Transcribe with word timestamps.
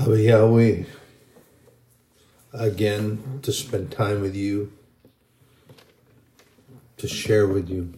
Abba 0.00 0.18
Yahweh, 0.18 0.84
again 2.54 3.40
to 3.42 3.52
spend 3.52 3.92
time 3.92 4.22
with 4.22 4.34
you, 4.34 4.72
to 6.96 7.06
share 7.06 7.46
with 7.46 7.68
you, 7.68 7.92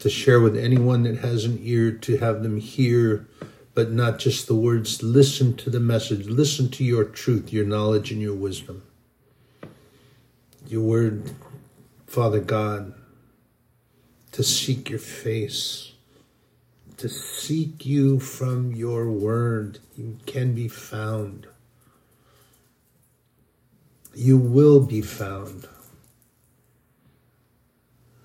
to 0.00 0.10
share 0.10 0.40
with 0.40 0.56
anyone 0.56 1.04
that 1.04 1.18
has 1.18 1.44
an 1.44 1.60
ear, 1.62 1.92
to 1.92 2.16
have 2.16 2.42
them 2.42 2.58
hear, 2.58 3.28
but 3.74 3.92
not 3.92 4.18
just 4.18 4.48
the 4.48 4.56
words. 4.56 5.00
Listen 5.00 5.56
to 5.58 5.70
the 5.70 5.78
message, 5.78 6.26
listen 6.26 6.68
to 6.70 6.82
your 6.82 7.04
truth, 7.04 7.52
your 7.52 7.64
knowledge, 7.64 8.10
and 8.10 8.20
your 8.20 8.34
wisdom. 8.34 8.82
Your 10.66 10.82
word, 10.82 11.30
Father 12.08 12.40
God, 12.40 12.92
to 14.32 14.42
seek 14.42 14.90
your 14.90 14.98
face 14.98 15.87
to 16.98 17.08
seek 17.08 17.86
you 17.86 18.18
from 18.18 18.74
your 18.74 19.10
word. 19.10 19.78
You 19.96 20.18
can 20.26 20.54
be 20.54 20.68
found. 20.68 21.46
You 24.14 24.36
will 24.36 24.80
be 24.80 25.00
found. 25.00 25.68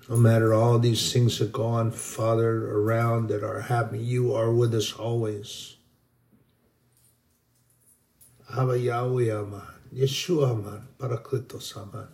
No 0.08 0.16
matter 0.16 0.52
all 0.52 0.78
these 0.78 1.12
things 1.12 1.38
that 1.38 1.52
go 1.52 1.64
on, 1.64 1.92
Father, 1.92 2.70
around 2.76 3.28
that 3.28 3.42
are 3.42 3.60
happening, 3.60 4.04
you 4.04 4.34
are 4.34 4.52
with 4.52 4.74
us 4.74 4.92
always. 4.92 5.76
Yahweh 8.50 9.44
Yeshua 9.94 10.82
Parakletos. 10.98 12.08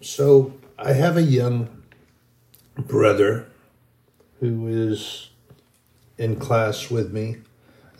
So 0.00 0.54
I 0.78 0.92
have 0.92 1.16
a 1.16 1.22
young 1.22 1.82
brother 2.76 3.51
who 4.42 4.66
is 4.66 5.30
in 6.18 6.34
class 6.34 6.90
with 6.90 7.12
me 7.12 7.36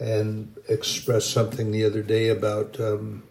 and 0.00 0.56
expressed 0.68 1.30
something 1.30 1.70
the 1.70 1.84
other 1.84 2.02
day 2.02 2.30
about 2.30 2.80
um, 2.80 3.22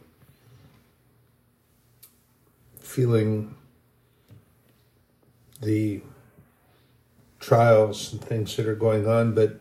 feeling 2.79 3.53
the 5.61 5.99
trials 7.41 8.13
and 8.13 8.21
things 8.21 8.55
that 8.55 8.65
are 8.65 8.75
going 8.75 9.05
on. 9.05 9.35
But 9.35 9.59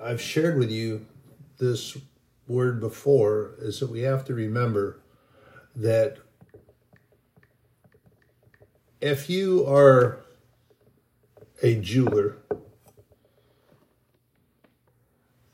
I've 0.00 0.20
shared 0.20 0.56
with 0.56 0.70
you 0.70 1.06
this 1.58 1.98
word 2.46 2.78
before 2.78 3.54
is 3.58 3.80
that 3.80 3.90
we 3.90 4.02
have 4.02 4.24
to 4.26 4.34
remember 4.34 5.00
that 5.74 6.18
if 9.00 9.28
you 9.28 9.66
are 9.66 10.20
a 11.62 11.76
jeweler 11.76 12.36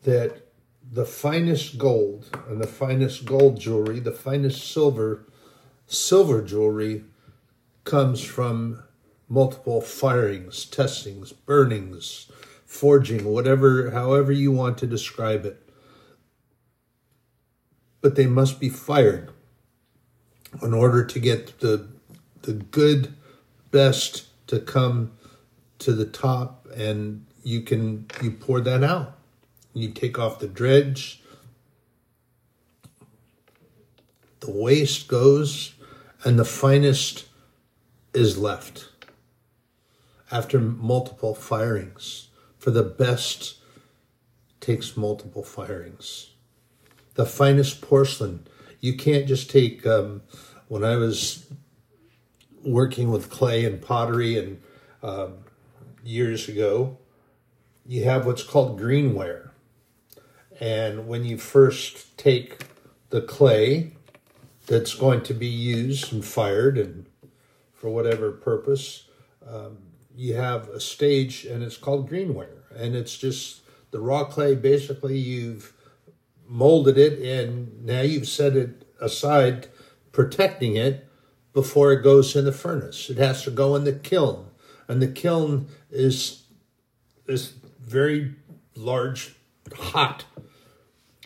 that 0.04 0.46
the 0.92 1.04
finest 1.04 1.78
gold 1.78 2.26
and 2.48 2.60
the 2.60 2.66
finest 2.66 3.24
gold 3.24 3.58
jewelry, 3.60 3.98
the 3.98 4.12
finest 4.12 4.70
silver, 4.72 5.26
silver 5.86 6.42
jewelry 6.42 7.04
comes 7.84 8.22
from 8.22 8.82
multiple 9.28 9.80
firings, 9.80 10.64
testings, 10.64 11.32
burnings, 11.32 12.30
forging, 12.64 13.24
whatever, 13.24 13.90
however 13.90 14.30
you 14.30 14.52
want 14.52 14.78
to 14.78 14.86
describe 14.86 15.44
it. 15.44 15.60
But 18.00 18.14
they 18.14 18.26
must 18.26 18.60
be 18.60 18.68
fired 18.68 19.32
in 20.62 20.72
order 20.72 21.04
to 21.04 21.18
get 21.18 21.58
the, 21.58 21.88
the 22.42 22.52
good, 22.52 23.14
best 23.72 24.28
to 24.46 24.60
come 24.60 25.15
to 25.80 25.92
the 25.92 26.06
top 26.06 26.66
and 26.76 27.26
you 27.42 27.60
can 27.60 28.06
you 28.22 28.30
pour 28.30 28.60
that 28.60 28.82
out. 28.82 29.16
You 29.72 29.90
take 29.90 30.18
off 30.18 30.38
the 30.38 30.48
dredge. 30.48 31.22
The 34.40 34.50
waste 34.50 35.08
goes 35.08 35.74
and 36.24 36.38
the 36.38 36.44
finest 36.44 37.26
is 38.14 38.38
left 38.38 38.88
after 40.30 40.58
multiple 40.58 41.34
firings. 41.34 42.28
For 42.58 42.70
the 42.70 42.82
best 42.82 43.58
takes 44.60 44.96
multiple 44.96 45.44
firings. 45.44 46.30
The 47.14 47.26
finest 47.26 47.80
porcelain. 47.80 48.46
You 48.80 48.96
can't 48.96 49.26
just 49.26 49.50
take 49.50 49.86
um, 49.86 50.22
when 50.68 50.84
i 50.84 50.96
was 50.96 51.46
working 52.64 53.10
with 53.10 53.30
clay 53.30 53.64
and 53.64 53.80
pottery 53.80 54.36
and 54.38 54.60
um, 55.02 55.34
years 56.06 56.48
ago, 56.48 56.98
you 57.84 58.04
have 58.04 58.26
what's 58.26 58.42
called 58.42 58.80
greenware. 58.80 59.50
And 60.60 61.06
when 61.06 61.24
you 61.24 61.36
first 61.36 62.16
take 62.16 62.58
the 63.10 63.20
clay 63.20 63.92
that's 64.66 64.94
going 64.94 65.22
to 65.22 65.34
be 65.34 65.46
used 65.46 66.12
and 66.12 66.24
fired 66.24 66.78
and 66.78 67.06
for 67.74 67.90
whatever 67.90 68.32
purpose, 68.32 69.04
um, 69.46 69.78
you 70.14 70.34
have 70.34 70.68
a 70.70 70.80
stage 70.80 71.44
and 71.44 71.62
it's 71.62 71.76
called 71.76 72.10
greenware. 72.10 72.62
And 72.74 72.96
it's 72.96 73.16
just 73.16 73.60
the 73.90 74.00
raw 74.00 74.24
clay, 74.24 74.54
basically, 74.54 75.18
you've 75.18 75.72
molded 76.48 76.98
it 76.98 77.18
and 77.20 77.84
now 77.84 78.00
you've 78.00 78.28
set 78.28 78.56
it 78.56 78.86
aside, 79.00 79.68
protecting 80.12 80.76
it 80.76 81.06
before 81.52 81.92
it 81.92 82.02
goes 82.02 82.34
in 82.34 82.44
the 82.44 82.52
furnace. 82.52 83.10
It 83.10 83.18
has 83.18 83.44
to 83.44 83.50
go 83.50 83.76
in 83.76 83.84
the 83.84 83.92
kiln 83.92 84.46
and 84.88 85.02
the 85.02 85.08
kiln 85.08 85.68
is 85.90 86.44
this 87.26 87.54
very 87.80 88.34
large, 88.74 89.34
hot, 89.74 90.24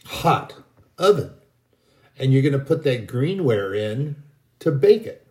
hot 0.04 0.54
oven. 0.98 1.32
And 2.18 2.32
you're 2.32 2.42
going 2.42 2.52
to 2.52 2.58
put 2.58 2.84
that 2.84 3.06
greenware 3.06 3.76
in 3.76 4.22
to 4.60 4.70
bake 4.70 5.06
it. 5.06 5.26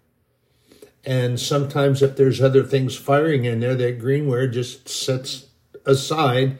And 1.06 1.39
sometimes, 1.39 2.01
if 2.01 2.18
there's 2.18 2.41
other 2.41 2.63
things 2.63 2.95
firing 2.95 3.45
in 3.45 3.62
there, 3.62 3.75
that 3.75 4.00
greenware 4.00 4.51
just 4.51 4.89
sets 4.89 5.47
aside 5.85 6.57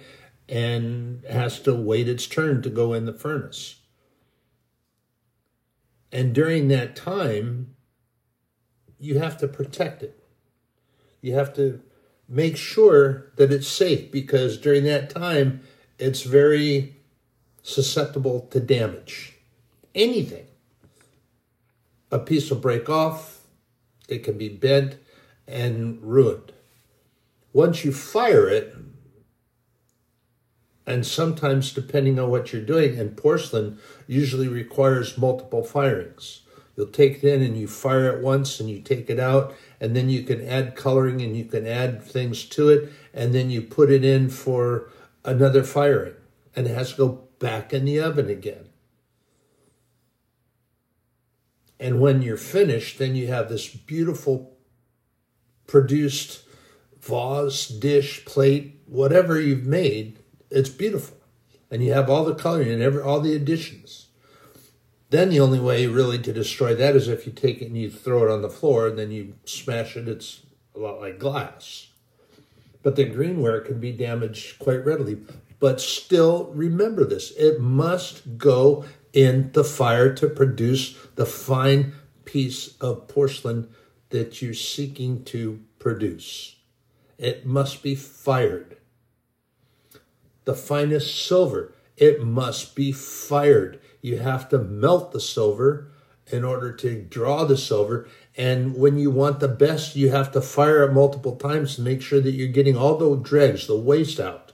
and 0.48 1.24
has 1.30 1.60
to 1.62 1.74
wait 1.74 2.08
its 2.08 2.26
turn 2.26 2.62
to 2.62 2.70
go 2.70 2.94
in 2.94 3.06
the 3.06 3.14
furnace. 3.14 3.76
And 6.12 6.34
during 6.34 6.70
that 6.70 6.96
time, 6.96 7.76
you 8.98 9.20
have 9.20 9.38
to 9.38 9.48
protect 9.48 10.04
it. 10.04 10.19
You 11.22 11.34
have 11.34 11.54
to 11.56 11.82
make 12.28 12.58
sure 12.58 13.32
that 13.36 13.52
it's 13.52 13.68
safe 13.68 14.12
because 14.12 14.58
during 14.58 14.84
that 14.86 15.10
time, 15.10 15.62
it's 15.98 16.22
very 16.22 16.96
susceptible 17.64 18.48
to 18.52 18.60
damage. 18.60 19.34
Anything. 19.94 20.46
A 22.12 22.20
piece 22.20 22.50
will 22.50 22.58
break 22.58 22.90
off, 22.90 23.42
it 24.08 24.24
can 24.24 24.38
be 24.38 24.50
bent 24.50 24.98
and 25.48 26.02
ruined. 26.02 26.54
Once 27.54 27.84
you 27.84 27.92
fire 27.92 28.48
it, 28.48 28.76
and 30.86 31.06
sometimes 31.06 31.72
depending 31.72 32.18
on 32.20 32.32
what 32.32 32.52
you're 32.52 32.64
doing, 32.64 32.98
and 32.98 33.16
porcelain 33.16 33.78
usually 34.08 34.48
requires 34.48 35.18
multiple 35.18 35.64
firings. 35.64 36.42
You'll 36.76 36.88
take 36.88 37.24
it 37.24 37.32
in 37.32 37.44
and 37.44 37.58
you 37.58 37.68
fire 37.68 38.10
it 38.10 38.24
once 38.24 38.60
and 38.60 38.70
you 38.70 38.80
take 38.82 39.10
it 39.10 39.20
out, 39.20 39.54
and 39.80 39.96
then 39.96 40.10
you 40.10 40.24
can 40.24 40.46
add 40.48 40.76
coloring 40.76 41.22
and 41.22 41.36
you 41.36 41.46
can 41.46 41.66
add 41.66 42.04
things 42.04 42.46
to 42.46 42.70
it, 42.70 42.92
and 43.14 43.34
then 43.34 43.50
you 43.50 43.62
put 43.62 43.92
it 43.92 44.04
in 44.04 44.30
for 44.30 44.90
another 45.24 45.64
firing, 45.64 46.16
and 46.56 46.68
it 46.68 46.76
has 46.76 46.92
to 46.92 46.98
go 46.98 47.08
back 47.40 47.74
in 47.74 47.86
the 47.86 48.00
oven 48.00 48.30
again. 48.30 48.66
And 51.80 52.02
when 52.02 52.22
you're 52.22 52.36
finished, 52.36 53.00
then 53.00 53.16
you 53.16 53.28
have 53.28 53.48
this 53.48 53.70
beautiful 53.74 54.58
produced 55.66 56.44
vase, 57.00 57.68
dish, 57.68 58.26
plate, 58.26 58.82
whatever 58.86 59.40
you've 59.40 59.66
made. 59.66 60.20
It's 60.52 60.70
beautiful. 60.70 61.18
And 61.72 61.84
you 61.84 61.94
have 61.94 62.10
all 62.10 62.26
the 62.26 62.36
coloring 62.36 62.70
and 62.70 62.82
every 62.82 63.02
all 63.02 63.22
the 63.22 63.36
additions. 63.36 64.09
Then 65.10 65.30
the 65.30 65.40
only 65.40 65.60
way 65.60 65.88
really 65.88 66.20
to 66.20 66.34
destroy 66.34 66.76
that 66.76 66.96
is 66.96 67.08
if 67.08 67.26
you 67.26 67.32
take 67.32 67.62
it 67.62 67.68
and 67.68 67.78
you 67.78 67.90
throw 67.90 68.24
it 68.26 68.32
on 68.32 68.42
the 68.42 68.50
floor 68.50 68.88
and 68.88 68.98
then 68.98 69.12
you 69.12 69.36
smash 69.44 69.98
it. 69.98 70.08
It's 70.08 70.42
a 70.76 70.80
lot 70.80 71.02
like 71.02 71.18
glass. 71.18 71.88
But 72.84 72.96
the 72.96 73.06
greenware 73.06 73.66
can 73.66 73.80
be 73.80 73.92
damaged 73.92 74.60
quite 74.60 74.86
readily. 74.86 75.18
But 75.60 75.82
still 75.82 76.52
remember 76.54 77.04
this 77.06 77.32
it 77.32 77.60
must 77.60 78.38
go 78.38 78.86
in 79.12 79.52
the 79.54 79.64
fire 79.64 80.14
to 80.14 80.30
produce 80.30 80.96
the 81.16 81.26
fine 81.26 81.94
piece 82.26 82.78
of 82.80 83.08
porcelain 83.08 83.68
that 84.10 84.42
you're 84.42 84.54
seeking 84.54 85.24
to 85.26 85.60
produce. 85.80 86.56
It 87.18 87.46
must 87.46 87.82
be 87.82 87.96
fired. 87.96 88.78
The 90.46 90.54
finest 90.54 91.26
silver, 91.26 91.74
it 91.98 92.24
must 92.24 92.76
be 92.76 92.92
fired 92.92 93.80
you 94.02 94.20
have 94.20 94.50
to 94.50 94.60
melt 94.60 95.12
the 95.12 95.22
silver 95.22 95.92
in 96.28 96.44
order 96.44 96.72
to 96.74 97.02
draw 97.02 97.46
the 97.46 97.58
silver. 97.58 98.08
And 98.38 98.76
when 98.78 98.98
you 98.98 99.12
want 99.12 99.40
the 99.40 99.48
best, 99.48 99.96
you 99.96 100.10
have 100.10 100.32
to 100.34 100.42
fire 100.42 100.84
it 100.84 100.94
multiple 100.94 101.36
times 101.36 101.76
to 101.76 101.82
make 101.82 102.02
sure 102.02 102.22
that 102.22 102.32
you're 102.34 102.48
getting 102.48 102.78
all 102.78 102.98
the 102.98 103.16
dregs, 103.18 103.68
the 103.68 103.76
waste 103.78 104.20
out. 104.20 104.54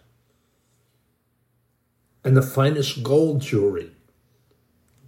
and 2.25 2.36
the 2.36 2.42
finest 2.42 3.03
gold 3.03 3.42
jewelry. 3.42 3.92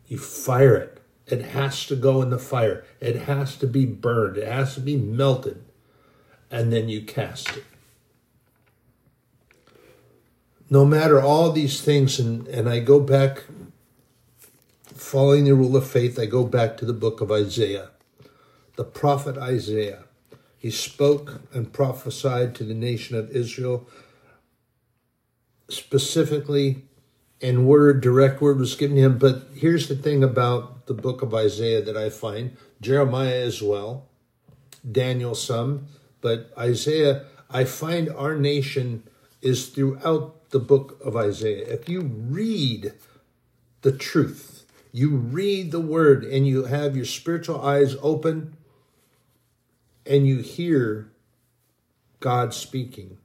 You 0.08 0.20
fire 0.20 0.76
it. 0.78 1.02
It 1.26 1.42
has 1.42 1.86
to 1.88 1.96
go 1.96 2.22
in 2.22 2.30
the 2.30 2.40
fire. 2.40 2.86
It 3.02 3.16
has 3.24 3.58
to 3.58 3.68
be 3.68 3.86
burned. 3.86 4.38
It 4.38 4.48
has 4.48 4.76
to 4.76 4.80
be 4.80 4.96
melted. 4.96 5.64
And 6.52 6.72
then 6.72 6.88
you 6.88 7.02
cast 7.02 7.58
it. 7.58 7.66
No 10.70 10.86
matter 10.86 11.20
all 11.20 11.52
these 11.52 11.82
things, 11.82 12.20
and, 12.20 12.48
and 12.48 12.70
I 12.70 12.80
go 12.80 13.00
back, 13.00 13.44
following 14.98 15.46
the 15.46 15.56
rule 15.56 15.76
of 15.76 15.88
faith, 15.88 16.20
I 16.20 16.26
go 16.26 16.44
back 16.44 16.78
to 16.78 16.86
the 16.86 16.94
book 16.94 17.22
of 17.22 17.32
Isaiah. 17.32 17.90
The 18.76 18.84
prophet 18.84 19.38
Isaiah. 19.38 20.04
He 20.58 20.72
spoke 20.72 21.42
and 21.54 21.72
prophesied 21.72 22.56
to 22.56 22.64
the 22.64 22.74
nation 22.74 23.16
of 23.16 23.30
Israel 23.30 23.88
specifically 25.70 26.84
and 27.42 27.68
word, 27.68 28.02
direct 28.02 28.42
word 28.42 28.58
was 28.58 28.76
given 28.76 28.96
to 28.96 29.04
him. 29.04 29.18
But 29.18 29.48
here's 29.54 29.88
the 29.88 29.96
thing 29.96 30.24
about 30.24 30.88
the 30.88 30.94
book 30.94 31.22
of 31.22 31.34
Isaiah 31.34 31.82
that 31.82 31.98
I 31.98 32.10
find 32.10 32.58
Jeremiah 32.82 33.42
as 33.42 33.62
well, 33.62 34.08
Daniel 34.90 35.36
some, 35.36 35.88
but 36.22 36.52
Isaiah, 36.58 37.26
I 37.50 37.64
find 37.66 38.10
our 38.10 38.36
nation 38.36 39.04
is 39.42 39.68
throughout 39.70 40.50
the 40.50 40.60
book 40.60 41.00
of 41.04 41.16
Isaiah. 41.16 41.66
If 41.68 41.88
you 41.88 42.02
read 42.02 42.94
the 43.82 43.92
truth, 43.92 44.57
you 44.98 45.12
read 45.12 45.70
the 45.70 45.80
word, 45.80 46.24
and 46.24 46.48
you 46.48 46.64
have 46.64 46.96
your 46.96 47.06
spiritual 47.06 47.62
eyes 47.62 47.96
open, 48.02 48.58
and 50.08 50.26
you 50.26 50.40
hear 50.40 51.12
God 52.20 52.52
speaking. 52.52 53.20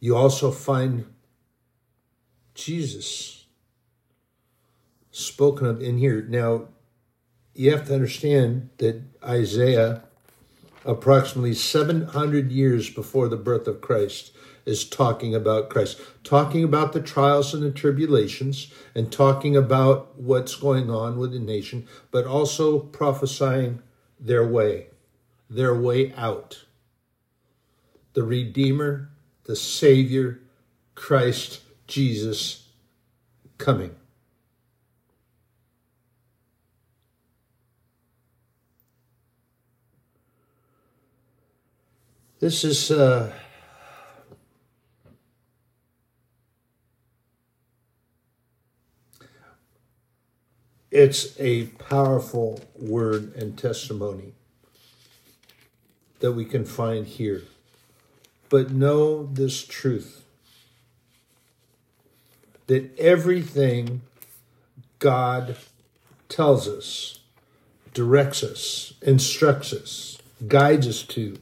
You 0.00 0.16
also 0.16 0.50
find 0.50 1.06
Jesus 2.54 3.46
spoken 5.12 5.68
of 5.68 5.80
in 5.80 5.98
here. 5.98 6.26
Now, 6.28 6.64
you 7.54 7.70
have 7.70 7.86
to 7.86 7.94
understand 7.94 8.70
that 8.78 9.02
Isaiah, 9.22 10.02
approximately 10.84 11.54
700 11.54 12.50
years 12.50 12.90
before 12.90 13.28
the 13.28 13.36
birth 13.36 13.68
of 13.68 13.80
Christ, 13.80 14.32
is 14.66 14.88
talking 14.88 15.34
about 15.34 15.68
Christ, 15.68 16.00
talking 16.22 16.64
about 16.64 16.92
the 16.92 17.00
trials 17.00 17.52
and 17.52 17.62
the 17.62 17.70
tribulations, 17.70 18.72
and 18.94 19.12
talking 19.12 19.56
about 19.56 20.18
what's 20.18 20.56
going 20.56 20.90
on 20.90 21.18
with 21.18 21.32
the 21.32 21.38
nation, 21.38 21.86
but 22.10 22.26
also 22.26 22.78
prophesying 22.78 23.82
their 24.18 24.46
way, 24.46 24.86
their 25.50 25.74
way 25.74 26.12
out. 26.14 26.64
The 28.14 28.22
Redeemer, 28.22 29.10
the 29.44 29.56
Savior, 29.56 30.40
Christ 30.94 31.60
Jesus 31.86 32.68
coming. 33.58 33.94
This 42.40 42.62
is 42.62 42.90
uh, 42.90 43.32
it's 50.94 51.38
a 51.40 51.64
powerful 51.66 52.60
word 52.78 53.34
and 53.34 53.58
testimony 53.58 54.32
that 56.20 56.30
we 56.32 56.44
can 56.44 56.64
find 56.64 57.04
here. 57.04 57.42
But 58.48 58.70
know 58.70 59.26
this 59.26 59.66
truth 59.66 60.22
that 62.68 62.96
everything 62.96 64.02
God 65.00 65.56
tells 66.28 66.68
us, 66.68 67.18
directs 67.92 68.44
us, 68.44 68.94
instructs 69.02 69.72
us, 69.72 70.18
guides 70.46 70.86
us 70.86 71.02
to, 71.02 71.40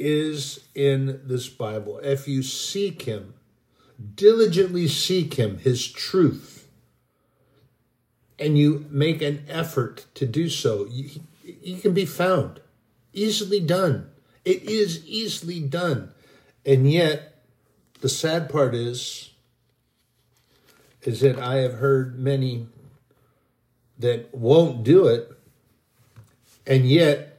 is 0.00 0.64
in 0.74 1.20
this 1.24 1.48
Bible. 1.48 2.00
If 2.02 2.26
you 2.26 2.42
seek 2.42 3.02
Him, 3.02 3.34
diligently 4.14 4.88
seek 4.88 5.34
Him, 5.34 5.58
His 5.58 5.86
truth, 5.86 6.68
and 8.38 8.58
you 8.58 8.86
make 8.90 9.20
an 9.20 9.44
effort 9.48 10.06
to 10.14 10.26
do 10.26 10.48
so, 10.48 10.86
you, 10.86 11.20
you 11.44 11.76
can 11.78 11.92
be 11.92 12.06
found. 12.06 12.60
Easily 13.12 13.60
done. 13.60 14.08
It 14.44 14.62
is 14.62 15.04
easily 15.04 15.60
done. 15.60 16.12
And 16.64 16.90
yet, 16.90 17.42
the 18.00 18.08
sad 18.08 18.48
part 18.48 18.74
is, 18.74 19.30
is 21.02 21.20
that 21.20 21.38
I 21.38 21.56
have 21.56 21.74
heard 21.74 22.18
many 22.18 22.66
that 23.98 24.34
won't 24.34 24.82
do 24.82 25.06
it 25.06 25.30
and 26.66 26.88
yet 26.88 27.29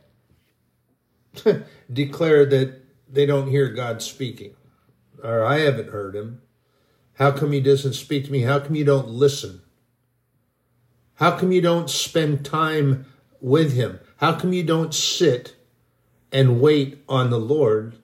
declare 1.93 2.45
that 2.45 2.81
they 3.09 3.25
don't 3.25 3.49
hear 3.49 3.69
God 3.69 4.01
speaking 4.01 4.55
or 5.23 5.43
I 5.43 5.59
haven't 5.59 5.89
heard 5.89 6.15
him. 6.15 6.41
How 7.15 7.31
come 7.31 7.51
he 7.51 7.61
doesn't 7.61 7.93
speak 7.93 8.25
to 8.25 8.31
me? 8.31 8.41
How 8.41 8.59
come 8.59 8.75
you 8.75 8.85
don't 8.85 9.09
listen? 9.09 9.61
How 11.15 11.37
come 11.37 11.51
you 11.51 11.61
don't 11.61 11.89
spend 11.89 12.45
time 12.45 13.05
with 13.39 13.73
him? 13.73 13.99
How 14.17 14.33
come 14.33 14.53
you 14.53 14.63
don't 14.63 14.93
sit 14.93 15.55
and 16.31 16.61
wait 16.61 17.03
on 17.09 17.29
the 17.29 17.39
Lord, 17.39 17.95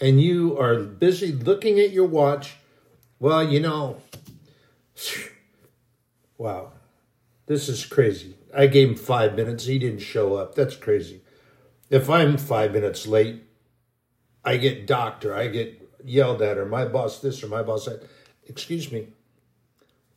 and 0.00 0.20
you 0.20 0.58
are 0.58 0.78
busy 0.78 1.30
looking 1.30 1.78
at 1.78 1.90
your 1.90 2.06
watch, 2.06 2.56
well, 3.18 3.42
you 3.46 3.60
know, 3.60 4.00
wow, 6.38 6.72
this 7.46 7.68
is 7.68 7.84
crazy. 7.84 8.36
I 8.56 8.66
gave 8.66 8.88
him 8.88 8.94
five 8.96 9.36
minutes. 9.36 9.66
He 9.66 9.78
didn't 9.78 10.00
show 10.00 10.34
up. 10.34 10.54
That's 10.54 10.76
crazy. 10.76 11.20
If 11.88 12.10
I'm 12.10 12.36
five 12.36 12.72
minutes 12.72 13.06
late, 13.06 13.42
I 14.44 14.56
get 14.56 14.86
docked 14.86 15.24
or 15.24 15.34
I 15.34 15.48
get 15.48 15.88
yelled 16.04 16.42
at 16.42 16.58
or 16.58 16.66
my 16.66 16.84
boss 16.84 17.20
this 17.20 17.42
or 17.42 17.48
my 17.48 17.62
boss 17.62 17.86
that. 17.86 18.08
Excuse 18.46 18.92
me. 18.92 19.08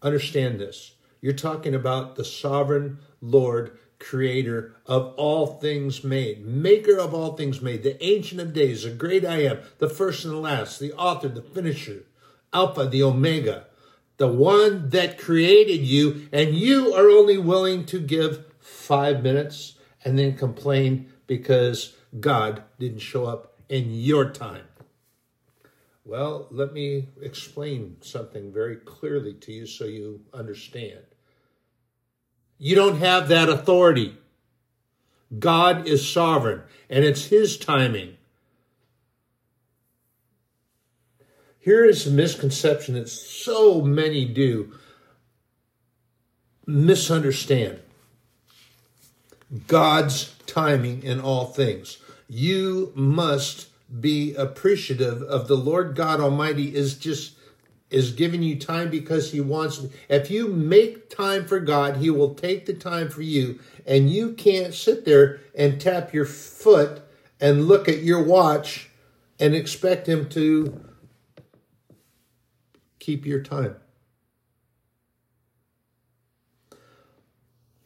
Understand 0.02 0.60
this. 0.60 0.94
You're 1.22 1.34
talking 1.34 1.76
about 1.76 2.16
the 2.16 2.24
sovereign 2.24 3.00
Lord 3.22 3.78
creator 4.00 4.76
of 4.86 5.14
all 5.18 5.46
things 5.46 6.04
made, 6.04 6.46
maker 6.46 6.98
of 6.98 7.14
all 7.14 7.36
things 7.36 7.62
made, 7.62 7.84
the 7.84 8.02
ancient 8.04 8.40
of 8.40 8.54
days, 8.54 8.84
the 8.84 8.92
great 8.92 9.26
I 9.26 9.44
am, 9.44 9.60
the 9.80 9.90
first 9.90 10.24
and 10.24 10.34
the 10.34 10.38
last, 10.38 10.80
the 10.80 10.94
author, 10.94 11.28
the 11.28 11.42
finisher, 11.42 12.06
Alpha, 12.54 12.86
the 12.86 13.04
Omega, 13.04 13.66
the 14.18 14.28
one 14.28 14.90
that 14.90 15.18
created 15.18 15.82
you, 15.82 16.28
and 16.32 16.56
you 16.56 16.94
are 16.94 17.10
only 17.10 17.38
willing 17.38 17.86
to 17.88 18.00
give 18.00 18.46
five 18.60 19.22
minutes 19.22 19.76
and 20.06 20.18
then 20.18 20.38
complain 20.38 21.12
because 21.30 21.96
God 22.20 22.64
didn't 22.80 23.00
show 23.00 23.28
up 23.28 23.54
in 23.70 23.94
your 23.94 24.32
time. 24.32 24.66
Well, 26.04 26.48
let 26.50 26.74
me 26.74 27.10
explain 27.22 27.98
something 28.02 28.52
very 28.52 28.76
clearly 28.78 29.36
to 29.36 29.52
you 29.54 29.68
so 29.68 29.86
you 29.86 30.22
understand. 30.34 31.02
You 32.58 32.76
don't 32.76 32.98
have 32.98 33.28
that 33.28 33.48
authority. 33.48 34.18
God 35.38 35.88
is 35.88 36.12
sovereign, 36.12 36.64
and 36.90 37.06
it's 37.06 37.26
His 37.26 37.58
timing. 37.58 38.18
Here 41.60 41.86
is 41.86 42.08
a 42.08 42.12
misconception 42.12 42.96
that 42.96 43.08
so 43.08 43.82
many 43.82 44.26
do 44.26 44.74
misunderstand 46.66 47.82
God's 49.68 50.36
timing 50.46 51.04
in 51.04 51.20
all 51.20 51.46
things. 51.46 51.98
You 52.28 52.92
must 52.96 53.68
be 54.00 54.36
appreciative 54.36 55.24
of 55.24 55.48
the 55.48 55.58
Lord 55.58 55.96
God 55.96 56.20
Almighty 56.20 56.76
is 56.76 56.96
just 56.96 57.34
is 57.90 58.12
giving 58.12 58.44
you 58.44 58.56
time 58.56 58.92
because 58.92 59.32
he 59.32 59.42
wants 59.42 59.84
if 60.10 60.30
you 60.30 60.48
make 60.48 61.10
time 61.10 61.46
for 61.46 61.60
God, 61.60 61.98
he 61.98 62.12
will 62.12 62.36
take 62.36 62.68
the 62.68 62.74
time 62.74 63.10
for 63.10 63.24
you 63.24 63.60
and 63.88 64.12
you 64.12 64.34
can't 64.34 64.76
sit 64.76 65.06
there 65.06 65.40
and 65.56 65.82
tap 65.82 66.14
your 66.14 66.26
foot 66.26 67.02
and 67.40 67.68
look 67.68 67.90
at 67.90 68.04
your 68.04 68.24
watch 68.24 68.90
and 69.40 69.56
expect 69.56 70.08
him 70.08 70.30
to 70.30 70.86
keep 73.00 73.26
your 73.26 73.42
time. 73.42 73.76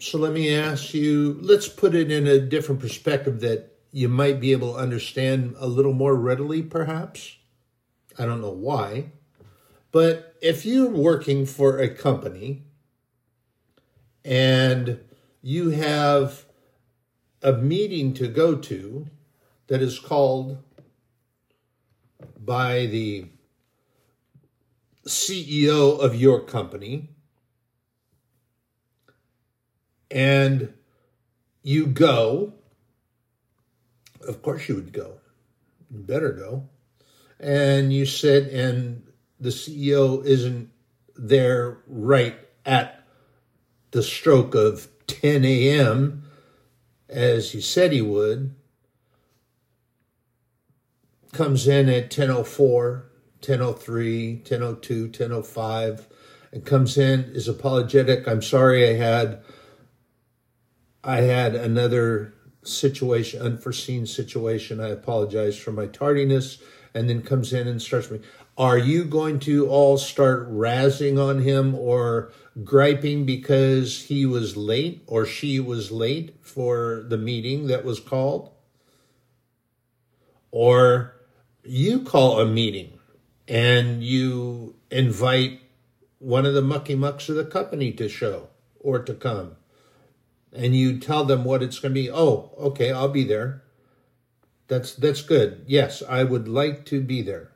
So 0.03 0.17
let 0.17 0.33
me 0.33 0.53
ask 0.53 0.93
you, 0.93 1.39
let's 1.41 1.69
put 1.69 1.95
it 1.95 2.11
in 2.11 2.27
a 2.27 2.37
different 2.37 2.81
perspective 2.81 3.39
that 3.39 3.71
you 3.93 4.09
might 4.09 4.41
be 4.41 4.51
able 4.51 4.73
to 4.73 4.79
understand 4.79 5.55
a 5.57 5.65
little 5.65 5.93
more 5.93 6.13
readily, 6.13 6.61
perhaps. 6.61 7.37
I 8.19 8.25
don't 8.25 8.41
know 8.41 8.51
why. 8.51 9.13
But 9.93 10.35
if 10.41 10.65
you're 10.65 10.89
working 10.89 11.45
for 11.45 11.77
a 11.77 11.87
company 11.87 12.63
and 14.25 14.99
you 15.41 15.69
have 15.69 16.47
a 17.41 17.53
meeting 17.53 18.13
to 18.15 18.27
go 18.27 18.55
to 18.55 19.07
that 19.67 19.81
is 19.81 19.99
called 19.99 20.61
by 22.37 22.87
the 22.87 23.27
CEO 25.07 25.97
of 25.97 26.13
your 26.13 26.41
company 26.41 27.12
and 30.13 30.71
you 31.63 31.87
go, 31.87 32.53
of 34.25 34.43
course 34.43 34.69
you 34.69 34.75
would 34.75 34.93
go. 34.93 35.17
You 35.89 35.99
better 36.01 36.31
go. 36.31 36.69
And 37.39 37.91
you 37.91 38.05
sit, 38.05 38.47
and 38.53 39.03
the 39.39 39.49
CEO 39.49 40.23
isn't 40.23 40.69
there 41.15 41.79
right 41.87 42.37
at 42.63 43.03
the 43.89 44.03
stroke 44.03 44.53
of 44.53 44.87
10 45.07 45.43
a.m. 45.43 46.23
as 47.09 47.51
he 47.51 47.59
said 47.59 47.91
he 47.91 48.01
would. 48.01 48.55
Comes 51.31 51.67
in 51.67 51.89
at 51.89 52.11
10.04, 52.11 53.03
10.03, 53.41 54.43
10.02, 54.43 55.09
10.05, 55.11 56.05
and 56.51 56.65
comes 56.65 56.99
in, 56.99 57.23
is 57.33 57.47
apologetic. 57.47 58.27
I'm 58.27 58.43
sorry 58.43 58.87
I 58.87 58.93
had 58.93 59.43
I 61.03 61.21
had 61.21 61.55
another 61.55 62.33
situation, 62.63 63.41
unforeseen 63.41 64.07
situation. 64.07 64.79
I 64.79 64.89
apologize 64.89 65.57
for 65.57 65.71
my 65.71 65.87
tardiness, 65.87 66.59
and 66.93 67.09
then 67.09 67.21
comes 67.21 67.51
in 67.51 67.67
and 67.67 67.81
starts 67.81 68.09
me. 68.09 68.21
Are 68.57 68.77
you 68.77 69.03
going 69.03 69.39
to 69.39 69.67
all 69.67 69.97
start 69.97 70.49
razzing 70.49 71.19
on 71.21 71.41
him 71.41 71.73
or 71.75 72.31
griping 72.63 73.25
because 73.25 74.03
he 74.03 74.25
was 74.25 74.55
late 74.55 75.03
or 75.07 75.25
she 75.25 75.59
was 75.59 75.91
late 75.91 76.35
for 76.41 77.03
the 77.07 77.17
meeting 77.17 77.67
that 77.67 77.83
was 77.83 77.99
called? 77.99 78.51
Or 80.51 81.15
you 81.63 82.03
call 82.03 82.39
a 82.39 82.45
meeting 82.45 82.99
and 83.47 84.03
you 84.03 84.75
invite 84.91 85.61
one 86.19 86.45
of 86.45 86.53
the 86.53 86.61
mucky 86.61 86.93
mucks 86.93 87.27
of 87.27 87.35
the 87.35 87.45
company 87.45 87.91
to 87.93 88.07
show 88.07 88.49
or 88.79 88.99
to 88.99 89.15
come 89.15 89.55
and 90.55 90.75
you 90.75 90.99
tell 90.99 91.25
them 91.25 91.43
what 91.43 91.63
it's 91.63 91.79
going 91.79 91.93
to 91.93 92.01
be. 92.01 92.11
Oh, 92.11 92.51
okay, 92.57 92.91
I'll 92.91 93.09
be 93.09 93.23
there. 93.23 93.63
That's 94.67 94.93
that's 94.93 95.21
good. 95.21 95.63
Yes, 95.67 96.01
I 96.07 96.23
would 96.23 96.47
like 96.47 96.85
to 96.85 97.01
be 97.01 97.21
there. 97.21 97.51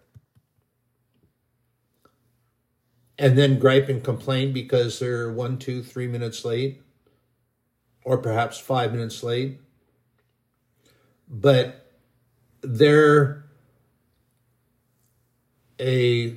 And 3.17 3.37
then 3.37 3.57
gripe 3.57 3.89
and 3.89 4.03
complain 4.03 4.53
because 4.53 4.99
they're 4.99 5.31
one, 5.31 5.57
two, 5.57 5.81
three 5.81 6.07
minutes 6.07 6.45
late, 6.45 6.81
or 8.03 8.17
perhaps 8.17 8.59
five 8.59 8.91
minutes 8.91 9.23
late. 9.23 9.59
But 11.27 11.91
they're 12.61 13.45
a 15.79 16.35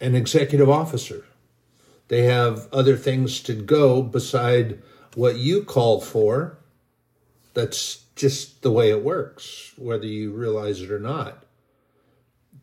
an 0.00 0.14
executive 0.14 0.68
officer. 0.68 1.24
They 2.08 2.24
have 2.24 2.68
other 2.72 2.96
things 2.96 3.40
to 3.42 3.54
go 3.54 4.02
beside 4.02 4.80
what 5.18 5.36
you 5.36 5.64
called 5.64 6.04
for, 6.04 6.60
that's 7.52 8.04
just 8.14 8.62
the 8.62 8.70
way 8.70 8.88
it 8.90 9.02
works, 9.02 9.72
whether 9.76 10.06
you 10.06 10.30
realize 10.30 10.80
it 10.80 10.92
or 10.92 11.00
not. 11.00 11.44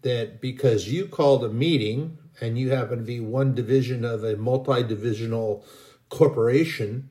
That 0.04 0.40
because 0.40 0.90
you 0.90 1.06
called 1.06 1.44
a 1.44 1.50
meeting 1.50 2.18
and 2.40 2.58
you 2.58 2.70
happen 2.70 3.00
to 3.00 3.04
be 3.04 3.20
one 3.20 3.54
division 3.56 4.06
of 4.06 4.24
a 4.24 4.38
multi 4.38 4.84
divisional 4.84 5.66
corporation, 6.08 7.10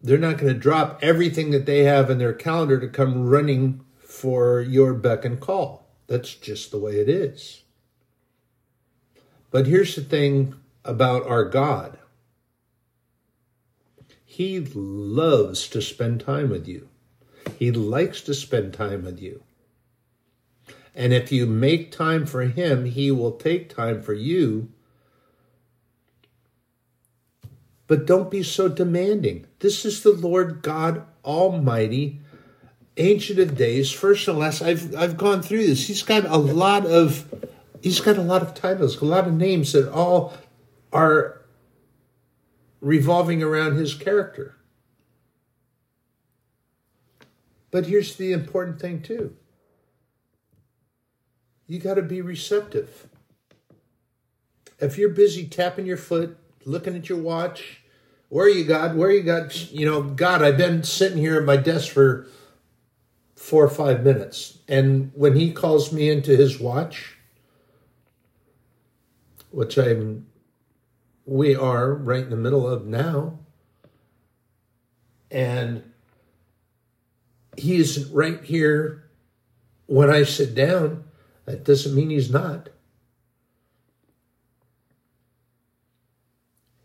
they're 0.00 0.18
not 0.18 0.38
going 0.38 0.52
to 0.52 0.58
drop 0.58 0.98
everything 1.00 1.52
that 1.52 1.66
they 1.66 1.84
have 1.84 2.10
in 2.10 2.18
their 2.18 2.34
calendar 2.34 2.80
to 2.80 2.88
come 2.88 3.28
running 3.28 3.84
for 4.00 4.60
your 4.60 4.94
beck 4.94 5.24
and 5.24 5.38
call. 5.38 5.86
That's 6.08 6.34
just 6.34 6.72
the 6.72 6.78
way 6.80 6.98
it 6.98 7.08
is. 7.08 7.62
But 9.52 9.68
here's 9.68 9.94
the 9.94 10.02
thing 10.02 10.56
about 10.84 11.24
our 11.24 11.44
God 11.44 11.98
he 14.32 14.60
loves 14.74 15.68
to 15.68 15.82
spend 15.82 16.18
time 16.18 16.48
with 16.48 16.66
you. 16.66 16.88
He 17.58 17.70
likes 17.70 18.22
to 18.22 18.32
spend 18.32 18.72
time 18.72 19.04
with 19.04 19.20
you. 19.20 19.42
And 20.94 21.12
if 21.12 21.30
you 21.30 21.46
make 21.46 21.92
time 21.92 22.24
for 22.24 22.40
him, 22.40 22.86
he 22.86 23.10
will 23.10 23.32
take 23.32 23.68
time 23.68 24.00
for 24.00 24.14
you. 24.14 24.70
But 27.86 28.06
don't 28.06 28.30
be 28.30 28.42
so 28.42 28.68
demanding. 28.68 29.44
This 29.58 29.84
is 29.84 30.02
the 30.02 30.14
Lord 30.14 30.62
God 30.62 31.04
Almighty, 31.26 32.22
Ancient 32.96 33.38
of 33.38 33.54
Days, 33.54 33.92
first 33.92 34.26
and 34.28 34.38
last. 34.38 34.62
I've 34.62 34.94
I've 34.94 35.18
gone 35.18 35.42
through 35.42 35.66
this. 35.66 35.88
He's 35.88 36.02
got 36.02 36.24
a 36.24 36.38
lot 36.38 36.86
of 36.86 37.30
he's 37.82 38.00
got 38.00 38.16
a 38.16 38.22
lot 38.22 38.40
of 38.40 38.54
titles, 38.54 39.02
a 39.02 39.04
lot 39.04 39.28
of 39.28 39.34
names 39.34 39.74
that 39.74 39.92
all 39.92 40.32
are 40.90 41.41
revolving 42.82 43.42
around 43.42 43.76
his 43.76 43.94
character. 43.94 44.56
But 47.70 47.86
here's 47.86 48.16
the 48.16 48.32
important 48.32 48.78
thing, 48.78 49.00
too 49.00 49.34
you 51.68 51.78
got 51.78 51.94
to 51.94 52.02
be 52.02 52.20
receptive. 52.20 53.08
If 54.78 54.98
you're 54.98 55.08
busy 55.08 55.46
tapping 55.46 55.86
your 55.86 55.96
foot, 55.96 56.36
looking 56.66 56.94
at 56.94 57.08
your 57.08 57.16
watch, 57.16 57.80
where 58.28 58.48
you, 58.48 58.64
God? 58.64 58.94
Where 58.94 59.10
you, 59.10 59.22
God? 59.22 59.54
You 59.70 59.86
know, 59.86 60.02
God, 60.02 60.42
I've 60.42 60.58
been 60.58 60.82
sitting 60.82 61.16
here 61.16 61.38
at 61.38 61.44
my 61.44 61.56
desk 61.56 61.90
for 61.92 62.26
four 63.36 63.64
or 63.64 63.70
five 63.70 64.02
minutes. 64.02 64.58
And 64.68 65.12
when 65.14 65.36
he 65.36 65.52
calls 65.52 65.92
me 65.92 66.10
into 66.10 66.36
his 66.36 66.60
watch, 66.60 67.16
which 69.50 69.78
I'm 69.78 70.26
we 71.24 71.54
are 71.54 71.92
right 71.94 72.24
in 72.24 72.30
the 72.30 72.36
middle 72.36 72.66
of 72.66 72.86
now. 72.86 73.38
And 75.30 75.82
he 77.56 77.76
is 77.76 78.06
right 78.06 78.42
here 78.42 79.08
when 79.86 80.10
I 80.10 80.24
sit 80.24 80.54
down. 80.54 81.04
That 81.44 81.64
doesn't 81.64 81.94
mean 81.94 82.10
he's 82.10 82.30
not. 82.30 82.68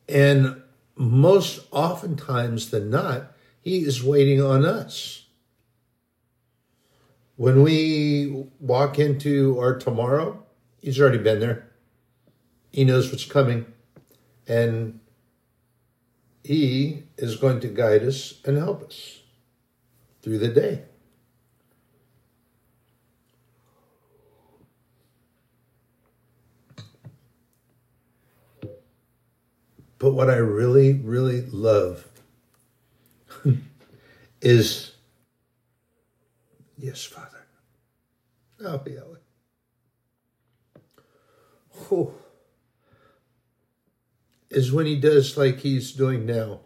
And 0.09 0.61
most 0.95 1.67
oftentimes 1.71 2.69
than 2.69 2.89
not, 2.89 3.33
he 3.61 3.79
is 3.79 4.03
waiting 4.03 4.41
on 4.41 4.65
us. 4.65 5.25
When 7.35 7.61
we 7.61 8.45
walk 8.59 8.97
into 8.97 9.59
our 9.59 9.77
tomorrow, 9.77 10.43
he's 10.81 10.99
already 10.99 11.19
been 11.19 11.39
there. 11.39 11.69
He 12.71 12.83
knows 12.83 13.11
what's 13.11 13.25
coming 13.25 13.65
and 14.47 14.99
He 16.43 17.03
is 17.17 17.35
going 17.35 17.59
to 17.61 17.67
guide 17.67 18.03
us 18.03 18.41
and 18.45 18.57
help 18.57 18.83
us 18.83 19.21
through 20.21 20.39
the 20.39 20.47
day. 20.49 20.83
But 29.99 30.11
what 30.11 30.29
I 30.29 30.35
really, 30.35 30.93
really 30.93 31.41
love 31.41 32.07
is, 34.41 34.93
yes, 36.77 37.03
Father. 37.03 37.45
I'll 38.65 38.77
be 38.77 38.97
Ellen. 38.97 39.19
Oh 41.91 42.13
is 44.57 44.71
when 44.71 44.87
he 44.87 44.95
does 44.95 45.37
like 45.37 45.59
he's 45.59 45.91
doing 45.91 46.25
now. 46.25 46.61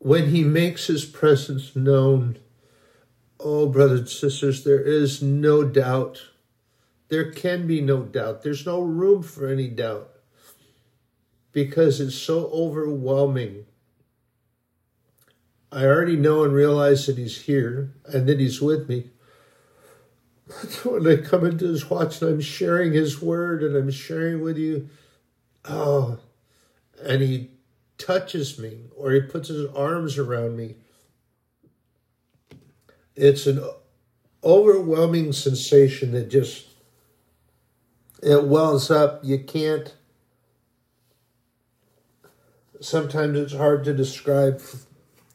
When 0.00 0.28
he 0.28 0.44
makes 0.44 0.86
his 0.86 1.06
presence 1.06 1.74
known, 1.74 2.38
oh, 3.40 3.70
brothers 3.70 4.00
and 4.00 4.08
sisters, 4.10 4.64
there 4.64 4.82
is 4.82 5.22
no 5.22 5.64
doubt. 5.64 6.20
There 7.08 7.32
can 7.32 7.66
be 7.66 7.80
no 7.80 8.02
doubt. 8.02 8.42
There's 8.42 8.66
no 8.66 8.82
room 8.82 9.22
for 9.22 9.48
any 9.48 9.68
doubt 9.68 10.10
because 11.52 12.02
it's 12.02 12.14
so 12.14 12.50
overwhelming. 12.52 13.64
I 15.72 15.86
already 15.86 16.16
know 16.16 16.44
and 16.44 16.52
realize 16.52 17.06
that 17.06 17.16
he's 17.16 17.40
here 17.42 17.94
and 18.04 18.28
that 18.28 18.38
he's 18.38 18.60
with 18.60 18.90
me. 18.90 19.08
But 20.48 20.84
when 20.84 21.08
I 21.08 21.16
come 21.16 21.46
into 21.46 21.64
his 21.64 21.88
watch 21.88 22.20
and 22.20 22.30
I'm 22.30 22.40
sharing 22.42 22.92
his 22.92 23.22
word 23.22 23.62
and 23.62 23.74
I'm 23.74 23.90
sharing 23.90 24.42
with 24.42 24.58
you, 24.58 24.90
oh, 25.64 26.18
and 27.02 27.22
he 27.22 27.50
touches 27.98 28.58
me 28.58 28.84
or 28.96 29.12
he 29.12 29.20
puts 29.20 29.48
his 29.48 29.66
arms 29.74 30.18
around 30.18 30.56
me. 30.56 30.76
It's 33.16 33.46
an 33.46 33.60
overwhelming 34.44 35.32
sensation 35.32 36.12
that 36.12 36.30
just 36.30 36.68
it 38.22 38.44
wells 38.44 38.90
up. 38.90 39.20
You 39.24 39.38
can't. 39.38 39.94
Sometimes 42.80 43.38
it's 43.38 43.54
hard 43.54 43.84
to 43.84 43.94
describe 43.94 44.62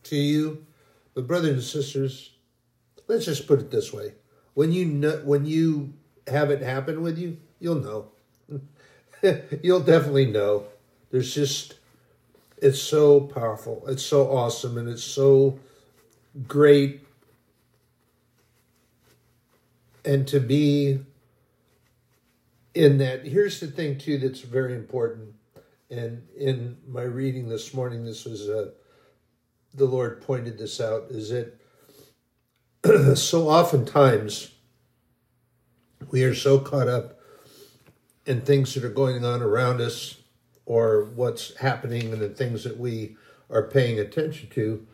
to 0.04 0.16
you, 0.16 0.66
but 1.14 1.28
brothers 1.28 1.52
and 1.52 1.64
sisters, 1.64 2.32
let's 3.08 3.26
just 3.26 3.48
put 3.48 3.60
it 3.60 3.72
this 3.72 3.92
way: 3.92 4.14
when 4.54 4.72
you 4.72 4.86
know, 4.86 5.22
when 5.24 5.46
you 5.46 5.94
have 6.28 6.52
it 6.52 6.62
happen 6.62 7.02
with 7.02 7.18
you, 7.18 7.38
you'll 7.60 7.76
know. 7.76 8.13
you'll 9.64 9.80
definitely 9.80 10.26
know. 10.26 10.66
There's 11.12 11.34
just 11.34 11.76
it's 12.58 12.82
so 12.82 13.22
powerful. 13.22 13.84
It's 13.88 14.04
so 14.04 14.32
awesome, 14.32 14.78
and 14.78 14.88
it's 14.88 15.04
so 15.04 15.60
great. 16.48 17.02
And 20.06 20.28
to 20.28 20.40
be 20.40 21.00
in 22.74 22.98
that, 22.98 23.26
here's 23.26 23.60
the 23.60 23.68
thing 23.68 23.98
too 23.98 24.18
that's 24.18 24.42
very 24.42 24.76
important. 24.76 25.34
And 25.90 26.24
in 26.38 26.78
my 26.88 27.04
reading 27.04 27.48
this 27.48 27.74
morning, 27.74 28.04
this 28.04 28.26
was 28.26 28.50
a, 28.50 28.60
uh, 28.60 28.66
the 29.76 29.86
Lord 29.86 30.22
pointed 30.22 30.58
this 30.58 30.82
out, 30.82 31.08
is 31.10 31.30
that 31.30 31.58
so 33.18 33.50
oftentimes 33.50 34.52
we 36.10 36.24
are 36.24 36.36
so 36.36 36.60
caught 36.60 36.88
up 36.88 37.20
in 38.26 38.42
things 38.42 38.74
that 38.74 38.84
are 38.84 38.90
going 38.90 39.26
on 39.26 39.42
around 39.42 39.82
us 39.82 40.18
or 40.66 41.06
what's 41.16 41.56
happening 41.58 42.14
and 42.14 42.22
the 42.22 42.30
things 42.30 42.64
that 42.64 42.78
we 42.78 43.16
are 43.50 43.64
paying 43.64 44.00
attention 44.00 44.50
to 44.50 44.86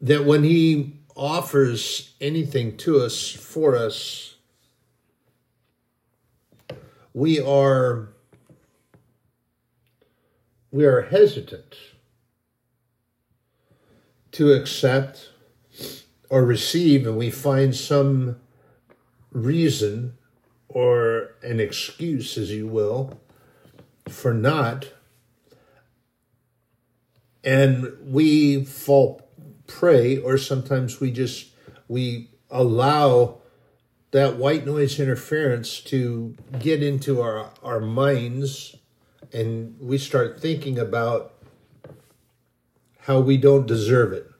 that 0.00 0.24
when 0.24 0.44
he 0.44 0.94
offers 1.16 2.14
anything 2.20 2.76
to 2.76 3.00
us 3.00 3.30
for 3.30 3.76
us 3.76 4.36
we 7.12 7.40
are 7.40 8.10
we 10.70 10.84
are 10.84 11.02
hesitant 11.02 11.74
to 14.30 14.52
accept 14.52 15.30
or 16.30 16.44
receive 16.44 17.06
and 17.06 17.16
we 17.16 17.30
find 17.30 17.74
some 17.74 18.36
reason 19.32 20.17
or 20.68 21.34
an 21.42 21.60
excuse, 21.60 22.36
as 22.36 22.50
you 22.50 22.66
will, 22.66 23.18
for 24.08 24.34
not. 24.34 24.92
And 27.42 27.92
we 28.02 28.64
fall 28.64 29.28
prey, 29.66 30.18
or 30.18 30.36
sometimes 30.38 31.00
we 31.00 31.10
just 31.10 31.48
we 31.88 32.30
allow 32.50 33.38
that 34.10 34.36
white 34.36 34.66
noise 34.66 34.98
interference 34.98 35.80
to 35.80 36.34
get 36.58 36.82
into 36.82 37.20
our, 37.20 37.50
our 37.62 37.80
minds 37.80 38.76
and 39.32 39.76
we 39.80 39.98
start 39.98 40.40
thinking 40.40 40.78
about 40.78 41.34
how 43.00 43.20
we 43.20 43.36
don't 43.36 43.66
deserve 43.66 44.12
it 44.12 44.30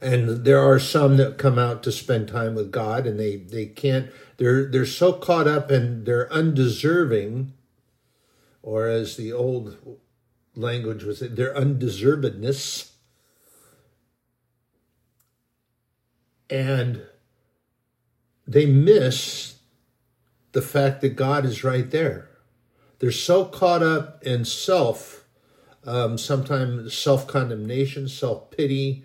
and 0.00 0.44
there 0.44 0.60
are 0.60 0.78
some 0.78 1.16
that 1.16 1.38
come 1.38 1.58
out 1.58 1.82
to 1.82 1.92
spend 1.92 2.28
time 2.28 2.54
with 2.54 2.70
God 2.70 3.06
and 3.06 3.18
they 3.18 3.36
they 3.36 3.66
can't 3.66 4.10
they're 4.36 4.66
they're 4.66 4.86
so 4.86 5.12
caught 5.12 5.48
up 5.48 5.70
and 5.70 6.06
they're 6.06 6.32
undeserving 6.32 7.52
or 8.62 8.88
as 8.88 9.16
the 9.16 9.32
old 9.32 9.98
language 10.54 11.02
was 11.04 11.20
their 11.20 11.54
undeservedness 11.54 12.90
and 16.50 17.02
they 18.46 18.66
miss 18.66 19.56
the 20.52 20.62
fact 20.62 21.00
that 21.00 21.16
God 21.16 21.44
is 21.44 21.64
right 21.64 21.90
there. 21.90 22.30
They're 22.98 23.10
so 23.10 23.44
caught 23.44 23.82
up 23.82 24.22
in 24.22 24.44
self, 24.44 25.24
um, 25.84 26.16
sometimes 26.16 26.96
self 26.96 27.26
condemnation, 27.26 28.08
self 28.08 28.50
pity, 28.50 29.04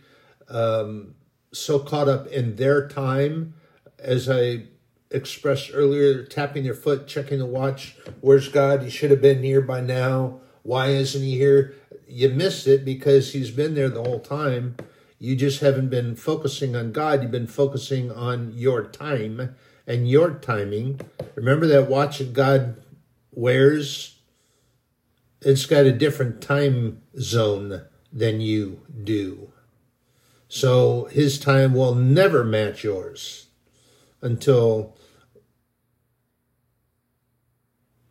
um, 0.52 1.16
so 1.54 1.80
caught 1.80 2.08
up 2.08 2.28
in 2.28 2.56
their 2.56 2.88
time, 2.88 3.54
as 4.00 4.30
I 4.30 4.64
expressed 5.10 5.72
earlier, 5.74 6.24
tapping 6.24 6.64
their 6.64 6.74
foot, 6.74 7.08
checking 7.08 7.40
the 7.40 7.46
watch. 7.46 7.96
Where's 8.22 8.48
God? 8.48 8.84
He 8.84 8.90
should 8.90 9.12
have 9.12 9.22
been 9.22 9.44
here 9.44 9.62
by 9.62 9.82
now. 9.82 10.40
Why 10.64 10.88
isn't 10.88 11.22
he 11.22 11.38
here? 11.38 11.76
You 12.08 12.30
missed 12.30 12.68
it 12.68 12.86
because 12.86 13.34
he's 13.34 13.52
been 13.52 13.74
there 13.74 13.90
the 13.90 14.04
whole 14.04 14.20
time. 14.20 14.76
You 15.20 15.36
just 15.36 15.60
haven't 15.62 15.90
been 15.90 16.16
focusing 16.16 16.76
on 16.76 16.92
God. 16.92 17.22
You've 17.22 17.32
been 17.32 17.48
focusing 17.48 18.12
on 18.12 18.54
your 18.54 18.84
time 18.84 19.56
and 19.86 20.10
your 20.10 20.32
timing. 20.32 21.00
Remember 21.36 21.68
that 21.68 21.90
watch 21.90 22.20
that 22.20 22.34
God 22.34 22.82
wears? 23.32 24.20
It's 25.42 25.66
got 25.66 25.86
a 25.86 25.92
different 25.92 26.42
time 26.42 27.02
zone 27.20 27.84
than 28.12 28.42
you 28.42 28.82
do. 29.04 29.51
So 30.54 31.06
his 31.06 31.40
time 31.40 31.74
will 31.74 31.96
never 31.96 32.44
match 32.44 32.84
yours 32.84 33.48
until 34.22 34.98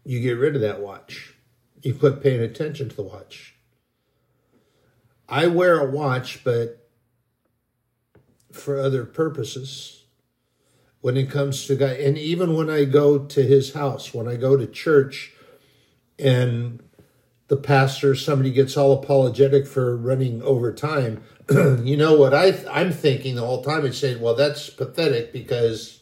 you 0.04 0.20
get 0.20 0.38
rid 0.38 0.54
of 0.54 0.62
that 0.62 0.80
watch. 0.80 1.34
You 1.82 1.92
quit 1.92 2.22
paying 2.22 2.40
attention 2.40 2.88
to 2.88 2.96
the 2.96 3.02
watch. 3.02 3.56
I 5.28 5.48
wear 5.48 5.80
a 5.80 5.90
watch, 5.90 6.42
but 6.42 6.88
for 8.50 8.80
other 8.80 9.04
purposes. 9.04 10.04
When 11.02 11.18
it 11.18 11.28
comes 11.30 11.66
to 11.66 11.76
God, 11.76 11.96
and 11.96 12.16
even 12.16 12.54
when 12.56 12.70
I 12.70 12.84
go 12.84 13.18
to 13.18 13.42
his 13.42 13.74
house, 13.74 14.14
when 14.14 14.26
I 14.26 14.36
go 14.36 14.56
to 14.56 14.66
church, 14.66 15.34
and 16.18 16.82
the 17.48 17.58
pastor, 17.58 18.14
somebody 18.14 18.50
gets 18.50 18.78
all 18.78 18.92
apologetic 18.92 19.66
for 19.66 19.94
running 19.94 20.40
over 20.40 20.72
time, 20.72 21.22
you 21.82 21.96
know 21.96 22.14
what 22.14 22.32
I 22.32 22.54
I'm 22.70 22.92
thinking 22.92 23.34
the 23.34 23.44
whole 23.44 23.62
time 23.62 23.84
is 23.84 23.98
saying, 23.98 24.20
well, 24.20 24.34
that's 24.34 24.70
pathetic 24.70 25.32
because, 25.32 26.00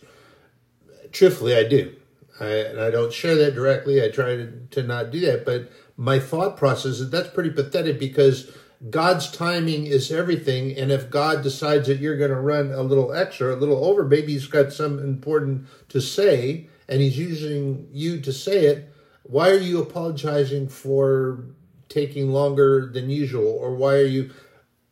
truthfully, 1.11 1.57
I 1.57 1.65
do. 1.65 1.97
I, 2.39 2.45
and 2.45 2.81
I 2.81 2.91
don't 2.91 3.13
share 3.13 3.35
that 3.37 3.55
directly. 3.55 4.05
I 4.05 4.11
try 4.11 4.37
to, 4.37 4.53
to 4.71 4.83
not 4.83 5.11
do 5.11 5.21
that. 5.21 5.47
But 5.47 5.71
my 5.97 6.19
thought 6.19 6.57
process 6.57 7.01
is 7.01 7.11
that's 7.11 7.31
pretty 7.31 7.51
pathetic 7.51 7.99
because 7.99 8.53
God's 8.91 9.31
timing 9.31 9.87
is 9.87 10.13
everything. 10.13 10.77
And 10.77 10.93
if 10.93 11.09
God 11.09 11.43
decides 11.43 11.89
that 11.89 11.99
you're 11.99 12.19
going 12.19 12.31
to 12.31 12.37
run 12.37 12.71
a 12.71 12.83
little 12.83 13.13
extra, 13.15 13.55
a 13.55 13.57
little 13.57 13.85
over, 13.85 14.05
maybe 14.05 14.35
He's 14.35 14.47
got 14.47 14.73
something 14.73 15.07
important 15.07 15.67
to 15.89 16.01
say 16.01 16.69
and 16.89 17.01
He's 17.01 17.19
using 17.19 17.89
you 17.91 18.21
to 18.21 18.33
say 18.33 18.67
it. 18.67 18.93
Why 19.23 19.51
are 19.51 19.59
you 19.59 19.81
apologizing 19.81 20.69
for 20.69 21.45
taking 21.89 22.33
longer 22.33 22.91
than 22.93 23.09
usual? 23.09 23.49
Or 23.49 23.75
why 23.75 23.95
are 23.97 24.05
you 24.05 24.31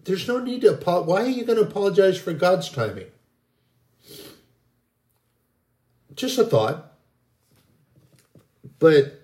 there's 0.06 0.28
no 0.28 0.38
need 0.38 0.62
to 0.62 0.72
apologize. 0.72 1.08
Why 1.08 1.22
are 1.22 1.28
you 1.28 1.44
going 1.44 1.58
to 1.58 1.64
apologize 1.64 2.16
for 2.16 2.32
God's 2.32 2.70
timing? 2.70 3.08
Just 6.14 6.38
a 6.38 6.44
thought. 6.44 6.92
But 8.78 9.22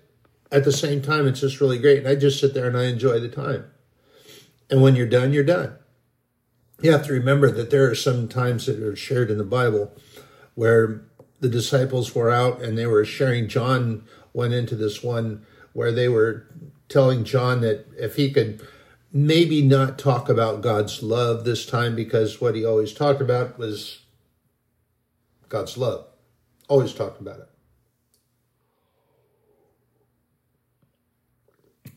at 0.51 0.65
the 0.65 0.71
same 0.71 1.01
time, 1.01 1.25
it's 1.25 1.39
just 1.39 1.61
really 1.61 1.79
great. 1.79 1.99
And 1.99 2.07
I 2.07 2.15
just 2.15 2.39
sit 2.39 2.53
there 2.53 2.67
and 2.67 2.77
I 2.77 2.85
enjoy 2.85 3.19
the 3.19 3.29
time. 3.29 3.65
And 4.69 4.81
when 4.81 4.95
you're 4.95 5.07
done, 5.07 5.33
you're 5.33 5.43
done. 5.43 5.75
You 6.81 6.91
have 6.91 7.05
to 7.07 7.13
remember 7.13 7.49
that 7.49 7.69
there 7.69 7.89
are 7.89 7.95
some 7.95 8.27
times 8.27 8.65
that 8.65 8.79
are 8.79 8.95
shared 8.95 9.31
in 9.31 9.37
the 9.37 9.43
Bible 9.43 9.93
where 10.53 11.05
the 11.39 11.47
disciples 11.49 12.13
were 12.13 12.29
out 12.29 12.61
and 12.61 12.77
they 12.77 12.87
were 12.87 13.05
sharing. 13.05 13.47
John 13.47 14.03
went 14.33 14.53
into 14.53 14.75
this 14.75 15.01
one 15.01 15.45
where 15.71 15.91
they 15.91 16.09
were 16.09 16.45
telling 16.89 17.23
John 17.23 17.61
that 17.61 17.85
if 17.97 18.15
he 18.15 18.31
could 18.31 18.65
maybe 19.13 19.61
not 19.61 19.99
talk 19.99 20.27
about 20.27 20.61
God's 20.61 21.03
love 21.03 21.45
this 21.45 21.67
time 21.67 21.95
because 21.95 22.41
what 22.41 22.55
he 22.55 22.65
always 22.65 22.93
talked 22.93 23.21
about 23.21 23.59
was 23.59 23.99
God's 25.47 25.77
love. 25.77 26.07
Always 26.67 26.93
talked 26.93 27.21
about 27.21 27.39
it. 27.39 27.49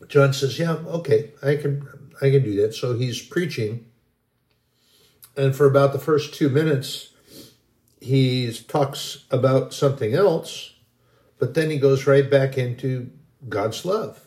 John 0.07 0.31
says, 0.31 0.59
"Yeah, 0.59 0.73
okay, 0.73 1.33
I 1.41 1.55
can 1.55 1.87
I 2.21 2.29
can 2.29 2.43
do 2.43 2.55
that." 2.61 2.75
So 2.75 2.93
he's 2.93 3.19
preaching 3.21 3.87
and 5.35 5.55
for 5.55 5.65
about 5.65 5.91
the 5.93 5.99
first 5.99 6.33
2 6.35 6.49
minutes 6.49 7.09
he 7.99 8.51
talks 8.67 9.25
about 9.31 9.73
something 9.73 10.13
else, 10.13 10.75
but 11.39 11.55
then 11.55 11.71
he 11.71 11.77
goes 11.77 12.05
right 12.05 12.29
back 12.29 12.57
into 12.57 13.09
God's 13.49 13.85
love 13.85 14.26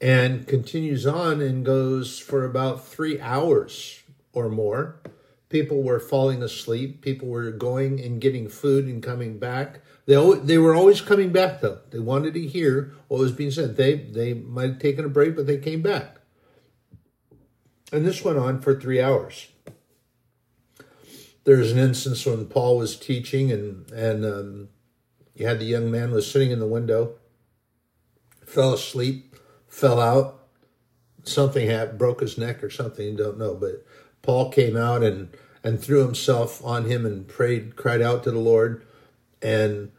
and 0.00 0.46
continues 0.46 1.06
on 1.06 1.40
and 1.40 1.64
goes 1.64 2.18
for 2.18 2.44
about 2.44 2.86
three 2.86 3.20
hours 3.20 4.02
or 4.32 4.48
more. 4.48 5.00
People 5.48 5.82
were 5.82 6.00
falling 6.00 6.42
asleep. 6.42 7.02
People 7.02 7.28
were 7.28 7.50
going 7.50 8.00
and 8.00 8.20
getting 8.20 8.48
food 8.48 8.86
and 8.86 9.02
coming 9.02 9.38
back. 9.38 9.80
They 10.06 10.16
they 10.42 10.58
were 10.58 10.74
always 10.74 11.00
coming 11.00 11.32
back 11.32 11.60
though. 11.60 11.80
They 11.90 11.98
wanted 11.98 12.34
to 12.34 12.46
hear 12.46 12.94
what 13.08 13.20
was 13.20 13.32
being 13.32 13.50
said. 13.50 13.76
They 13.76 13.94
they 13.94 14.32
might 14.32 14.70
have 14.70 14.78
taken 14.78 15.04
a 15.04 15.08
break, 15.08 15.36
but 15.36 15.46
they 15.46 15.58
came 15.58 15.82
back. 15.82 16.16
And 17.92 18.06
this 18.06 18.24
went 18.24 18.38
on 18.38 18.60
for 18.60 18.78
three 18.78 19.00
hours. 19.00 19.48
There's 21.44 21.72
an 21.72 21.78
instance 21.78 22.24
when 22.24 22.46
Paul 22.46 22.78
was 22.78 22.96
teaching, 22.96 23.50
and 23.50 23.90
and 23.90 24.24
um, 24.24 24.68
you 25.34 25.46
had 25.46 25.58
the 25.58 25.64
young 25.64 25.90
man 25.90 26.12
was 26.12 26.30
sitting 26.30 26.52
in 26.52 26.60
the 26.60 26.66
window, 26.66 27.14
fell 28.44 28.74
asleep, 28.74 29.34
fell 29.70 30.00
out. 30.00 30.36
Something 31.22 31.68
happened, 31.68 31.98
broke 31.98 32.20
his 32.20 32.36
neck 32.36 32.62
or 32.62 32.68
something, 32.68 33.06
you 33.06 33.16
don't 33.16 33.38
know. 33.38 33.54
But 33.54 33.86
Paul 34.20 34.50
came 34.50 34.76
out 34.76 35.02
and 35.02 35.30
and 35.62 35.78
threw 35.80 36.00
himself 36.00 36.64
on 36.64 36.84
him 36.86 37.04
and 37.04 37.28
prayed, 37.28 37.76
cried 37.76 38.00
out 38.00 38.24
to 38.24 38.30
the 38.30 38.38
Lord, 38.38 38.86
and 39.42 39.92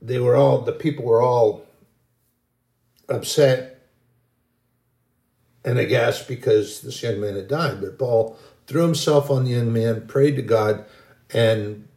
they 0.00 0.18
were 0.18 0.36
all 0.36 0.60
the 0.62 0.72
people 0.72 1.04
were 1.04 1.22
all 1.22 1.66
upset 3.08 3.86
and 5.64 5.78
aghast 5.78 6.28
because 6.28 6.80
this 6.80 7.02
young 7.02 7.20
man 7.20 7.36
had 7.36 7.48
died. 7.48 7.80
But 7.80 7.98
Paul 7.98 8.38
threw 8.66 8.82
himself 8.82 9.30
on 9.30 9.44
the 9.44 9.52
young 9.52 9.72
man, 9.72 10.06
prayed 10.06 10.36
to 10.36 10.42
God, 10.42 10.84
and 11.30 11.88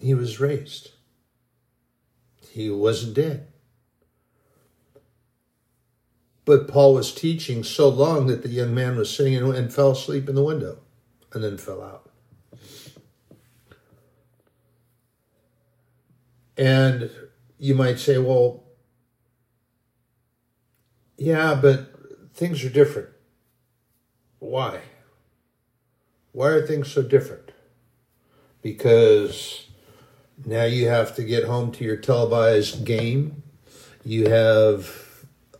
he 0.00 0.14
was 0.14 0.40
raised. 0.40 0.93
He 2.54 2.70
wasn't 2.70 3.14
dead. 3.14 3.48
But 6.44 6.68
Paul 6.68 6.94
was 6.94 7.12
teaching 7.12 7.64
so 7.64 7.88
long 7.88 8.28
that 8.28 8.44
the 8.44 8.48
young 8.48 8.72
man 8.72 8.96
was 8.96 9.12
sitting 9.12 9.34
and 9.34 9.74
fell 9.74 9.90
asleep 9.90 10.28
in 10.28 10.36
the 10.36 10.44
window 10.44 10.78
and 11.32 11.42
then 11.42 11.58
fell 11.58 11.82
out. 11.82 12.08
And 16.56 17.10
you 17.58 17.74
might 17.74 17.98
say, 17.98 18.18
well, 18.18 18.62
yeah, 21.18 21.58
but 21.60 21.92
things 22.34 22.64
are 22.64 22.70
different. 22.70 23.08
Why? 24.38 24.82
Why 26.30 26.50
are 26.50 26.64
things 26.64 26.92
so 26.92 27.02
different? 27.02 27.50
Because 28.62 29.66
now 30.44 30.64
you 30.64 30.88
have 30.88 31.14
to 31.16 31.22
get 31.22 31.44
home 31.44 31.72
to 31.72 31.84
your 31.84 31.96
televised 31.96 32.84
game. 32.84 33.42
You 34.04 34.28
have 34.28 35.04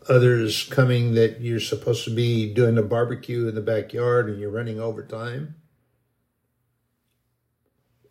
others 0.08 0.64
coming 0.64 1.14
that 1.14 1.40
you're 1.40 1.60
supposed 1.60 2.04
to 2.04 2.14
be 2.14 2.52
doing 2.52 2.76
a 2.76 2.82
barbecue 2.82 3.48
in 3.48 3.54
the 3.54 3.60
backyard 3.60 4.28
and 4.28 4.38
you're 4.38 4.50
running 4.50 4.80
overtime. 4.80 5.54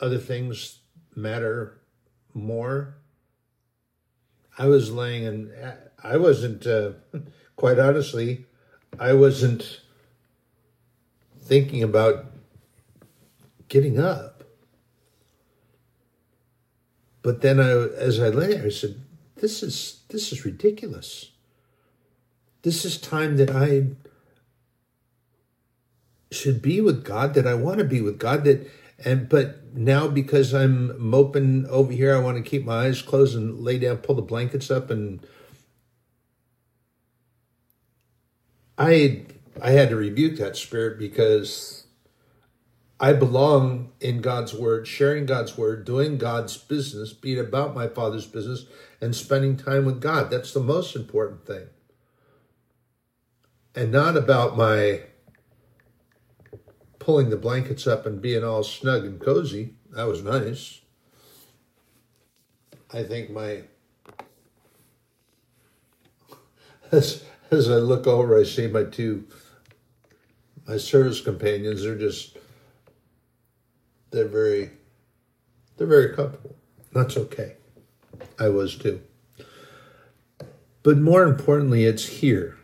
Other 0.00 0.18
things 0.18 0.80
matter 1.14 1.80
more. 2.32 2.96
I 4.58 4.66
was 4.66 4.90
laying 4.90 5.26
and 5.26 5.52
I 6.02 6.16
wasn't, 6.16 6.66
uh, 6.66 6.92
quite 7.56 7.78
honestly, 7.78 8.46
I 8.98 9.12
wasn't 9.12 9.80
thinking 11.42 11.82
about 11.82 12.26
getting 13.68 13.98
up. 13.98 14.33
But 17.24 17.40
then 17.40 17.58
I, 17.58 17.70
as 17.70 18.20
I 18.20 18.28
lay 18.28 18.48
there, 18.48 18.66
I 18.66 18.68
said, 18.68 19.00
this 19.36 19.62
is, 19.62 20.02
this 20.08 20.30
is 20.30 20.44
ridiculous. 20.44 21.32
This 22.62 22.84
is 22.84 22.98
time 22.98 23.38
that 23.38 23.50
I 23.50 23.86
should 26.30 26.60
be 26.60 26.80
with 26.80 27.02
God, 27.02 27.34
that 27.34 27.46
I 27.46 27.54
want 27.54 27.78
to 27.78 27.84
be 27.84 28.00
with 28.02 28.18
God, 28.18 28.44
that, 28.44 28.70
and, 29.04 29.28
but 29.28 29.74
now 29.74 30.06
because 30.06 30.52
I'm 30.52 31.00
moping 31.00 31.66
over 31.68 31.92
here, 31.92 32.14
I 32.14 32.20
want 32.20 32.36
to 32.36 32.48
keep 32.48 32.64
my 32.64 32.86
eyes 32.86 33.02
closed 33.02 33.36
and 33.36 33.58
lay 33.58 33.78
down, 33.78 33.96
pull 33.98 34.16
the 34.16 34.22
blankets 34.22 34.70
up 34.70 34.90
and 34.90 35.26
I 38.76 39.22
I 39.62 39.70
had 39.70 39.90
to 39.90 39.96
rebuke 39.96 40.36
that 40.38 40.56
spirit 40.56 40.98
because 40.98 41.83
I 43.00 43.12
belong 43.12 43.92
in 44.00 44.20
God's 44.20 44.54
word, 44.54 44.86
sharing 44.86 45.26
God's 45.26 45.58
word, 45.58 45.84
doing 45.84 46.16
God's 46.16 46.56
business, 46.56 47.12
being 47.12 47.40
about 47.40 47.74
my 47.74 47.88
Father's 47.88 48.26
business, 48.26 48.66
and 49.00 49.14
spending 49.14 49.56
time 49.56 49.84
with 49.84 50.00
God. 50.00 50.30
That's 50.30 50.52
the 50.52 50.60
most 50.60 50.94
important 50.94 51.46
thing. 51.46 51.66
And 53.74 53.90
not 53.90 54.16
about 54.16 54.56
my 54.56 55.02
pulling 57.00 57.30
the 57.30 57.36
blankets 57.36 57.86
up 57.86 58.06
and 58.06 58.22
being 58.22 58.44
all 58.44 58.62
snug 58.62 59.04
and 59.04 59.20
cozy. 59.20 59.74
That 59.90 60.06
was 60.06 60.22
nice. 60.22 60.80
I 62.92 63.02
think 63.02 63.30
my 63.30 63.62
as 66.92 67.24
as 67.50 67.68
I 67.68 67.74
look 67.74 68.06
over, 68.06 68.38
I 68.38 68.44
see 68.44 68.68
my 68.68 68.84
two 68.84 69.26
my 70.66 70.76
service 70.76 71.20
companions. 71.20 71.82
They're 71.82 71.98
just 71.98 72.33
they're 74.14 74.28
very 74.28 74.70
they're 75.76 75.86
very 75.86 76.14
comfortable. 76.14 76.54
That's 76.92 77.16
okay. 77.16 77.54
I 78.38 78.48
was 78.48 78.76
too. 78.76 79.02
But 80.84 80.98
more 80.98 81.24
importantly, 81.24 81.84
it's 81.84 82.06
here. 82.06 82.56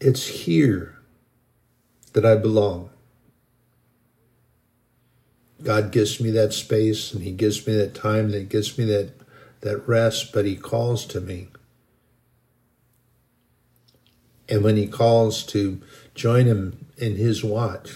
It's 0.00 0.26
here 0.26 0.98
that 2.12 2.26
I 2.26 2.36
belong. 2.36 2.90
God 5.62 5.90
gives 5.90 6.20
me 6.20 6.30
that 6.32 6.52
space 6.52 7.12
and 7.12 7.22
He 7.22 7.32
gives 7.32 7.66
me 7.66 7.74
that 7.76 7.94
time, 7.94 8.30
that 8.32 8.48
gives 8.48 8.76
me 8.76 8.84
that, 8.84 9.12
that 9.62 9.88
rest, 9.88 10.32
but 10.32 10.44
He 10.44 10.56
calls 10.56 11.06
to 11.06 11.20
me. 11.20 11.48
And 14.48 14.62
when 14.62 14.76
He 14.76 14.86
calls 14.86 15.44
to 15.46 15.80
join 16.14 16.46
Him 16.46 16.86
in 16.96 17.16
His 17.16 17.42
watch, 17.42 17.90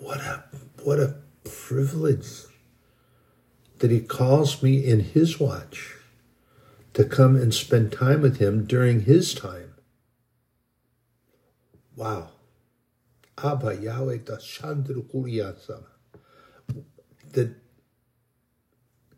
what 0.00 0.18
a 0.18 0.44
what 0.82 0.98
a 0.98 1.16
privilege 1.44 2.44
that 3.78 3.90
He 3.90 4.00
calls 4.00 4.62
me 4.62 4.84
in 4.84 5.00
His 5.00 5.38
watch 5.38 5.96
to 6.94 7.04
come 7.04 7.36
and 7.36 7.54
spend 7.54 7.92
time 7.92 8.22
with 8.22 8.38
Him 8.38 8.64
during 8.64 9.02
His 9.02 9.34
time. 9.34 9.74
Wow. 11.96 12.30
Abba 13.42 13.76
Yahweh 13.76 14.18
Dashandru 14.18 15.02
Kuriyasama. 15.12 15.84
That, 17.32 17.54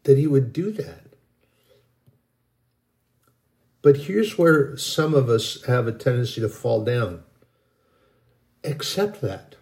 that 0.03 0.19
he 0.19 0.27
would 0.27 0.53
do 0.53 0.73
that. 0.73 1.05
But 3.83 3.97
here's 3.97 4.37
where 4.37 4.77
some 4.77 5.15
of 5.15 5.29
us 5.29 5.63
have 5.65 5.87
a 5.87 5.93
tendency 5.93 6.41
to 6.41 6.49
fall 6.49 6.85
down. 6.85 7.23
Accept 8.65 9.21
that. 9.23 9.57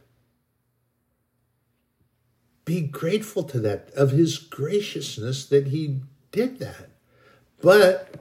Be 2.69 2.83
grateful 2.83 3.45
to 3.45 3.61
that, 3.61 3.91
of 3.97 4.11
his 4.11 4.37
graciousness 4.37 5.47
that 5.47 5.69
he 5.69 6.03
did 6.33 6.59
that. 6.59 6.91
But 7.63 8.17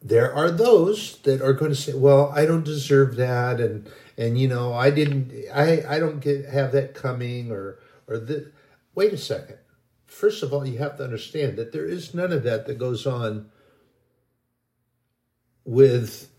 there 0.00 0.32
are 0.32 0.50
those 0.50 1.18
that 1.22 1.42
are 1.42 1.52
going 1.52 1.72
to 1.72 1.76
say, 1.76 1.94
well, 1.94 2.32
I 2.34 2.46
don't 2.46 2.64
deserve 2.64 3.16
that. 3.16 3.60
And, 3.60 3.90
and 4.20 4.38
you 4.38 4.46
know 4.46 4.72
i 4.74 4.90
didn't 4.90 5.32
i 5.52 5.82
i 5.88 5.98
don't 5.98 6.20
get 6.20 6.44
have 6.44 6.72
that 6.72 6.94
coming 6.94 7.50
or 7.50 7.78
or 8.06 8.18
the 8.18 8.52
wait 8.94 9.12
a 9.12 9.18
second 9.18 9.56
first 10.04 10.42
of 10.42 10.52
all 10.52 10.66
you 10.66 10.78
have 10.78 10.96
to 10.98 11.02
understand 11.02 11.56
that 11.56 11.72
there 11.72 11.86
is 11.86 12.14
none 12.14 12.30
of 12.30 12.42
that 12.42 12.66
that 12.66 12.78
goes 12.78 13.06
on 13.06 13.50
with 15.64 16.30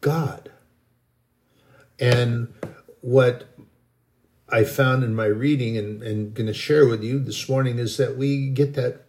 god 0.00 0.50
and 2.00 2.52
what 3.00 3.51
i 4.52 4.62
found 4.62 5.02
in 5.02 5.14
my 5.14 5.26
reading 5.26 5.76
and, 5.76 6.02
and 6.02 6.34
going 6.34 6.46
to 6.46 6.54
share 6.54 6.86
with 6.86 7.02
you 7.02 7.18
this 7.18 7.48
morning 7.48 7.78
is 7.78 7.96
that 7.96 8.16
we 8.16 8.48
get 8.48 8.74
that 8.74 9.06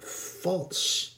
false 0.00 1.16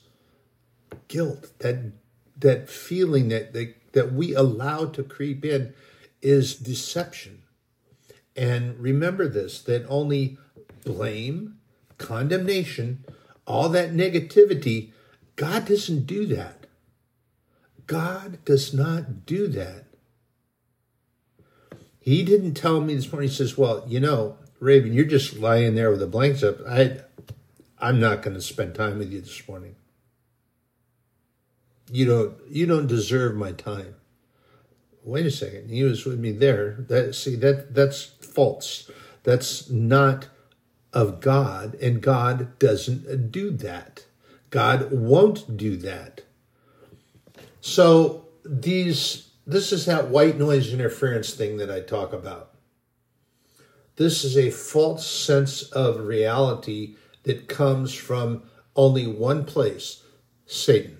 guilt 1.08 1.50
that 1.58 1.92
that 2.38 2.68
feeling 2.68 3.28
that 3.28 3.52
that 3.52 3.74
that 3.96 4.12
we 4.12 4.34
allow 4.34 4.84
to 4.84 5.02
creep 5.02 5.42
in 5.42 5.72
is 6.20 6.54
deception. 6.54 7.42
And 8.36 8.78
remember 8.78 9.26
this 9.26 9.62
that 9.62 9.86
only 9.88 10.36
blame, 10.84 11.56
condemnation, 11.96 13.04
all 13.46 13.70
that 13.70 13.92
negativity, 13.92 14.90
God 15.36 15.66
doesn't 15.66 16.06
do 16.06 16.26
that. 16.26 16.66
God 17.86 18.44
does 18.44 18.74
not 18.74 19.24
do 19.24 19.48
that. 19.48 19.85
He 22.06 22.22
didn't 22.22 22.54
tell 22.54 22.80
me 22.80 22.94
this 22.94 23.12
morning, 23.12 23.28
he 23.28 23.34
says, 23.34 23.58
Well, 23.58 23.84
you 23.88 23.98
know, 23.98 24.38
Raven, 24.60 24.92
you're 24.92 25.04
just 25.04 25.36
lying 25.38 25.74
there 25.74 25.90
with 25.90 25.98
the 25.98 26.06
blanks 26.06 26.44
up. 26.44 26.58
I 26.64 27.00
I'm 27.80 27.98
not 27.98 28.22
going 28.22 28.34
to 28.34 28.40
spend 28.40 28.76
time 28.76 28.98
with 28.98 29.12
you 29.12 29.20
this 29.20 29.46
morning. 29.48 29.74
You 31.90 32.06
don't 32.06 32.34
you 32.48 32.64
don't 32.64 32.86
deserve 32.86 33.34
my 33.34 33.50
time. 33.50 33.96
Wait 35.02 35.26
a 35.26 35.32
second. 35.32 35.68
He 35.68 35.82
was 35.82 36.04
with 36.04 36.20
me 36.20 36.30
there. 36.30 36.76
That 36.88 37.16
see 37.16 37.34
that 37.36 37.74
that's 37.74 38.04
false. 38.04 38.88
That's 39.24 39.68
not 39.68 40.28
of 40.92 41.20
god 41.20 41.74
and 41.74 42.00
god 42.00 42.56
doesn't 42.60 43.32
do 43.32 43.50
that. 43.50 44.06
God 44.50 44.92
won't 44.92 45.56
do 45.56 45.76
that. 45.78 46.22
So 47.60 48.28
these 48.44 49.25
this 49.46 49.72
is 49.72 49.86
that 49.86 50.08
white 50.08 50.38
noise 50.38 50.72
interference 50.72 51.32
thing 51.34 51.56
that 51.56 51.70
i 51.70 51.80
talk 51.80 52.12
about 52.12 52.52
this 53.96 54.24
is 54.24 54.36
a 54.36 54.50
false 54.50 55.06
sense 55.06 55.62
of 55.72 56.06
reality 56.06 56.96
that 57.22 57.48
comes 57.48 57.94
from 57.94 58.42
only 58.74 59.06
one 59.06 59.44
place 59.44 60.02
satan 60.44 60.96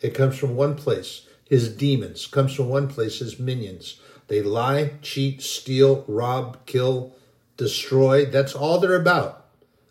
it 0.00 0.14
comes 0.14 0.36
from 0.36 0.56
one 0.56 0.76
place. 0.76 1.26
his 1.48 1.68
demons. 1.68 2.26
Comes 2.26 2.54
from 2.54 2.68
one 2.68 2.86
place, 2.88 3.18
his 3.18 3.40
minions. 3.40 4.00
They 4.28 4.40
lie, 4.40 4.92
cheat, 5.02 5.42
steal, 5.42 6.04
rob, 6.06 6.64
kill, 6.64 7.16
destroy. 7.56 8.24
That's 8.24 8.54
all 8.54 8.78
they're 8.78 8.94
about. 8.94 9.46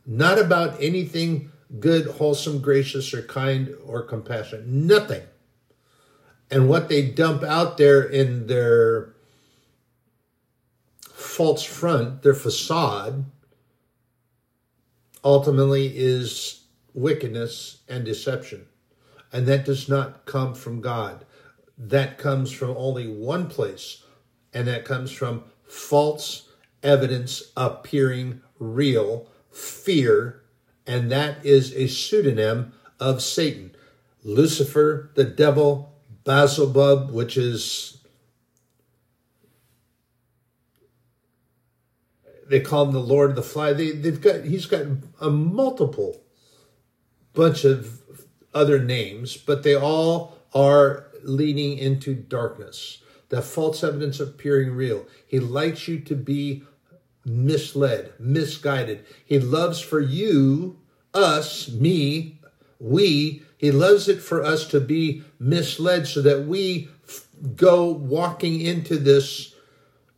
Not 0.05 0.39
about 0.39 0.81
anything 0.81 1.51
good, 1.79 2.07
wholesome, 2.07 2.61
gracious, 2.61 3.13
or 3.13 3.21
kind 3.23 3.75
or 3.85 4.01
compassionate. 4.01 4.67
Nothing. 4.67 5.23
And 6.51 6.67
what 6.67 6.89
they 6.89 7.03
dump 7.03 7.43
out 7.43 7.77
there 7.77 8.01
in 8.01 8.47
their 8.47 9.13
false 11.13 11.63
front, 11.63 12.23
their 12.23 12.33
facade, 12.33 13.25
ultimately 15.23 15.95
is 15.95 16.63
wickedness 16.93 17.81
and 17.87 18.03
deception. 18.03 18.65
And 19.31 19.47
that 19.47 19.65
does 19.65 19.87
not 19.87 20.25
come 20.25 20.55
from 20.55 20.81
God. 20.81 21.25
That 21.77 22.17
comes 22.17 22.51
from 22.51 22.71
only 22.71 23.07
one 23.07 23.47
place, 23.47 24.03
and 24.53 24.67
that 24.67 24.85
comes 24.85 25.11
from 25.11 25.43
false 25.63 26.49
evidence 26.81 27.51
appearing 27.55 28.41
real, 28.57 29.27
fear, 29.51 30.41
and 30.87 31.11
that 31.11 31.45
is 31.45 31.73
a 31.75 31.87
pseudonym 31.87 32.73
of 32.99 33.21
Satan. 33.21 33.75
Lucifer, 34.23 35.11
the 35.13 35.23
devil, 35.23 35.93
Beelzebub, 36.23 37.11
which 37.11 37.37
is 37.37 37.99
they 42.49 42.59
call 42.59 42.85
him 42.85 42.91
the 42.93 42.99
Lord 42.99 43.31
of 43.31 43.35
the 43.35 43.43
Fly. 43.43 43.73
They, 43.73 43.91
they've 43.91 44.19
got 44.19 44.43
he's 44.43 44.65
got 44.65 44.85
a 45.21 45.29
multiple 45.29 46.21
bunch 47.33 47.63
of 47.63 48.01
other 48.53 48.79
names, 48.79 49.37
but 49.37 49.63
they 49.63 49.75
all 49.75 50.37
are 50.53 51.07
leading 51.23 51.77
into 51.77 52.13
darkness. 52.13 53.01
That 53.29 53.43
false 53.43 53.83
evidence 53.83 54.19
appearing 54.19 54.71
real. 54.71 55.05
He 55.27 55.39
likes 55.39 55.87
you 55.87 55.99
to 56.01 56.15
be 56.15 56.63
misled, 57.23 58.13
misguided. 58.19 59.05
He 59.23 59.39
loves 59.39 59.79
for 59.79 59.99
you, 59.99 60.79
us, 61.13 61.69
me, 61.69 62.39
we. 62.79 63.43
He 63.59 63.71
loves 63.71 64.07
it 64.07 64.21
for 64.21 64.41
us 64.41 64.65
to 64.67 64.79
be 64.79 65.21
misled 65.37 66.07
so 66.07 66.21
that 66.21 66.45
we 66.45 66.87
go 67.57 67.91
walking 67.91 68.61
into 68.61 68.95
this 68.95 69.53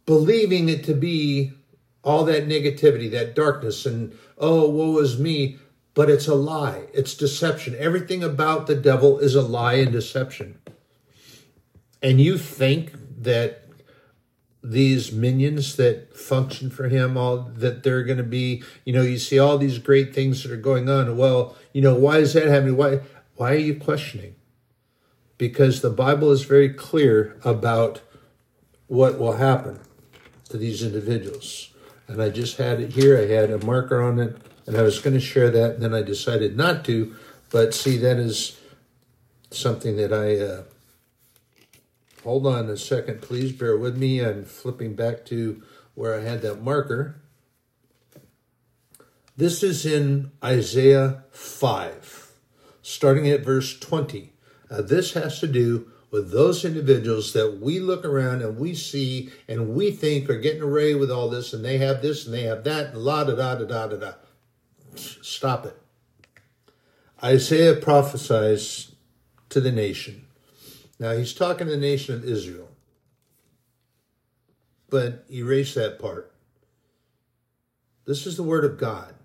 believing 0.05 0.69
it 0.69 0.83
to 0.83 0.93
be 0.93 1.51
all 2.03 2.23
that 2.25 2.47
negativity, 2.47 3.09
that 3.09 3.33
darkness, 3.33 3.87
and 3.87 4.15
oh, 4.37 4.69
woe 4.69 4.99
is 4.99 5.17
me. 5.17 5.57
But 5.95 6.11
it's 6.11 6.27
a 6.27 6.35
lie. 6.35 6.83
It's 6.93 7.15
deception. 7.15 7.75
Everything 7.79 8.23
about 8.23 8.67
the 8.67 8.75
devil 8.75 9.17
is 9.17 9.33
a 9.33 9.41
lie 9.41 9.73
and 9.73 9.91
deception. 9.91 10.59
And 11.99 12.21
you 12.21 12.37
think 12.37 12.93
that 13.23 13.67
these 14.63 15.11
minions 15.11 15.75
that 15.77 16.15
function 16.15 16.69
for 16.69 16.89
him, 16.89 17.17
all 17.17 17.39
that 17.55 17.81
they're 17.81 18.03
going 18.03 18.19
to 18.19 18.23
be, 18.23 18.61
you 18.85 18.93
know, 18.93 19.01
you 19.01 19.17
see 19.17 19.39
all 19.39 19.57
these 19.57 19.79
great 19.79 20.13
things 20.13 20.43
that 20.43 20.51
are 20.51 20.57
going 20.57 20.87
on. 20.87 21.17
Well, 21.17 21.55
you 21.73 21.81
know, 21.81 21.95
why 21.95 22.19
is 22.19 22.33
that 22.33 22.47
happening? 22.47 22.77
Why, 22.77 22.99
why 23.41 23.53
are 23.53 23.57
you 23.57 23.75
questioning? 23.75 24.35
Because 25.37 25.81
the 25.81 25.89
Bible 25.89 26.31
is 26.31 26.43
very 26.43 26.69
clear 26.69 27.39
about 27.43 28.01
what 28.87 29.17
will 29.19 29.37
happen 29.37 29.79
to 30.49 30.57
these 30.57 30.83
individuals 30.83 31.71
and 32.11 32.21
I 32.21 32.29
just 32.29 32.57
had 32.57 32.81
it 32.81 32.91
here. 32.91 33.17
I 33.17 33.25
had 33.27 33.49
a 33.49 33.65
marker 33.65 34.01
on 34.01 34.19
it, 34.19 34.35
and 34.67 34.75
I 34.75 34.81
was 34.81 34.99
going 34.99 35.13
to 35.13 35.19
share 35.19 35.49
that, 35.49 35.75
and 35.75 35.81
then 35.81 35.93
I 35.93 36.01
decided 36.01 36.57
not 36.57 36.83
to. 36.85 37.15
But 37.49 37.73
see, 37.73 37.97
that 37.97 38.17
is 38.17 38.59
something 39.49 39.95
that 39.95 40.11
I. 40.11 40.37
Uh, 40.37 40.63
hold 42.23 42.45
on 42.45 42.69
a 42.69 42.75
second, 42.75 43.21
please. 43.21 43.53
Bear 43.53 43.77
with 43.77 43.97
me. 43.97 44.19
I'm 44.19 44.43
flipping 44.43 44.93
back 44.93 45.25
to 45.27 45.63
where 45.95 46.19
I 46.19 46.23
had 46.23 46.41
that 46.41 46.61
marker. 46.61 47.21
This 49.37 49.63
is 49.63 49.85
in 49.85 50.31
Isaiah 50.43 51.23
5, 51.31 52.20
starting 52.91 53.27
at 53.29 53.41
verse 53.41 53.77
20. 53.79 54.33
Now, 54.69 54.81
this 54.81 55.13
has 55.13 55.39
to 55.39 55.47
do 55.47 55.91
with 56.11 56.31
those 56.31 56.65
individuals 56.65 57.31
that 57.33 57.59
we 57.61 57.79
look 57.79 58.03
around 58.03 58.41
and 58.41 58.57
we 58.57 58.75
see 58.75 59.31
and 59.47 59.73
we 59.73 59.91
think 59.91 60.29
are 60.29 60.39
getting 60.39 60.61
away 60.61 60.93
with 60.93 61.09
all 61.09 61.29
this 61.29 61.53
and 61.53 61.63
they 61.63 61.77
have 61.77 62.01
this 62.01 62.25
and 62.25 62.33
they 62.33 62.43
have 62.43 62.65
that 62.65 62.95
la 62.95 63.23
da 63.23 63.33
da 63.33 63.55
da 63.55 63.65
da 63.65 63.87
da 63.87 63.95
da. 63.95 64.13
Stop 64.95 65.65
it. 65.65 65.81
Isaiah 67.23 67.75
prophesies 67.75 68.91
to 69.49 69.61
the 69.61 69.71
nation. 69.71 70.25
Now 70.99 71.13
he's 71.13 71.33
talking 71.33 71.67
to 71.67 71.71
the 71.71 71.77
nation 71.77 72.15
of 72.15 72.25
Israel. 72.25 72.67
But 74.89 75.25
erase 75.31 75.73
that 75.75 75.97
part. 75.97 76.33
This 78.05 78.27
is 78.27 78.35
the 78.35 78.43
word 78.43 78.65
of 78.65 78.77
God. 78.77 79.15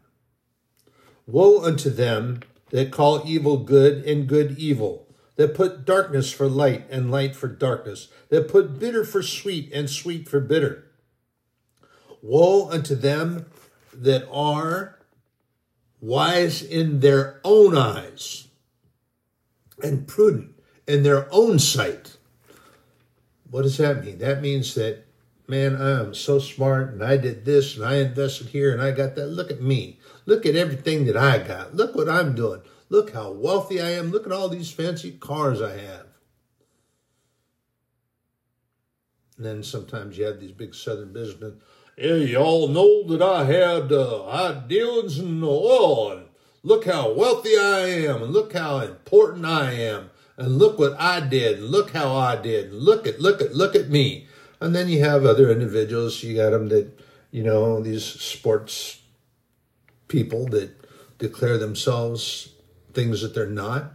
Woe 1.26 1.64
unto 1.64 1.90
them 1.90 2.42
that 2.70 2.90
call 2.90 3.22
evil 3.24 3.58
good 3.58 4.04
and 4.04 4.26
good 4.26 4.58
evil 4.58 5.06
that 5.36 5.54
put 5.54 5.84
darkness 5.84 6.32
for 6.32 6.48
light 6.48 6.86
and 6.90 7.10
light 7.10 7.36
for 7.36 7.48
darkness, 7.48 8.08
that 8.30 8.48
put 8.48 8.78
bitter 8.78 9.04
for 9.04 9.22
sweet 9.22 9.70
and 9.72 9.88
sweet 9.88 10.28
for 10.28 10.40
bitter. 10.40 10.90
Woe 12.22 12.68
unto 12.70 12.94
them 12.94 13.46
that 13.92 14.26
are 14.30 14.98
wise 16.00 16.62
in 16.62 17.00
their 17.00 17.40
own 17.44 17.76
eyes 17.76 18.48
and 19.82 20.08
prudent 20.08 20.52
in 20.86 21.02
their 21.02 21.28
own 21.30 21.58
sight. 21.58 22.16
What 23.50 23.62
does 23.62 23.76
that 23.76 24.04
mean? 24.04 24.18
That 24.18 24.40
means 24.40 24.74
that, 24.74 25.04
man, 25.46 25.76
I 25.76 26.00
am 26.00 26.14
so 26.14 26.38
smart 26.38 26.94
and 26.94 27.02
I 27.02 27.16
did 27.16 27.44
this 27.44 27.76
and 27.76 27.84
I 27.84 27.96
invested 27.96 28.48
here 28.48 28.72
and 28.72 28.80
I 28.80 28.90
got 28.90 29.14
that. 29.16 29.26
Look 29.26 29.50
at 29.50 29.62
me. 29.62 30.00
Look 30.26 30.44
at 30.44 30.56
everything 30.56 31.06
that 31.06 31.16
I 31.16 31.38
got. 31.38 31.74
Look 31.74 31.94
what 31.94 32.08
I'm 32.08 32.34
doing. 32.34 32.60
Look 32.88 33.14
how 33.14 33.30
wealthy 33.30 33.80
I 33.80 33.90
am. 33.90 34.10
Look 34.10 34.26
at 34.26 34.32
all 34.32 34.48
these 34.48 34.70
fancy 34.70 35.12
cars 35.12 35.62
I 35.62 35.78
have. 35.78 36.06
And 39.36 39.46
then 39.46 39.62
sometimes 39.62 40.18
you 40.18 40.24
have 40.24 40.40
these 40.40 40.52
big 40.52 40.74
southern 40.74 41.12
businessmen. 41.12 41.60
Yeah, 41.96 42.14
you 42.14 42.36
all 42.38 42.68
know 42.68 43.06
that 43.08 43.22
I 43.22 43.44
had 43.44 43.92
uh, 43.92 44.26
I 44.26 44.62
dealings 44.66 45.18
in 45.18 45.42
oil, 45.42 46.10
and 46.12 46.26
look 46.62 46.84
how 46.84 47.12
wealthy 47.12 47.56
I 47.56 47.80
am, 48.06 48.22
and 48.22 48.32
look 48.32 48.52
how 48.52 48.80
important 48.80 49.46
I 49.46 49.72
am, 49.72 50.10
and 50.36 50.58
look 50.58 50.78
what 50.78 50.98
I 51.00 51.20
did, 51.20 51.58
and 51.58 51.68
look 51.68 51.92
how 51.92 52.14
I 52.14 52.36
did, 52.36 52.72
and 52.72 52.80
look 52.80 53.06
at 53.06 53.20
look 53.20 53.40
at 53.40 53.54
look 53.54 53.74
at 53.74 53.88
me. 53.88 54.26
And 54.60 54.74
then 54.74 54.88
you 54.88 55.00
have 55.04 55.24
other 55.24 55.50
individuals. 55.50 56.22
You 56.22 56.36
got 56.36 56.50
them 56.50 56.68
that 56.68 56.98
you 57.30 57.42
know 57.42 57.80
these 57.80 58.04
sports 58.04 59.00
people 60.08 60.46
that 60.46 60.72
declare 61.18 61.58
themselves 61.58 62.54
things 62.92 63.22
that 63.22 63.34
they're 63.34 63.46
not. 63.46 63.92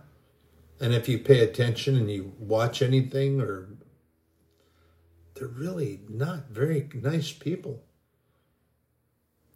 And 0.79 0.93
if 0.93 1.07
you 1.07 1.19
pay 1.19 1.39
attention 1.39 1.95
and 1.95 2.09
you 2.09 2.33
watch 2.39 2.81
anything, 2.81 3.39
or 3.39 3.69
they're 5.35 5.47
really 5.47 6.01
not 6.09 6.49
very 6.49 6.89
nice 6.93 7.31
people. 7.31 7.83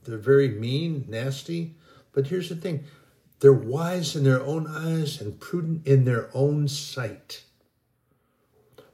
They're 0.04 0.18
very 0.18 0.50
mean, 0.50 1.06
nasty. 1.08 1.76
But 2.14 2.28
here's 2.28 2.50
the 2.50 2.56
thing 2.56 2.86
they're 3.40 3.54
wise 3.54 4.16
in 4.16 4.24
their 4.24 4.42
own 4.42 4.66
eyes 4.68 5.20
and 5.20 5.40
prudent 5.40 5.86
in 5.86 6.06
their 6.06 6.30
own 6.34 6.68
sight. 6.68 7.44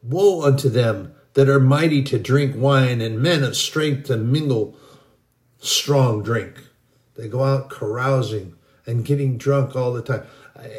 Woe 0.01 0.41
unto 0.41 0.67
them 0.67 1.13
that 1.33 1.47
are 1.47 1.59
mighty 1.59 2.01
to 2.03 2.19
drink 2.19 2.55
wine 2.57 3.01
and 3.01 3.21
men 3.21 3.43
of 3.43 3.55
strength 3.55 4.07
to 4.07 4.17
mingle 4.17 4.75
strong 5.59 6.23
drink. 6.23 6.59
They 7.15 7.27
go 7.27 7.43
out 7.43 7.69
carousing 7.69 8.55
and 8.85 9.05
getting 9.05 9.37
drunk 9.37 9.75
all 9.75 9.93
the 9.93 10.01
time 10.01 10.25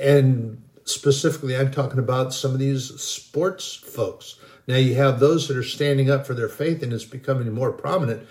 and 0.00 0.62
specifically, 0.84 1.56
I'm 1.56 1.70
talking 1.70 1.98
about 1.98 2.34
some 2.34 2.52
of 2.52 2.58
these 2.58 3.00
sports 3.00 3.74
folks. 3.74 4.38
Now, 4.66 4.76
you 4.76 4.94
have 4.94 5.18
those 5.18 5.48
that 5.48 5.56
are 5.56 5.62
standing 5.62 6.10
up 6.10 6.26
for 6.26 6.34
their 6.34 6.48
faith, 6.48 6.82
and 6.82 6.92
it's 6.92 7.04
becoming 7.04 7.50
more 7.52 7.72
prominent. 7.72 8.26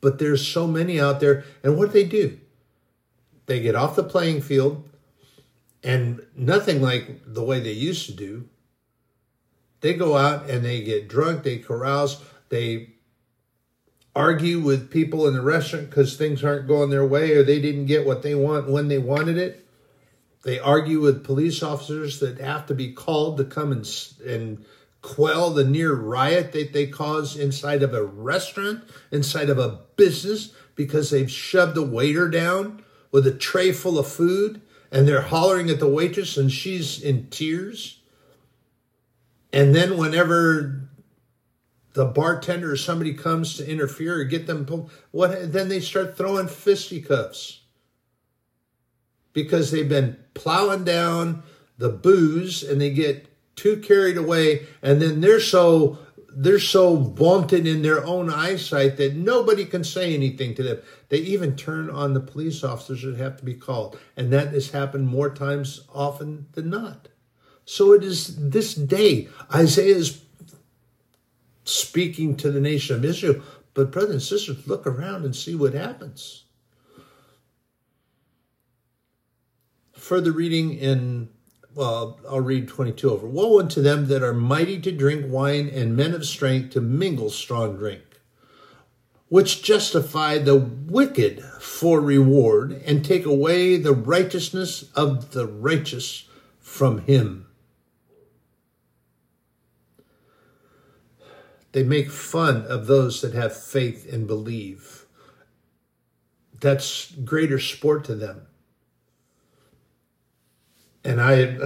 But 0.00 0.18
there's 0.18 0.46
so 0.46 0.66
many 0.66 1.00
out 1.00 1.20
there, 1.20 1.44
and 1.62 1.76
what 1.76 1.86
do 1.86 1.92
they 1.92 2.04
do? 2.08 2.38
They 3.46 3.60
get 3.60 3.74
off 3.74 3.96
the 3.96 4.04
playing 4.04 4.42
field, 4.42 4.88
and 5.82 6.24
nothing 6.36 6.82
like 6.82 7.20
the 7.26 7.42
way 7.42 7.60
they 7.60 7.72
used 7.72 8.06
to 8.06 8.12
do. 8.12 8.48
They 9.80 9.94
go 9.94 10.16
out 10.16 10.48
and 10.48 10.64
they 10.64 10.82
get 10.82 11.08
drunk, 11.08 11.42
they 11.42 11.58
carouse, 11.58 12.22
they 12.48 12.94
argue 14.16 14.58
with 14.58 14.90
people 14.90 15.28
in 15.28 15.34
the 15.34 15.40
restaurant 15.40 15.88
because 15.88 16.16
things 16.16 16.42
aren't 16.42 16.66
going 16.66 16.90
their 16.90 17.06
way 17.06 17.32
or 17.32 17.44
they 17.44 17.60
didn't 17.60 17.86
get 17.86 18.06
what 18.06 18.22
they 18.22 18.34
want 18.34 18.68
when 18.68 18.88
they 18.88 18.98
wanted 18.98 19.36
it 19.36 19.66
they 20.46 20.60
argue 20.60 21.00
with 21.00 21.24
police 21.24 21.60
officers 21.60 22.20
that 22.20 22.38
have 22.38 22.66
to 22.66 22.74
be 22.74 22.92
called 22.92 23.36
to 23.36 23.44
come 23.44 23.72
and, 23.72 23.84
and 24.24 24.64
quell 25.02 25.50
the 25.50 25.64
near 25.64 25.92
riot 25.92 26.52
that 26.52 26.72
they 26.72 26.86
cause 26.86 27.36
inside 27.36 27.82
of 27.82 27.92
a 27.92 28.04
restaurant, 28.04 28.84
inside 29.10 29.50
of 29.50 29.58
a 29.58 29.80
business, 29.96 30.52
because 30.76 31.10
they've 31.10 31.30
shoved 31.30 31.76
a 31.76 31.82
waiter 31.82 32.28
down 32.28 32.80
with 33.10 33.26
a 33.26 33.32
tray 33.32 33.72
full 33.72 33.98
of 33.98 34.06
food 34.06 34.62
and 34.92 35.08
they're 35.08 35.20
hollering 35.20 35.68
at 35.68 35.80
the 35.80 35.88
waitress 35.88 36.36
and 36.36 36.52
she's 36.52 37.02
in 37.02 37.26
tears. 37.28 37.98
And 39.52 39.74
then 39.74 39.96
whenever 39.96 40.85
the 41.96 42.04
bartender 42.04 42.70
or 42.70 42.76
somebody 42.76 43.14
comes 43.14 43.56
to 43.56 43.68
interfere 43.68 44.20
or 44.20 44.24
get 44.24 44.46
them 44.46 44.66
what 45.10 45.52
then 45.52 45.68
they 45.70 45.80
start 45.80 46.16
throwing 46.16 46.46
fisticuffs 46.46 47.62
because 49.32 49.70
they've 49.70 49.88
been 49.88 50.16
plowing 50.34 50.84
down 50.84 51.42
the 51.78 51.88
booze 51.88 52.62
and 52.62 52.80
they 52.80 52.90
get 52.90 53.26
too 53.56 53.78
carried 53.78 54.18
away 54.18 54.66
and 54.82 55.00
then 55.00 55.22
they're 55.22 55.40
so 55.40 55.98
they're 56.38 56.58
so 56.58 56.96
vaunted 56.96 57.66
in 57.66 57.80
their 57.80 58.04
own 58.04 58.28
eyesight 58.28 58.98
that 58.98 59.16
nobody 59.16 59.64
can 59.64 59.82
say 59.82 60.14
anything 60.14 60.54
to 60.54 60.62
them. 60.62 60.82
They 61.08 61.16
even 61.16 61.56
turn 61.56 61.88
on 61.88 62.12
the 62.12 62.20
police 62.20 62.62
officers 62.62 63.04
that 63.04 63.16
have 63.16 63.38
to 63.38 63.44
be 63.44 63.54
called. 63.54 63.98
And 64.18 64.30
that 64.34 64.48
has 64.48 64.72
happened 64.72 65.08
more 65.08 65.30
times 65.30 65.86
often 65.94 66.48
than 66.52 66.68
not. 66.68 67.08
So 67.64 67.94
it 67.94 68.04
is 68.04 68.50
this 68.50 68.74
day. 68.74 69.28
Isaiah 69.54 69.96
is 69.96 70.25
speaking 71.66 72.36
to 72.36 72.50
the 72.50 72.60
nation 72.60 72.96
of 72.96 73.04
Israel. 73.04 73.42
But, 73.74 73.92
brothers 73.92 74.10
and 74.10 74.22
sisters, 74.22 74.66
look 74.66 74.86
around 74.86 75.24
and 75.24 75.36
see 75.36 75.54
what 75.54 75.74
happens. 75.74 76.44
Further 79.92 80.32
reading 80.32 80.72
in 80.74 81.28
well, 81.76 82.18
I'll 82.26 82.40
read 82.40 82.68
22 82.68 83.10
over. 83.10 83.26
Woe 83.26 83.60
unto 83.60 83.82
them 83.82 84.06
that 84.06 84.22
are 84.22 84.32
mighty 84.32 84.80
to 84.80 84.90
drink 84.90 85.26
wine 85.28 85.68
and 85.68 85.94
men 85.94 86.14
of 86.14 86.24
strength 86.24 86.70
to 86.70 86.80
mingle 86.80 87.28
strong 87.28 87.76
drink, 87.76 88.02
which 89.28 89.62
justify 89.62 90.38
the 90.38 90.56
wicked 90.56 91.42
for 91.60 92.00
reward 92.00 92.72
and 92.86 93.04
take 93.04 93.26
away 93.26 93.76
the 93.76 93.92
righteousness 93.92 94.90
of 94.94 95.32
the 95.32 95.46
righteous 95.46 96.26
from 96.58 97.02
him. 97.02 97.45
They 101.76 101.82
make 101.82 102.10
fun 102.10 102.62
of 102.62 102.86
those 102.86 103.20
that 103.20 103.34
have 103.34 103.54
faith 103.54 104.10
and 104.10 104.26
believe. 104.26 105.04
That's 106.58 107.10
greater 107.12 107.58
sport 107.58 108.04
to 108.04 108.14
them 108.14 108.46
and 111.04 111.20
I 111.20 111.58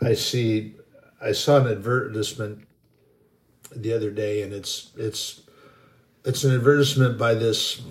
I 0.00 0.14
see 0.14 0.76
I 1.20 1.32
saw 1.32 1.58
an 1.58 1.68
advertisement 1.68 2.66
the 3.76 3.92
other 3.92 4.10
day 4.10 4.40
and 4.40 4.54
it's 4.54 4.90
it's 4.96 5.42
it's 6.24 6.44
an 6.44 6.54
advertisement 6.54 7.18
by 7.18 7.34
this 7.34 7.82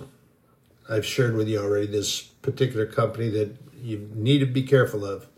I've 0.90 1.06
shared 1.06 1.36
with 1.36 1.46
you 1.46 1.60
already 1.60 1.86
this 1.86 2.22
particular 2.22 2.86
company 2.86 3.30
that 3.30 3.56
you 3.80 4.10
need 4.16 4.40
to 4.40 4.46
be 4.46 4.64
careful 4.64 5.04
of 5.04 5.28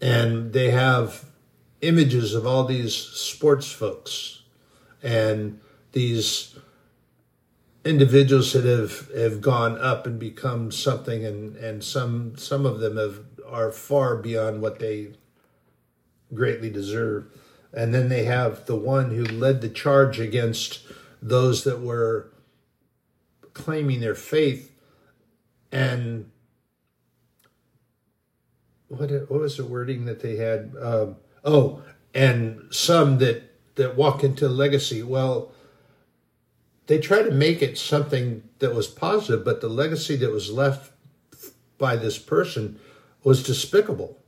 and 0.00 0.52
they 0.52 0.72
have 0.72 1.24
images 1.80 2.34
of 2.34 2.46
all 2.46 2.64
these 2.64 2.94
sports 2.94 3.70
folks 3.70 4.42
and 5.02 5.60
these 5.92 6.56
individuals 7.84 8.52
that 8.52 8.64
have, 8.64 9.10
have 9.16 9.40
gone 9.40 9.78
up 9.78 10.06
and 10.06 10.18
become 10.18 10.72
something 10.72 11.24
and, 11.24 11.56
and 11.56 11.84
some 11.84 12.36
some 12.36 12.66
of 12.66 12.80
them 12.80 12.96
have 12.96 13.20
are 13.46 13.70
far 13.70 14.16
beyond 14.16 14.60
what 14.60 14.80
they 14.80 15.12
greatly 16.34 16.68
deserve. 16.68 17.26
And 17.72 17.94
then 17.94 18.08
they 18.08 18.24
have 18.24 18.66
the 18.66 18.76
one 18.76 19.12
who 19.12 19.24
led 19.24 19.60
the 19.60 19.68
charge 19.68 20.18
against 20.18 20.80
those 21.22 21.64
that 21.64 21.80
were 21.80 22.32
claiming 23.52 24.00
their 24.00 24.14
faith 24.14 24.72
and 25.72 26.30
what 28.88 29.10
what 29.28 29.40
was 29.40 29.56
the 29.56 29.64
wording 29.64 30.04
that 30.04 30.20
they 30.20 30.36
had? 30.36 30.72
Um, 30.80 31.16
oh, 31.46 31.82
and 32.12 32.62
some 32.70 33.18
that 33.18 33.44
that 33.76 33.96
walk 33.96 34.24
into 34.24 34.48
legacy. 34.48 35.02
Well, 35.02 35.52
they 36.86 36.98
try 36.98 37.22
to 37.22 37.30
make 37.30 37.62
it 37.62 37.78
something 37.78 38.42
that 38.58 38.74
was 38.74 38.88
positive, 38.88 39.44
but 39.44 39.60
the 39.60 39.68
legacy 39.68 40.16
that 40.16 40.32
was 40.32 40.50
left 40.50 40.92
by 41.78 41.96
this 41.96 42.18
person 42.18 42.78
was 43.22 43.42
despicable. 43.42 44.18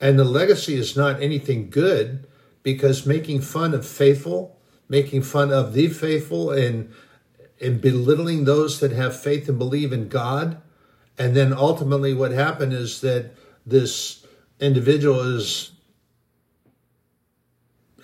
And 0.00 0.18
the 0.18 0.24
legacy 0.24 0.74
is 0.74 0.96
not 0.96 1.22
anything 1.22 1.70
good 1.70 2.26
because 2.62 3.06
making 3.06 3.42
fun 3.42 3.72
of 3.72 3.86
faithful, 3.86 4.58
making 4.88 5.22
fun 5.22 5.52
of 5.52 5.74
the 5.74 5.88
faithful, 5.88 6.50
and 6.50 6.92
and 7.60 7.80
belittling 7.80 8.44
those 8.44 8.80
that 8.80 8.90
have 8.90 9.18
faith 9.18 9.48
and 9.48 9.58
believe 9.58 9.92
in 9.92 10.08
God, 10.08 10.60
and 11.16 11.36
then 11.36 11.52
ultimately 11.52 12.12
what 12.12 12.32
happened 12.32 12.72
is 12.72 13.00
that 13.02 13.34
this 13.64 14.26
individual 14.58 15.20
is 15.36 15.71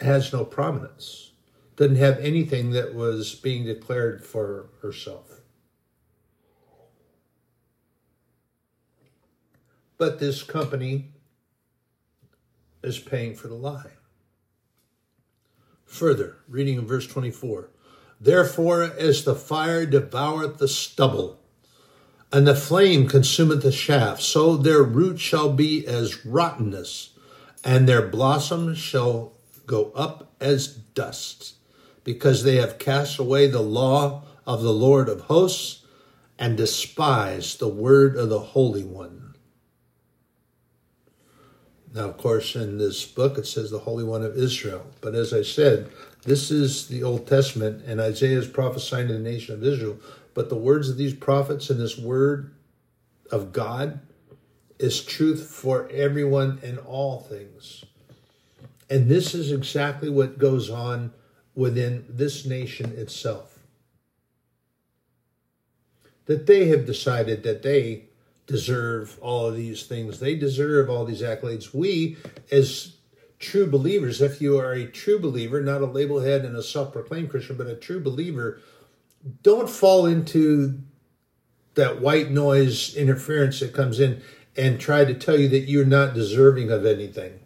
has 0.01 0.33
no 0.33 0.45
prominence 0.45 1.29
didn't 1.79 1.97
have 1.97 2.19
anything 2.19 2.71
that 2.73 2.93
was 2.93 3.37
being 3.37 3.65
declared 3.65 4.25
for 4.25 4.69
herself. 4.83 5.41
But 9.97 10.19
this 10.19 10.43
company 10.43 11.13
is 12.83 12.99
paying 12.99 13.37
for 13.37 13.47
the 13.47 13.55
lie. 13.55 13.93
Further, 15.87 16.39
reading 16.49 16.79
in 16.79 16.87
verse 16.87 17.07
24 17.07 17.71
Therefore, 18.21 18.83
as 18.83 19.23
the 19.23 19.37
fire 19.37 19.87
devoureth 19.87 20.59
the 20.59 20.67
stubble, 20.67 21.39
and 22.33 22.47
the 22.47 22.57
flame 22.57 23.09
consumeth 23.09 23.63
the 23.63 23.71
shaft, 23.71 24.21
so 24.23 24.57
their 24.57 24.83
root 24.83 25.21
shall 25.21 25.53
be 25.53 25.87
as 25.87 26.27
rottenness, 26.27 27.11
and 27.65 27.89
their 27.89 28.03
blossom 28.03 28.75
shall 28.75 29.38
go 29.69 29.93
up 29.95 30.35
as 30.41 30.67
dust 30.67 31.55
because 32.03 32.43
they 32.43 32.57
have 32.57 32.81
cast 32.81 33.19
away 33.19 33.47
the 33.47 33.61
law 33.61 34.25
of 34.47 34.63
the 34.63 34.73
Lord 34.73 35.09
of 35.09 35.21
hosts 35.23 35.85
and 36.39 36.57
despised 36.57 37.61
the 37.61 37.69
word 37.69 38.17
of 38.17 38.31
the 38.31 38.41
Holy 38.41 38.83
One. 38.83 39.35
Now, 41.95 42.09
of 42.09 42.17
course, 42.17 42.55
in 42.55 42.79
this 42.79 43.05
book 43.05 43.39
it 43.39 43.47
says 43.47 43.71
the 43.71 43.81
Holy 43.81 44.05
One 44.05 44.23
of 44.23 44.37
Israel. 44.37 44.87
But 45.01 45.15
as 45.15 45.33
I 45.33 45.43
said, 45.43 45.91
this 46.25 46.51
is 46.51 46.89
the 46.89 47.03
Old 47.03 47.27
Testament, 47.27 47.85
and 47.87 48.01
Isaiah 48.01 48.39
is 48.39 48.47
prophesying 48.47 49.09
to 49.09 49.15
the 49.15 49.19
nation 49.19 49.55
of 49.55 49.65
Israel. 49.65 49.99
But 50.35 50.49
the 50.49 50.57
words 50.57 50.89
of 50.89 50.97
these 50.97 51.15
prophets 51.15 51.71
and 51.71 51.81
this 51.81 51.99
word 51.99 52.55
of 53.31 53.53
God 53.53 54.01
is 54.79 55.05
truth 55.05 55.47
for 55.51 55.89
everyone 55.91 56.61
and 56.63 56.79
all 56.79 57.21
things. 57.21 57.85
And 58.91 59.09
this 59.09 59.35
is 59.35 59.53
exactly 59.53 60.09
what 60.09 60.39
goes 60.39 60.71
on 60.71 61.13
within 61.55 62.07
this 62.09 62.47
nation 62.47 62.93
itself. 62.97 63.59
That 66.27 66.47
they 66.47 66.69
have 66.69 66.87
decided 66.87 67.43
that 67.43 67.63
they 67.63 68.05
deserve 68.47 69.19
all 69.21 69.47
of 69.47 69.57
these 69.57 69.85
things, 69.85 70.21
they 70.21 70.35
deserve 70.35 70.89
all 70.89 71.05
these 71.05 71.23
accolades. 71.23 71.75
We, 71.75 72.17
as 72.51 72.97
true 73.39 73.67
believers, 73.67 74.23
if 74.23 74.41
you 74.41 74.59
are 74.59 74.73
a 74.73 74.87
true 74.87 75.19
believer, 75.19 75.61
not 75.61 75.83
a 75.83 75.87
label 75.87 76.21
head 76.21 76.45
and 76.45 76.57
a 76.57 76.63
self 76.63 76.93
proclaimed 76.93 77.31
Christian, 77.31 77.57
but 77.57 77.67
a 77.67 77.77
true 77.77 78.01
believer, 78.01 78.61
don't 79.43 79.69
fall 79.69 80.07
into 80.07 80.81
that 81.75 82.01
white 82.01 82.31
noise 82.31 82.95
interference 82.97 83.61
that 83.61 83.75
comes 83.75 84.01
in 84.01 84.23
and 84.57 84.81
try 84.81 85.05
to 85.05 85.15
tell 85.15 85.39
you 85.39 85.49
that 85.49 85.69
you're 85.69 85.85
not 85.85 86.15
deserving 86.15 86.71
of 86.71 86.85
anything. 86.85 87.39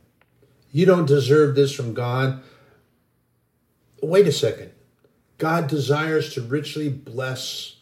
You 0.73 0.87
don't 0.87 1.07
deserve 1.07 1.55
this 1.55 1.73
from 1.73 1.95
God 1.95 2.43
wait 4.03 4.27
a 4.27 4.33
second. 4.33 4.73
God 5.39 5.69
desires 5.69 6.35
to 6.35 6.43
richly 6.43 6.89
bless 6.89 7.77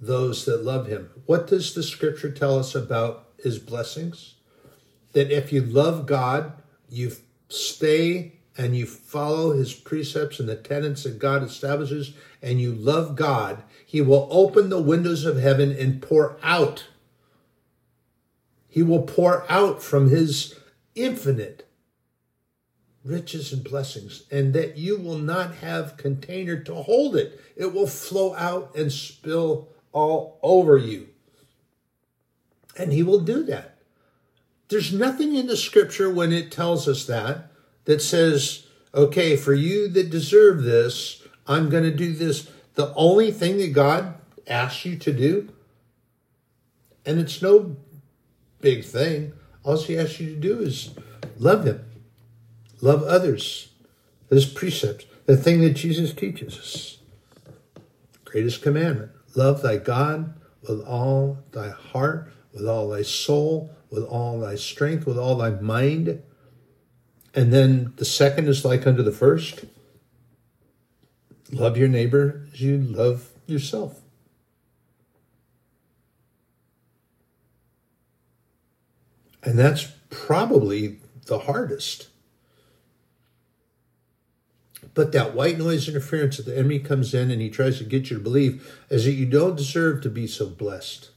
those 0.00 0.44
that 0.46 0.64
love 0.64 0.86
him. 0.88 1.10
What 1.26 1.46
does 1.46 1.74
the 1.74 1.82
scripture 1.82 2.30
tell 2.30 2.58
us 2.58 2.74
about 2.74 3.28
his 3.42 3.58
blessings? 3.58 4.34
That 5.12 5.30
if 5.30 5.52
you 5.52 5.62
love 5.62 6.06
God, 6.06 6.52
you 6.88 7.12
stay 7.48 8.32
and 8.58 8.76
you 8.76 8.86
follow 8.86 9.52
his 9.52 9.74
precepts 9.74 10.40
and 10.40 10.48
the 10.48 10.56
tenets 10.56 11.04
that 11.04 11.18
God 11.18 11.42
establishes, 11.42 12.14
and 12.40 12.58
you 12.58 12.72
love 12.72 13.14
God, 13.14 13.62
he 13.84 14.00
will 14.00 14.28
open 14.30 14.70
the 14.70 14.80
windows 14.80 15.26
of 15.26 15.38
heaven 15.38 15.70
and 15.70 16.00
pour 16.00 16.38
out. 16.42 16.86
He 18.66 18.82
will 18.82 19.02
pour 19.02 19.50
out 19.50 19.82
from 19.82 20.08
his 20.08 20.58
infinite 20.94 21.65
riches 23.06 23.52
and 23.52 23.62
blessings, 23.62 24.24
and 24.30 24.52
that 24.54 24.76
you 24.76 24.98
will 24.98 25.18
not 25.18 25.56
have 25.56 25.96
container 25.96 26.58
to 26.60 26.74
hold 26.74 27.16
it. 27.16 27.40
It 27.56 27.72
will 27.72 27.86
flow 27.86 28.34
out 28.34 28.74
and 28.76 28.92
spill 28.92 29.68
all 29.92 30.38
over 30.42 30.76
you. 30.76 31.08
And 32.78 32.92
he 32.92 33.02
will 33.02 33.20
do 33.20 33.44
that. 33.44 33.78
There's 34.68 34.92
nothing 34.92 35.34
in 35.36 35.46
the 35.46 35.56
scripture 35.56 36.10
when 36.10 36.32
it 36.32 36.50
tells 36.50 36.88
us 36.88 37.06
that 37.06 37.50
that 37.84 38.02
says, 38.02 38.66
okay, 38.92 39.36
for 39.36 39.54
you 39.54 39.88
that 39.88 40.10
deserve 40.10 40.64
this, 40.64 41.22
I'm 41.46 41.70
going 41.70 41.84
to 41.84 41.94
do 41.94 42.12
this. 42.12 42.50
The 42.74 42.92
only 42.94 43.30
thing 43.30 43.58
that 43.58 43.72
God 43.72 44.14
asks 44.46 44.84
you 44.84 44.96
to 44.96 45.12
do, 45.12 45.48
and 47.06 47.20
it's 47.20 47.40
no 47.40 47.76
big 48.60 48.84
thing, 48.84 49.32
all 49.62 49.80
he 49.80 49.96
asks 49.96 50.20
you 50.20 50.34
to 50.34 50.40
do 50.40 50.58
is 50.58 50.90
love 51.38 51.64
him 51.64 51.84
Love 52.80 53.02
others. 53.02 53.68
This 54.28 54.44
precept, 54.44 55.06
the 55.26 55.36
thing 55.36 55.60
that 55.60 55.74
Jesus 55.74 56.12
teaches 56.12 56.58
us. 56.58 56.98
Greatest 58.24 58.62
commandment. 58.62 59.12
Love 59.34 59.62
thy 59.62 59.76
God 59.76 60.34
with 60.62 60.80
all 60.82 61.38
thy 61.52 61.70
heart, 61.70 62.32
with 62.52 62.66
all 62.66 62.88
thy 62.88 63.02
soul, 63.02 63.70
with 63.90 64.04
all 64.04 64.40
thy 64.40 64.56
strength, 64.56 65.06
with 65.06 65.18
all 65.18 65.36
thy 65.36 65.50
mind. 65.50 66.22
And 67.34 67.52
then 67.52 67.92
the 67.96 68.04
second 68.04 68.48
is 68.48 68.64
like 68.64 68.86
unto 68.86 69.02
the 69.02 69.12
first. 69.12 69.64
Love 71.52 71.76
your 71.76 71.88
neighbor 71.88 72.46
as 72.52 72.60
you 72.60 72.78
love 72.78 73.30
yourself. 73.46 74.00
And 79.44 79.56
that's 79.56 79.92
probably 80.10 80.98
the 81.26 81.40
hardest. 81.40 82.08
But 84.96 85.12
that 85.12 85.34
white 85.34 85.58
noise 85.58 85.90
interference 85.90 86.38
that 86.38 86.46
the 86.46 86.56
enemy 86.56 86.78
comes 86.78 87.12
in 87.12 87.30
and 87.30 87.42
he 87.42 87.50
tries 87.50 87.76
to 87.78 87.84
get 87.84 88.08
you 88.08 88.16
to 88.16 88.22
believe 88.22 88.80
is 88.88 89.04
that 89.04 89.12
you 89.12 89.26
don't 89.26 89.54
deserve 89.54 90.00
to 90.02 90.08
be 90.08 90.26
so 90.26 90.46
blessed. 90.46 91.10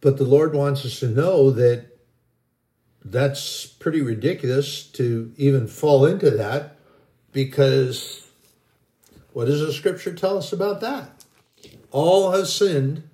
But 0.00 0.16
the 0.16 0.24
Lord 0.24 0.54
wants 0.54 0.86
us 0.86 0.98
to 1.00 1.08
know 1.08 1.50
that 1.50 1.88
that's 3.04 3.66
pretty 3.66 4.00
ridiculous 4.00 4.84
to 4.92 5.34
even 5.36 5.68
fall 5.68 6.06
into 6.06 6.30
that 6.30 6.78
because 7.30 8.26
what 9.34 9.44
does 9.44 9.60
the 9.60 9.70
scripture 9.70 10.14
tell 10.14 10.38
us 10.38 10.54
about 10.54 10.80
that? 10.80 11.26
All 11.90 12.32
have 12.32 12.48
sinned 12.48 13.06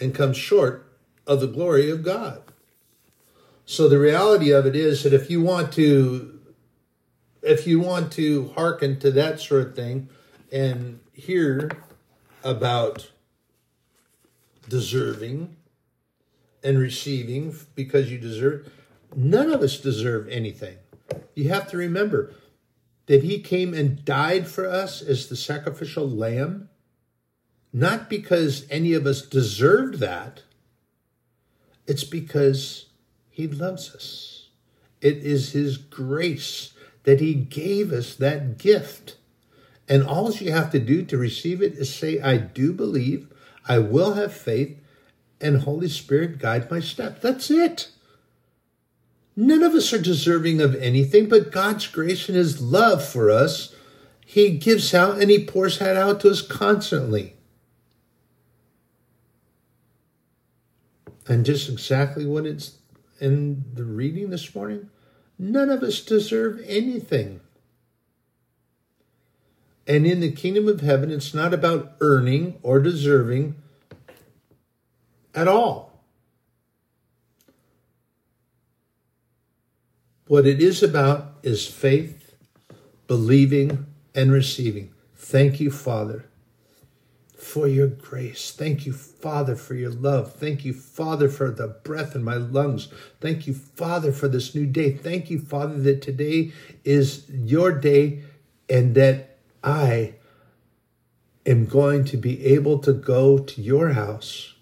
and 0.00 0.14
come 0.14 0.32
short 0.32 0.90
of 1.26 1.40
the 1.40 1.46
glory 1.46 1.90
of 1.90 2.02
God. 2.02 2.40
So 3.66 3.90
the 3.90 3.98
reality 3.98 4.52
of 4.52 4.64
it 4.64 4.74
is 4.74 5.02
that 5.02 5.12
if 5.12 5.30
you 5.30 5.42
want 5.42 5.70
to 5.74 6.35
if 7.46 7.66
you 7.66 7.80
want 7.80 8.12
to 8.12 8.48
hearken 8.56 8.98
to 8.98 9.10
that 9.12 9.40
sort 9.40 9.62
of 9.62 9.76
thing 9.76 10.08
and 10.50 11.00
hear 11.12 11.70
about 12.42 13.10
deserving 14.68 15.56
and 16.62 16.78
receiving 16.78 17.54
because 17.74 18.10
you 18.10 18.18
deserve 18.18 18.70
none 19.14 19.52
of 19.52 19.62
us 19.62 19.78
deserve 19.78 20.28
anything. 20.28 20.76
You 21.34 21.48
have 21.50 21.70
to 21.70 21.76
remember 21.76 22.34
that 23.06 23.22
he 23.22 23.38
came 23.38 23.72
and 23.72 24.04
died 24.04 24.48
for 24.48 24.68
us 24.68 25.00
as 25.00 25.28
the 25.28 25.36
sacrificial 25.36 26.08
lamb 26.08 26.68
not 27.72 28.08
because 28.08 28.66
any 28.70 28.94
of 28.94 29.06
us 29.06 29.20
deserved 29.20 29.98
that. 30.00 30.42
It's 31.86 32.04
because 32.04 32.86
he 33.28 33.46
loves 33.46 33.94
us. 33.94 34.48
It 35.02 35.18
is 35.18 35.52
His 35.52 35.76
grace 35.76 36.72
that 37.06 37.20
He 37.20 37.34
gave 37.34 37.92
us 37.92 38.14
that 38.16 38.58
gift. 38.58 39.16
And 39.88 40.02
all 40.02 40.32
you 40.32 40.50
have 40.50 40.72
to 40.72 40.80
do 40.80 41.04
to 41.04 41.16
receive 41.16 41.62
it 41.62 41.74
is 41.74 41.94
say, 41.94 42.20
I 42.20 42.36
do 42.36 42.72
believe, 42.72 43.32
I 43.66 43.78
will 43.78 44.14
have 44.14 44.34
faith, 44.34 44.76
and 45.40 45.62
Holy 45.62 45.88
Spirit 45.88 46.38
guide 46.38 46.68
my 46.68 46.80
step. 46.80 47.20
That's 47.20 47.48
it. 47.50 47.90
None 49.36 49.62
of 49.62 49.74
us 49.74 49.92
are 49.92 50.02
deserving 50.02 50.60
of 50.60 50.74
anything 50.74 51.28
but 51.28 51.52
God's 51.52 51.86
grace 51.86 52.28
and 52.28 52.36
His 52.36 52.60
love 52.60 53.06
for 53.06 53.30
us. 53.30 53.72
He 54.24 54.50
gives 54.50 54.92
out 54.92 55.20
and 55.20 55.30
He 55.30 55.44
pours 55.44 55.78
that 55.78 55.96
out 55.96 56.20
to 56.22 56.30
us 56.30 56.42
constantly. 56.42 57.34
And 61.28 61.46
just 61.46 61.68
exactly 61.68 62.26
what 62.26 62.46
it's 62.46 62.78
in 63.20 63.64
the 63.74 63.84
reading 63.84 64.30
this 64.30 64.54
morning, 64.54 64.90
none 65.38 65.70
of 65.70 65.82
us 65.82 66.00
deserve 66.00 66.62
anything. 66.66 67.40
And 69.86 70.06
in 70.06 70.20
the 70.20 70.32
kingdom 70.32 70.68
of 70.68 70.80
heaven, 70.80 71.10
it's 71.10 71.32
not 71.32 71.54
about 71.54 71.94
earning 72.00 72.58
or 72.62 72.80
deserving 72.80 73.54
at 75.34 75.46
all. 75.46 76.02
What 80.26 80.46
it 80.46 80.60
is 80.60 80.82
about 80.82 81.34
is 81.44 81.68
faith, 81.68 82.34
believing, 83.06 83.86
and 84.14 84.32
receiving. 84.32 84.92
Thank 85.14 85.60
you, 85.60 85.70
Father 85.70 86.24
for 87.56 87.66
your 87.66 87.86
grace. 87.86 88.50
Thank 88.50 88.84
you, 88.84 88.92
Father, 88.92 89.56
for 89.56 89.74
your 89.74 89.90
love. 89.90 90.34
Thank 90.34 90.66
you, 90.66 90.74
Father, 90.74 91.30
for 91.30 91.50
the 91.50 91.68
breath 91.68 92.14
in 92.14 92.22
my 92.22 92.34
lungs. 92.34 92.88
Thank 93.18 93.46
you, 93.46 93.54
Father, 93.54 94.12
for 94.12 94.28
this 94.28 94.54
new 94.54 94.66
day. 94.66 94.92
Thank 94.92 95.30
you, 95.30 95.38
Father, 95.38 95.78
that 95.78 96.02
today 96.02 96.52
is 96.84 97.24
your 97.30 97.72
day 97.72 98.20
and 98.68 98.94
that 98.96 99.38
I 99.64 100.16
am 101.46 101.64
going 101.64 102.04
to 102.04 102.18
be 102.18 102.44
able 102.44 102.78
to 102.80 102.92
go 102.92 103.38
to 103.38 103.62
your 103.62 103.94
house, 103.94 104.52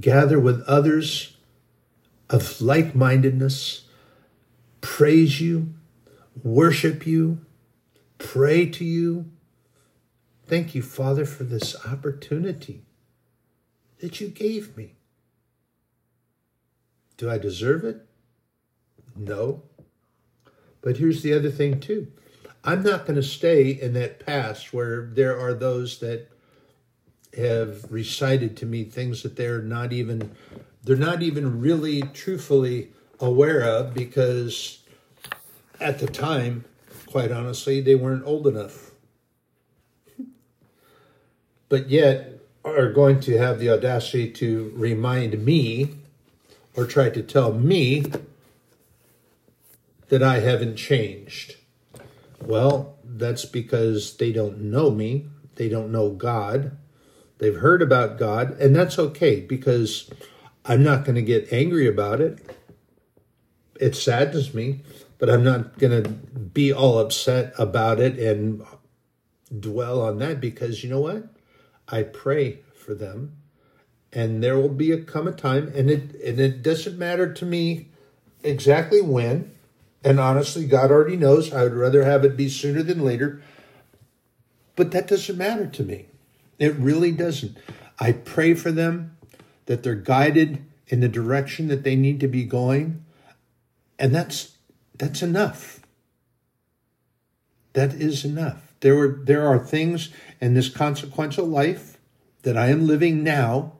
gather 0.00 0.40
with 0.40 0.60
others 0.62 1.36
of 2.28 2.60
like 2.60 2.96
mindedness, 2.96 3.82
praise 4.80 5.40
you, 5.40 5.72
worship 6.42 7.06
you, 7.06 7.46
pray 8.18 8.66
to 8.70 8.84
you 8.84 9.30
Thank 10.46 10.74
you, 10.74 10.82
Father, 10.82 11.24
for 11.24 11.44
this 11.44 11.74
opportunity 11.86 12.82
that 14.00 14.20
you 14.20 14.28
gave 14.28 14.76
me. 14.76 14.94
Do 17.16 17.30
I 17.30 17.38
deserve 17.38 17.84
it? 17.84 18.06
No. 19.16 19.62
But 20.82 20.98
here's 20.98 21.22
the 21.22 21.32
other 21.32 21.50
thing, 21.50 21.80
too. 21.80 22.08
I'm 22.62 22.82
not 22.82 23.06
going 23.06 23.16
to 23.16 23.22
stay 23.22 23.70
in 23.70 23.92
that 23.94 24.24
past 24.24 24.72
where 24.72 25.10
there 25.12 25.38
are 25.38 25.54
those 25.54 26.00
that 26.00 26.28
have 27.36 27.90
recited 27.90 28.56
to 28.58 28.66
me 28.66 28.84
things 28.84 29.22
that 29.22 29.36
they're 29.36 29.62
not 29.62 29.92
even 29.92 30.30
they're 30.84 30.96
not 30.96 31.22
even 31.22 31.60
really 31.60 32.02
truthfully 32.02 32.92
aware 33.18 33.62
of 33.62 33.92
because 33.92 34.82
at 35.80 35.98
the 35.98 36.06
time 36.06 36.64
quite 37.06 37.32
honestly 37.32 37.80
they 37.80 37.96
weren't 37.96 38.24
old 38.24 38.46
enough 38.46 38.92
but 41.74 41.90
yet 41.90 42.38
are 42.64 42.92
going 42.92 43.18
to 43.18 43.36
have 43.36 43.58
the 43.58 43.68
audacity 43.68 44.30
to 44.30 44.72
remind 44.76 45.44
me 45.44 45.90
or 46.76 46.86
try 46.86 47.10
to 47.10 47.20
tell 47.20 47.52
me 47.52 48.04
that 50.08 50.22
I 50.22 50.38
haven't 50.38 50.76
changed. 50.76 51.56
Well, 52.40 52.94
that's 53.02 53.44
because 53.44 54.18
they 54.18 54.30
don't 54.30 54.60
know 54.60 54.92
me, 54.92 55.26
they 55.56 55.68
don't 55.68 55.90
know 55.90 56.10
God. 56.10 56.76
They've 57.38 57.56
heard 57.56 57.82
about 57.82 58.20
God, 58.20 58.52
and 58.60 58.76
that's 58.76 58.96
okay 58.96 59.40
because 59.40 60.08
I'm 60.64 60.84
not 60.84 61.04
going 61.04 61.16
to 61.16 61.22
get 61.22 61.52
angry 61.52 61.88
about 61.88 62.20
it. 62.20 62.38
It 63.80 63.96
saddens 63.96 64.54
me, 64.54 64.82
but 65.18 65.28
I'm 65.28 65.42
not 65.42 65.76
going 65.80 66.04
to 66.04 66.08
be 66.08 66.72
all 66.72 67.00
upset 67.00 67.52
about 67.58 67.98
it 67.98 68.16
and 68.16 68.64
dwell 69.58 70.00
on 70.00 70.20
that 70.20 70.40
because 70.40 70.84
you 70.84 70.90
know 70.90 71.00
what? 71.00 71.33
I 71.88 72.02
pray 72.02 72.60
for 72.74 72.94
them. 72.94 73.36
And 74.12 74.42
there 74.42 74.56
will 74.56 74.68
be 74.68 74.92
a 74.92 75.02
come 75.02 75.26
a 75.26 75.32
time, 75.32 75.72
and 75.74 75.90
it 75.90 76.14
and 76.22 76.38
it 76.38 76.62
doesn't 76.62 76.96
matter 76.96 77.32
to 77.32 77.44
me 77.44 77.88
exactly 78.44 79.00
when. 79.00 79.50
And 80.04 80.20
honestly, 80.20 80.66
God 80.66 80.90
already 80.90 81.16
knows. 81.16 81.52
I 81.52 81.62
would 81.62 81.74
rather 81.74 82.04
have 82.04 82.24
it 82.24 82.36
be 82.36 82.48
sooner 82.48 82.82
than 82.82 83.04
later. 83.04 83.42
But 84.76 84.90
that 84.92 85.08
doesn't 85.08 85.36
matter 85.38 85.66
to 85.66 85.82
me. 85.82 86.06
It 86.58 86.74
really 86.76 87.10
doesn't. 87.10 87.56
I 87.98 88.12
pray 88.12 88.54
for 88.54 88.70
them 88.70 89.16
that 89.66 89.82
they're 89.82 89.94
guided 89.94 90.64
in 90.88 91.00
the 91.00 91.08
direction 91.08 91.68
that 91.68 91.84
they 91.84 91.96
need 91.96 92.20
to 92.20 92.28
be 92.28 92.44
going. 92.44 93.04
And 93.98 94.14
that's 94.14 94.56
that's 94.96 95.22
enough. 95.22 95.80
That 97.72 97.94
is 97.94 98.24
enough. 98.24 98.73
There 98.80 98.94
were 98.94 99.20
there 99.22 99.46
are 99.46 99.58
things 99.58 100.10
in 100.40 100.54
this 100.54 100.68
consequential 100.68 101.46
life 101.46 101.98
that 102.42 102.56
I 102.56 102.68
am 102.68 102.86
living 102.86 103.22
now 103.22 103.72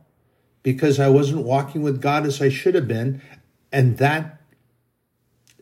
because 0.62 0.98
I 0.98 1.08
wasn't 1.08 1.44
walking 1.44 1.82
with 1.82 2.00
God 2.00 2.26
as 2.26 2.40
I 2.40 2.48
should 2.48 2.74
have 2.74 2.88
been, 2.88 3.20
and 3.70 3.98
that 3.98 4.40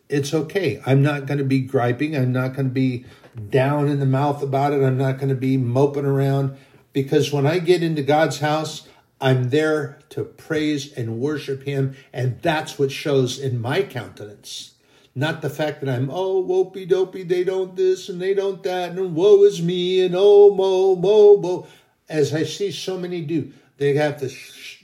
it's 0.09 0.33
okay. 0.33 0.81
I'm 0.85 1.01
not 1.01 1.25
going 1.25 1.39
to 1.39 1.43
be 1.43 1.59
griping. 1.59 2.15
I'm 2.15 2.31
not 2.31 2.55
going 2.55 2.67
to 2.67 2.73
be 2.73 3.05
down 3.49 3.89
in 3.89 3.99
the 3.99 4.05
mouth 4.05 4.41
about 4.41 4.73
it. 4.73 4.83
I'm 4.83 4.97
not 4.97 5.17
going 5.17 5.29
to 5.29 5.35
be 5.35 5.57
moping 5.57 6.05
around 6.05 6.55
because 6.93 7.33
when 7.33 7.47
I 7.47 7.59
get 7.59 7.83
into 7.83 8.03
God's 8.03 8.39
house, 8.39 8.87
I'm 9.19 9.49
there 9.49 9.99
to 10.09 10.23
praise 10.23 10.91
and 10.93 11.19
worship 11.19 11.63
Him, 11.63 11.95
and 12.11 12.41
that's 12.41 12.77
what 12.77 12.91
shows 12.91 13.39
in 13.39 13.59
my 13.59 13.81
countenance. 13.81 14.72
Not 15.15 15.41
the 15.41 15.49
fact 15.49 15.81
that 15.81 15.89
I'm, 15.89 16.09
oh, 16.09 16.43
wopey 16.43 16.87
dopey, 16.87 17.23
they 17.23 17.43
don't 17.43 17.75
this 17.75 18.09
and 18.09 18.19
they 18.19 18.33
don't 18.33 18.63
that, 18.63 18.91
and 18.91 19.15
woe 19.15 19.43
is 19.43 19.61
me, 19.61 20.03
and 20.03 20.15
oh, 20.17 20.53
mo, 20.53 20.95
mo, 20.95 21.37
mo. 21.37 21.67
As 22.09 22.33
I 22.33 22.43
see 22.43 22.71
so 22.71 22.97
many 22.97 23.21
do, 23.21 23.51
they 23.77 23.93
have 23.95 24.19
the, 24.19 24.35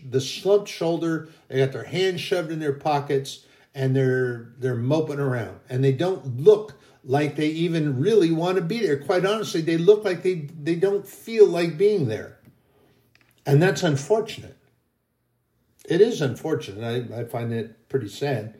the 0.07 0.21
slumped 0.21 0.69
shoulder, 0.69 1.29
they 1.47 1.57
got 1.57 1.71
their 1.71 1.83
hands 1.83 2.21
shoved 2.21 2.51
in 2.51 2.59
their 2.59 2.73
pockets, 2.73 3.45
and 3.75 3.95
they're 3.95 4.49
they're 4.57 4.75
moping 4.75 5.19
around 5.19 5.59
and 5.69 5.83
they 5.83 5.91
don't 5.91 6.37
look 6.37 6.73
like 7.03 7.35
they 7.35 7.47
even 7.47 7.99
really 7.99 8.31
want 8.31 8.57
to 8.57 8.61
be 8.61 8.79
there. 8.79 8.97
Quite 8.97 9.25
honestly, 9.25 9.61
they 9.61 9.77
look 9.77 10.03
like 10.03 10.23
they 10.23 10.49
they 10.61 10.75
don't 10.75 11.07
feel 11.07 11.47
like 11.47 11.77
being 11.77 12.07
there. 12.07 12.39
And 13.45 13.61
that's 13.61 13.83
unfortunate. 13.83 14.57
It 15.85 16.01
is 16.01 16.21
unfortunate. 16.21 17.11
I, 17.11 17.21
I 17.21 17.23
find 17.23 17.51
it 17.51 17.89
pretty 17.89 18.09
sad. 18.09 18.59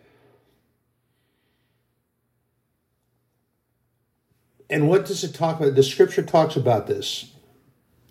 And 4.70 4.88
what 4.88 5.06
does 5.06 5.24
it 5.24 5.34
talk 5.34 5.60
about? 5.60 5.76
The 5.76 5.84
scripture 5.84 6.24
talks 6.24 6.56
about 6.56 6.88
this. 6.88 7.34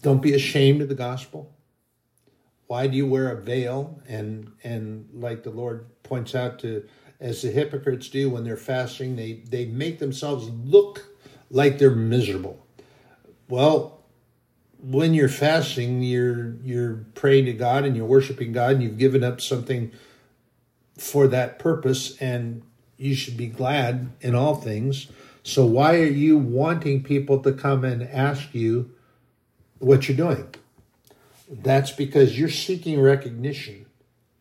Don't 0.03 0.23
be 0.23 0.35
ashamed 0.35 0.83
of 0.83 0.89
the 0.89 0.95
gospel. 0.95 1.55
Why 2.67 2.87
do 2.87 2.97
you 2.97 3.07
wear 3.07 3.31
a 3.31 3.41
veil? 3.41 4.01
And 4.09 4.53
and 4.63 5.09
like 5.13 5.43
the 5.43 5.51
Lord 5.51 5.87
points 6.03 6.35
out 6.35 6.59
to 6.61 6.85
as 7.21 7.43
the 7.43 7.51
hypocrites 7.51 8.09
do 8.09 8.31
when 8.31 8.45
they're 8.45 8.57
fasting, 8.57 9.17
they, 9.17 9.43
they 9.49 9.67
make 9.67 9.99
themselves 9.99 10.49
look 10.49 11.05
like 11.51 11.79
they're 11.79 11.91
miserable. 11.91 12.65
Well, 13.49 14.05
when 14.81 15.15
you're 15.15 15.29
fasting, 15.29 16.03
you're 16.03 16.55
you're 16.63 17.05
praying 17.15 17.47
to 17.47 17.53
God 17.53 17.85
and 17.85 17.97
you're 17.97 18.07
worshiping 18.07 18.53
God 18.53 18.73
and 18.73 18.83
you've 18.83 18.99
given 18.99 19.25
up 19.25 19.41
something 19.41 19.91
for 20.97 21.27
that 21.29 21.59
purpose 21.59 22.17
and 22.21 22.63
you 22.97 23.15
should 23.15 23.37
be 23.37 23.47
glad 23.47 24.11
in 24.21 24.35
all 24.35 24.55
things. 24.55 25.09
So 25.49 25.65
why 25.65 25.95
are 25.95 26.05
you 26.05 26.37
wanting 26.37 27.03
people 27.03 27.39
to 27.41 27.55
come 27.55 27.83
and 27.83 28.03
ask 28.03 28.55
you 28.55 28.91
what 29.79 30.07
you're 30.07 30.17
doing? 30.17 30.55
That's 31.51 31.91
because 31.91 32.39
you're 32.39 32.51
seeking 32.51 33.01
recognition 33.01 33.87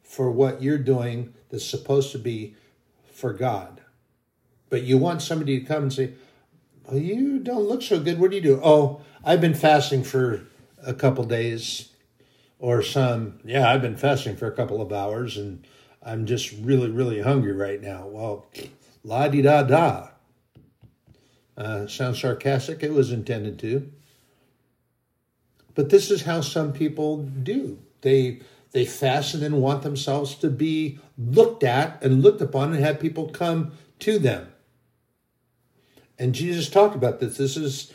for 0.04 0.30
what 0.30 0.62
you're 0.62 0.78
doing 0.78 1.34
that's 1.50 1.66
supposed 1.66 2.12
to 2.12 2.20
be 2.20 2.56
for 3.10 3.32
God. 3.32 3.80
But 4.70 4.84
you 4.84 4.98
want 4.98 5.22
somebody 5.22 5.58
to 5.62 5.66
come 5.66 5.84
and 5.84 5.94
say, 5.94 6.12
well, 6.84 7.00
you 7.00 7.40
don't 7.40 7.70
look 7.70 7.84
so 7.84 8.02
good. 8.02 8.20
What 8.20 8.32
do 8.32 8.36
you 8.36 8.44
do? 8.44 8.60
Oh, 8.62 9.00
I've 9.24 9.40
been 9.40 9.54
fasting 9.54 10.04
for 10.04 10.46
a 10.86 10.94
couple 10.94 11.24
days. 11.24 11.88
Or 12.60 12.82
some, 12.82 13.40
yeah, 13.46 13.72
I've 13.72 13.82
been 13.82 13.96
fasting 13.96 14.36
for 14.36 14.48
a 14.48 14.56
couple 14.56 14.82
of 14.82 14.92
hours 14.92 15.38
and 15.38 15.66
I'm 16.04 16.26
just 16.26 16.52
really, 16.52 16.90
really 16.90 17.22
hungry 17.22 17.54
right 17.54 17.82
now. 17.82 18.08
Well, 18.08 18.48
la 19.06 19.30
di 19.30 19.42
da 19.42 19.64
da. 19.64 20.10
Uh, 21.58 21.88
sounds 21.88 22.22
sarcastic. 22.22 22.84
It 22.84 22.94
was 22.94 23.12
intended 23.12 23.58
to. 23.60 23.92
But 25.74 25.90
this 25.90 26.12
is 26.12 26.24
how 26.24 26.42
some 26.42 26.72
people 26.72 27.18
do. 27.18 27.80
They 28.02 28.42
they 28.72 28.86
fast 28.86 29.34
and 29.34 29.62
want 29.62 29.82
themselves 29.82 30.36
to 30.36 30.50
be 30.50 31.00
looked 31.18 31.64
at 31.64 32.04
and 32.04 32.22
looked 32.22 32.42
upon 32.42 32.74
and 32.74 32.84
have 32.84 33.00
people 33.00 33.30
come 33.30 33.72
to 34.00 34.20
them. 34.20 34.52
And 36.20 36.36
Jesus 36.36 36.70
talked 36.70 36.96
about 36.96 37.20
this. 37.20 37.38
This 37.38 37.58
is 37.58 37.94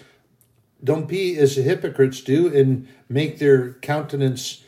don't 0.82 1.06
be 1.06 1.36
as 1.38 1.56
the 1.56 1.62
hypocrites 1.62 2.20
do 2.20 2.52
and 2.54 2.88
make 3.08 3.38
their 3.38 3.74
countenance 3.74 4.64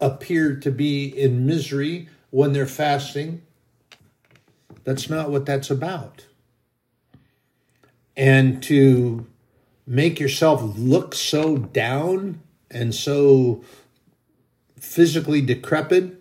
appear 0.00 0.54
to 0.56 0.70
be 0.70 1.06
in 1.06 1.46
misery 1.46 2.08
when 2.30 2.52
they're 2.52 2.66
fasting. 2.66 3.42
That's 4.84 5.08
not 5.08 5.30
what 5.30 5.46
that's 5.46 5.70
about. 5.70 6.27
And 8.18 8.60
to 8.64 9.26
make 9.86 10.18
yourself 10.18 10.60
look 10.76 11.14
so 11.14 11.56
down 11.56 12.42
and 12.68 12.92
so 12.92 13.62
physically 14.76 15.40
decrepit 15.40 16.20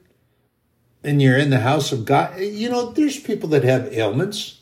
and 1.03 1.21
you're 1.21 1.37
in 1.37 1.49
the 1.49 1.61
house 1.61 1.91
of 1.91 2.05
God, 2.05 2.39
you 2.39 2.69
know, 2.69 2.91
there's 2.91 3.19
people 3.19 3.49
that 3.49 3.63
have 3.63 3.91
ailments. 3.91 4.59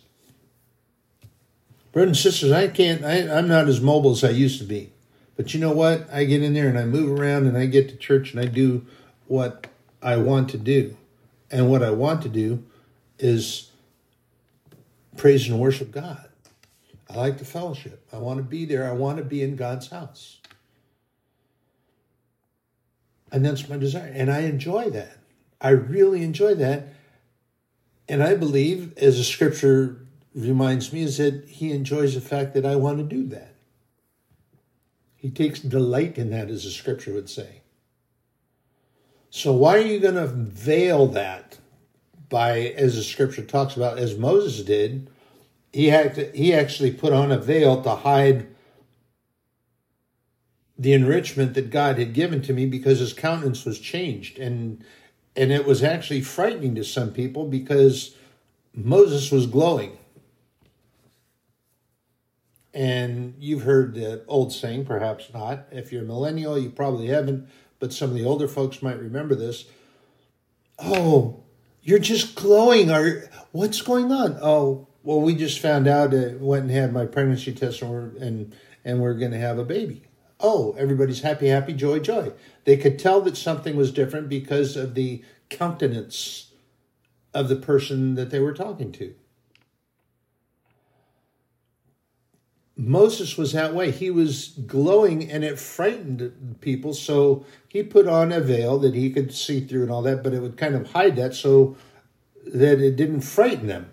Brothers 1.91 2.09
and 2.09 2.17
sisters, 2.17 2.51
I 2.53 2.69
can't, 2.69 3.03
I, 3.03 3.27
I'm 3.37 3.49
not 3.49 3.67
as 3.67 3.81
mobile 3.81 4.11
as 4.11 4.23
I 4.23 4.29
used 4.29 4.59
to 4.59 4.65
be. 4.65 4.91
But 5.35 5.53
you 5.53 5.59
know 5.59 5.71
what? 5.71 6.09
I 6.13 6.23
get 6.23 6.41
in 6.41 6.53
there 6.53 6.69
and 6.69 6.79
I 6.79 6.85
move 6.85 7.19
around 7.19 7.47
and 7.47 7.57
I 7.57 7.65
get 7.65 7.89
to 7.89 7.97
church 7.97 8.31
and 8.31 8.39
I 8.39 8.45
do 8.45 8.85
what 9.27 9.67
I 10.01 10.15
want 10.15 10.49
to 10.51 10.57
do. 10.57 10.95
And 11.51 11.69
what 11.69 11.83
I 11.83 11.91
want 11.91 12.21
to 12.21 12.29
do 12.29 12.63
is 13.19 13.71
praise 15.17 15.49
and 15.49 15.59
worship 15.59 15.91
God. 15.91 16.29
I 17.09 17.17
like 17.17 17.37
the 17.37 17.45
fellowship. 17.45 18.07
I 18.11 18.17
want 18.17 18.37
to 18.37 18.43
be 18.43 18.65
there. 18.65 18.89
I 18.89 18.93
want 18.93 19.17
to 19.17 19.23
be 19.23 19.43
in 19.43 19.55
God's 19.55 19.89
house. 19.89 20.39
And 23.31 23.45
that's 23.45 23.67
my 23.69 23.77
desire. 23.77 24.11
And 24.13 24.31
I 24.31 24.41
enjoy 24.41 24.89
that. 24.91 25.17
I 25.61 25.69
really 25.69 26.23
enjoy 26.23 26.55
that. 26.55 26.87
And 28.07 28.23
I 28.23 28.35
believe, 28.35 28.97
as 28.97 29.17
the 29.17 29.23
scripture 29.23 30.05
reminds 30.33 30.93
me, 30.93 31.01
is 31.01 31.17
that 31.17 31.45
he 31.47 31.71
enjoys 31.71 32.15
the 32.15 32.21
fact 32.21 32.53
that 32.53 32.65
I 32.65 32.75
want 32.75 32.97
to 32.97 33.03
do 33.03 33.25
that. 33.27 33.55
He 35.15 35.29
takes 35.31 35.59
delight 35.59 36.17
in 36.17 36.29
that, 36.31 36.49
as 36.49 36.63
the 36.63 36.69
scripture 36.69 37.13
would 37.13 37.29
say. 37.29 37.61
So 39.31 39.53
why 39.53 39.77
are 39.77 39.81
you 39.81 39.99
going 39.99 40.15
to 40.15 40.27
veil 40.27 41.07
that 41.07 41.57
by, 42.29 42.59
as 42.59 42.95
the 42.95 43.03
scripture 43.03 43.43
talks 43.43 43.75
about, 43.75 43.97
as 43.97 44.17
Moses 44.17 44.63
did? 44.63 45.09
He 45.75 45.87
had 45.87 46.15
to, 46.15 46.31
he 46.31 46.53
actually 46.53 46.91
put 46.91 47.11
on 47.11 47.33
a 47.33 47.37
veil 47.37 47.81
to 47.81 47.95
hide 47.95 48.47
the 50.79 50.93
enrichment 50.93 51.53
that 51.55 51.69
God 51.69 51.99
had 51.99 52.13
given 52.13 52.41
to 52.43 52.53
me 52.53 52.65
because 52.65 52.99
his 52.99 53.11
countenance 53.11 53.65
was 53.65 53.77
changed 53.77 54.39
and 54.39 54.85
and 55.35 55.51
it 55.51 55.65
was 55.65 55.83
actually 55.83 56.21
frightening 56.21 56.75
to 56.75 56.85
some 56.85 57.11
people 57.11 57.45
because 57.45 58.15
Moses 58.73 59.31
was 59.31 59.47
glowing. 59.47 59.97
And 62.73 63.35
you've 63.37 63.63
heard 63.63 63.95
the 63.95 64.23
old 64.29 64.53
saying, 64.53 64.85
perhaps 64.85 65.33
not. 65.33 65.65
If 65.73 65.91
you're 65.91 66.03
a 66.03 66.05
millennial, 66.05 66.57
you 66.57 66.69
probably 66.69 67.07
haven't, 67.07 67.49
but 67.79 67.91
some 67.91 68.11
of 68.11 68.15
the 68.15 68.23
older 68.23 68.47
folks 68.47 68.81
might 68.81 68.97
remember 68.97 69.35
this. 69.35 69.65
Oh, 70.79 71.43
you're 71.81 71.99
just 71.99 72.33
glowing. 72.33 72.89
Are 72.89 73.29
what's 73.51 73.81
going 73.81 74.09
on? 74.13 74.37
Oh, 74.41 74.87
well, 75.05 75.21
we 75.21 75.35
just 75.35 75.59
found 75.59 75.87
out. 75.87 76.11
that 76.11 76.41
went 76.41 76.63
and 76.63 76.71
had 76.71 76.91
my 76.91 77.05
pregnancy 77.05 77.53
test, 77.53 77.81
and 77.81 77.91
we're 77.91 78.17
and 78.17 78.55
and 78.83 79.01
we're 79.01 79.13
going 79.13 79.31
to 79.31 79.37
have 79.37 79.57
a 79.57 79.63
baby 79.63 80.05
oh, 80.39 80.75
everybody's 80.77 81.21
happy, 81.21 81.47
happy, 81.47 81.73
joy, 81.73 81.99
joy. 81.99 82.31
They 82.65 82.77
could 82.77 82.99
tell 82.99 83.21
that 83.21 83.37
something 83.37 83.75
was 83.75 83.91
different 83.91 84.29
because 84.29 84.75
of 84.75 84.95
the 84.95 85.23
countenance 85.49 86.51
of 87.33 87.49
the 87.49 87.55
person 87.55 88.15
that 88.15 88.29
they 88.29 88.39
were 88.39 88.53
talking 88.53 88.91
to. 88.93 89.15
Moses 92.77 93.37
was 93.37 93.53
that 93.53 93.73
way. 93.73 93.89
He 93.89 94.11
was 94.11 94.49
glowing 94.65 95.31
and 95.31 95.45
it 95.45 95.57
frightened 95.57 96.57
people. 96.59 96.93
So 96.93 97.45
he 97.69 97.83
put 97.83 98.05
on 98.07 98.33
a 98.33 98.41
veil 98.41 98.77
that 98.79 98.93
he 98.93 99.09
could 99.11 99.33
see 99.33 99.61
through 99.61 99.83
and 99.83 99.91
all 99.91 100.01
that, 100.01 100.23
but 100.23 100.33
it 100.33 100.41
would 100.41 100.57
kind 100.57 100.75
of 100.75 100.91
hide 100.91 101.15
that 101.15 101.33
so 101.33 101.77
that 102.45 102.81
it 102.81 102.97
didn't 102.97 103.21
frighten 103.21 103.67
them. 103.67 103.89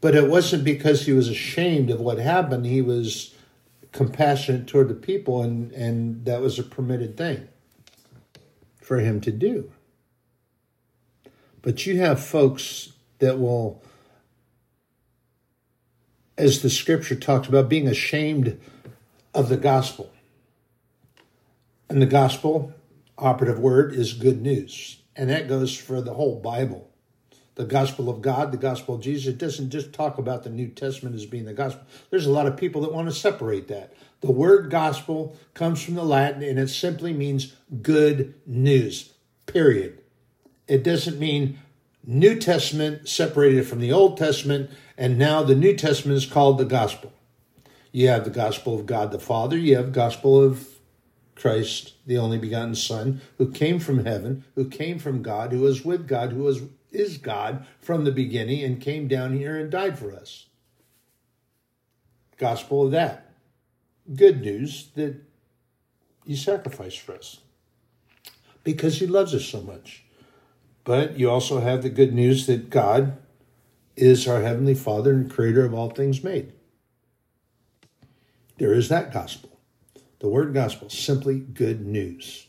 But 0.00 0.14
it 0.14 0.28
wasn't 0.28 0.64
because 0.64 1.04
he 1.04 1.12
was 1.12 1.28
ashamed 1.28 1.90
of 1.90 2.00
what 2.00 2.18
happened. 2.18 2.66
He 2.66 2.80
was 2.80 3.34
compassionate 3.92 4.66
toward 4.66 4.88
the 4.88 4.94
people, 4.94 5.42
and, 5.42 5.72
and 5.72 6.24
that 6.24 6.40
was 6.40 6.58
a 6.58 6.62
permitted 6.62 7.16
thing 7.16 7.48
for 8.80 8.98
him 8.98 9.20
to 9.20 9.30
do. 9.30 9.70
But 11.62 11.86
you 11.86 11.98
have 11.98 12.24
folks 12.24 12.92
that 13.18 13.38
will, 13.38 13.82
as 16.38 16.62
the 16.62 16.70
scripture 16.70 17.14
talks 17.14 17.48
about, 17.48 17.68
being 17.68 17.86
ashamed 17.86 18.58
of 19.34 19.48
the 19.48 19.58
gospel. 19.58 20.10
And 21.90 22.00
the 22.00 22.06
gospel, 22.06 22.72
operative 23.18 23.58
word, 23.58 23.92
is 23.94 24.14
good 24.14 24.40
news. 24.40 25.02
And 25.14 25.28
that 25.28 25.48
goes 25.48 25.76
for 25.76 26.00
the 26.00 26.14
whole 26.14 26.40
Bible 26.40 26.89
the 27.56 27.64
gospel 27.64 28.08
of 28.08 28.22
God, 28.22 28.52
the 28.52 28.58
gospel 28.58 28.94
of 28.94 29.00
Jesus. 29.00 29.26
It 29.26 29.38
doesn't 29.38 29.70
just 29.70 29.92
talk 29.92 30.18
about 30.18 30.44
the 30.44 30.50
New 30.50 30.68
Testament 30.68 31.14
as 31.14 31.26
being 31.26 31.44
the 31.44 31.52
gospel. 31.52 31.84
There's 32.10 32.26
a 32.26 32.30
lot 32.30 32.46
of 32.46 32.56
people 32.56 32.82
that 32.82 32.92
want 32.92 33.08
to 33.08 33.14
separate 33.14 33.68
that. 33.68 33.92
The 34.20 34.30
word 34.30 34.70
gospel 34.70 35.36
comes 35.54 35.82
from 35.82 35.94
the 35.94 36.04
Latin 36.04 36.42
and 36.42 36.58
it 36.58 36.68
simply 36.68 37.12
means 37.12 37.54
good 37.82 38.34
news, 38.46 39.12
period. 39.46 40.00
It 40.68 40.84
doesn't 40.84 41.18
mean 41.18 41.58
New 42.06 42.38
Testament 42.38 43.08
separated 43.08 43.66
from 43.66 43.80
the 43.80 43.92
Old 43.92 44.16
Testament 44.16 44.70
and 44.96 45.18
now 45.18 45.42
the 45.42 45.54
New 45.54 45.74
Testament 45.74 46.18
is 46.18 46.26
called 46.26 46.58
the 46.58 46.64
gospel. 46.64 47.12
You 47.92 48.08
have 48.08 48.24
the 48.24 48.30
gospel 48.30 48.74
of 48.74 48.86
God 48.86 49.10
the 49.10 49.18
Father, 49.18 49.56
you 49.56 49.76
have 49.76 49.92
gospel 49.92 50.40
of 50.42 50.68
Christ, 51.34 51.94
the 52.06 52.18
only 52.18 52.38
begotten 52.38 52.74
Son, 52.74 53.22
who 53.38 53.50
came 53.50 53.80
from 53.80 54.04
heaven, 54.04 54.44
who 54.54 54.68
came 54.68 54.98
from 54.98 55.22
God, 55.22 55.52
who 55.52 55.60
was 55.60 55.84
with 55.84 56.06
God, 56.06 56.32
who 56.32 56.42
was 56.42 56.60
is 56.92 57.18
God 57.18 57.66
from 57.78 58.04
the 58.04 58.12
beginning 58.12 58.62
and 58.64 58.80
came 58.80 59.08
down 59.08 59.36
here 59.36 59.56
and 59.56 59.70
died 59.70 59.98
for 59.98 60.12
us. 60.12 60.46
Gospel 62.36 62.86
of 62.86 62.92
that. 62.92 63.32
Good 64.14 64.40
news 64.40 64.88
that 64.94 65.22
He 66.26 66.36
sacrificed 66.36 67.00
for 67.00 67.14
us 67.14 67.40
because 68.64 68.98
he 68.98 69.06
loves 69.06 69.34
us 69.34 69.44
so 69.44 69.60
much. 69.60 70.04
But 70.84 71.18
you 71.18 71.30
also 71.30 71.60
have 71.60 71.82
the 71.82 71.90
good 71.90 72.14
news 72.14 72.46
that 72.46 72.70
God 72.70 73.18
is 73.96 74.26
our 74.26 74.42
Heavenly 74.42 74.74
Father 74.74 75.12
and 75.12 75.30
creator 75.30 75.64
of 75.64 75.74
all 75.74 75.90
things 75.90 76.24
made. 76.24 76.52
There 78.58 78.72
is 78.72 78.88
that 78.88 79.12
gospel. 79.12 79.58
The 80.20 80.28
word 80.28 80.52
gospel, 80.52 80.90
simply 80.90 81.38
good 81.38 81.86
news. 81.86 82.46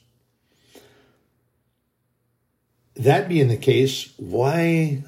That 3.02 3.28
being 3.28 3.48
the 3.48 3.58
case, 3.58 4.14
why 4.18 5.04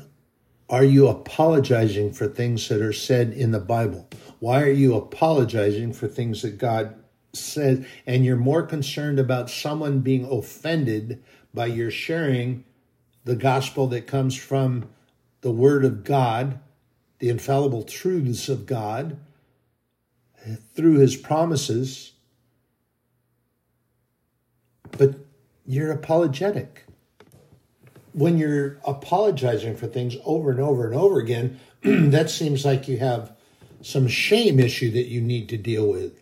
are 0.68 0.84
you 0.84 1.08
apologizing 1.08 2.14
for 2.14 2.28
things 2.28 2.68
that 2.70 2.82
are 2.82 2.92
said 2.92 3.34
in 3.34 3.52
the 3.52 3.60
Bible? 3.60 4.10
Why 4.40 4.64
are 4.64 4.72
you 4.72 4.96
apologizing 4.96 5.94
for 5.94 6.08
things 6.08 6.42
that 6.42 6.58
God 6.58 6.96
said? 7.34 7.86
And 8.08 8.26
you're 8.26 8.36
more 8.36 8.64
concerned 8.64 9.20
about 9.20 9.52
someone 9.52 10.00
being 10.00 10.26
offended 10.26 11.24
by 11.54 11.68
your 11.68 11.92
sharing 11.92 12.64
the 13.26 13.36
gospel 13.36 13.86
that 13.90 14.08
comes 14.08 14.36
from 14.36 14.90
the 15.42 15.52
Word 15.52 15.86
of 15.86 16.04
God, 16.04 16.60
the 17.20 17.30
infallible 17.30 17.84
truths 17.84 18.50
of 18.50 18.66
God 18.66 19.20
through 20.74 20.98
His 20.98 21.16
promises. 21.16 22.14
But 24.98 25.18
you're 25.64 25.92
apologetic 25.92 26.88
when 28.14 28.38
you're 28.38 28.80
apologizing 28.86 29.76
for 29.76 29.88
things 29.88 30.16
over 30.24 30.52
and 30.52 30.60
over 30.60 30.86
and 30.86 30.96
over 30.96 31.20
again, 31.20 31.60
that 31.82 32.30
seems 32.30 32.64
like 32.64 32.88
you 32.88 32.98
have 32.98 33.36
some 33.82 34.08
shame 34.08 34.60
issue 34.60 34.92
that 34.92 35.08
you 35.08 35.20
need 35.20 35.50
to 35.50 35.58
deal 35.58 35.90
with. 35.90 36.22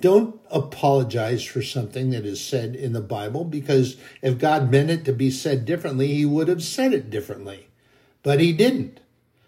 Don't 0.00 0.40
apologize 0.50 1.44
for 1.44 1.62
something 1.62 2.10
that 2.10 2.24
is 2.24 2.42
said 2.42 2.74
in 2.74 2.94
the 2.94 3.02
Bible 3.02 3.44
because 3.44 3.96
if 4.22 4.38
God 4.38 4.70
meant 4.70 4.90
it 4.90 5.04
to 5.04 5.12
be 5.12 5.30
said 5.30 5.66
differently, 5.66 6.08
he 6.08 6.24
would 6.24 6.48
have 6.48 6.62
said 6.62 6.94
it 6.94 7.10
differently. 7.10 7.68
But 8.22 8.40
he 8.40 8.52
didn't. 8.52 9.00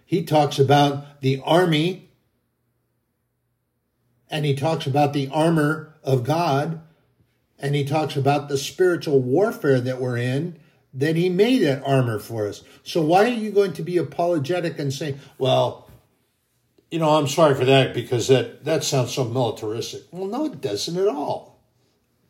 He 0.04 0.22
talks 0.22 0.58
about 0.58 1.22
the 1.22 1.40
army 1.44 2.10
and 4.30 4.44
he 4.44 4.54
talks 4.54 4.86
about 4.86 5.14
the 5.14 5.28
armor 5.32 5.94
of 6.02 6.24
God 6.24 6.80
and 7.62 7.76
he 7.76 7.84
talks 7.84 8.16
about 8.16 8.48
the 8.48 8.58
spiritual 8.58 9.20
warfare 9.20 9.80
that 9.80 10.00
we're 10.00 10.18
in, 10.18 10.58
then 10.92 11.16
he 11.16 11.28
made 11.28 11.62
that 11.62 11.82
armor 11.86 12.18
for 12.18 12.46
us. 12.48 12.62
So 12.82 13.00
why 13.00 13.24
are 13.24 13.28
you 13.28 13.52
going 13.52 13.72
to 13.74 13.82
be 13.82 13.96
apologetic 13.96 14.78
and 14.78 14.92
say, 14.92 15.16
well, 15.38 15.88
you 16.90 16.98
know, 16.98 17.16
I'm 17.16 17.28
sorry 17.28 17.54
for 17.54 17.64
that 17.64 17.94
because 17.94 18.28
that, 18.28 18.64
that 18.64 18.84
sounds 18.84 19.14
so 19.14 19.24
militaristic. 19.24 20.02
Well, 20.10 20.26
no, 20.26 20.44
it 20.46 20.60
doesn't 20.60 20.98
at 20.98 21.08
all. 21.08 21.62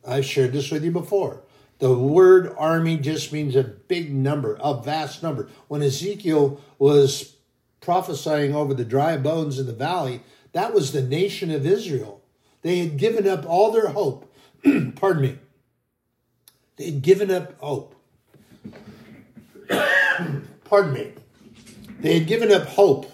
I've 0.07 0.24
shared 0.24 0.53
this 0.53 0.70
with 0.70 0.85
you 0.85 0.93
before. 0.93 1.43
The 1.78 1.93
word 1.93 2.55
army 2.57 2.97
just 2.97 3.33
means 3.33 3.57
a 3.57 3.64
big 3.64 4.14
number, 4.14 4.57
a 4.61 4.80
vast 4.80 5.22
number. 5.22 5.49
When 5.66 5.83
Ezekiel 5.83 6.61
was 6.78 7.37
prophesying 7.80 8.55
over 8.55 8.74
the 8.74 8.85
dry 8.85 9.16
bones 9.16 9.59
in 9.59 9.66
the 9.66 9.72
valley, 9.72 10.20
that 10.53 10.72
was 10.72 10.93
the 10.93 11.03
nation 11.03 11.51
of 11.51 11.66
Israel. 11.66 12.22
They 12.62 12.78
had 12.78 12.99
given 12.99 13.26
up 13.26 13.45
all 13.45 13.72
their 13.72 13.89
hope. 13.89 14.32
pardon 14.96 15.22
me, 15.22 15.38
they 16.76 16.86
had 16.86 17.02
given 17.02 17.30
up 17.30 17.58
hope. 17.60 17.94
pardon 20.64 20.92
me. 20.92 21.12
They 22.00 22.18
had 22.18 22.26
given 22.26 22.50
up 22.50 22.66
hope. 22.66 23.10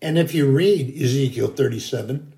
And 0.00 0.18
if 0.18 0.34
you 0.34 0.50
read 0.50 1.00
Ezekiel 1.00 1.48
37 1.48 2.32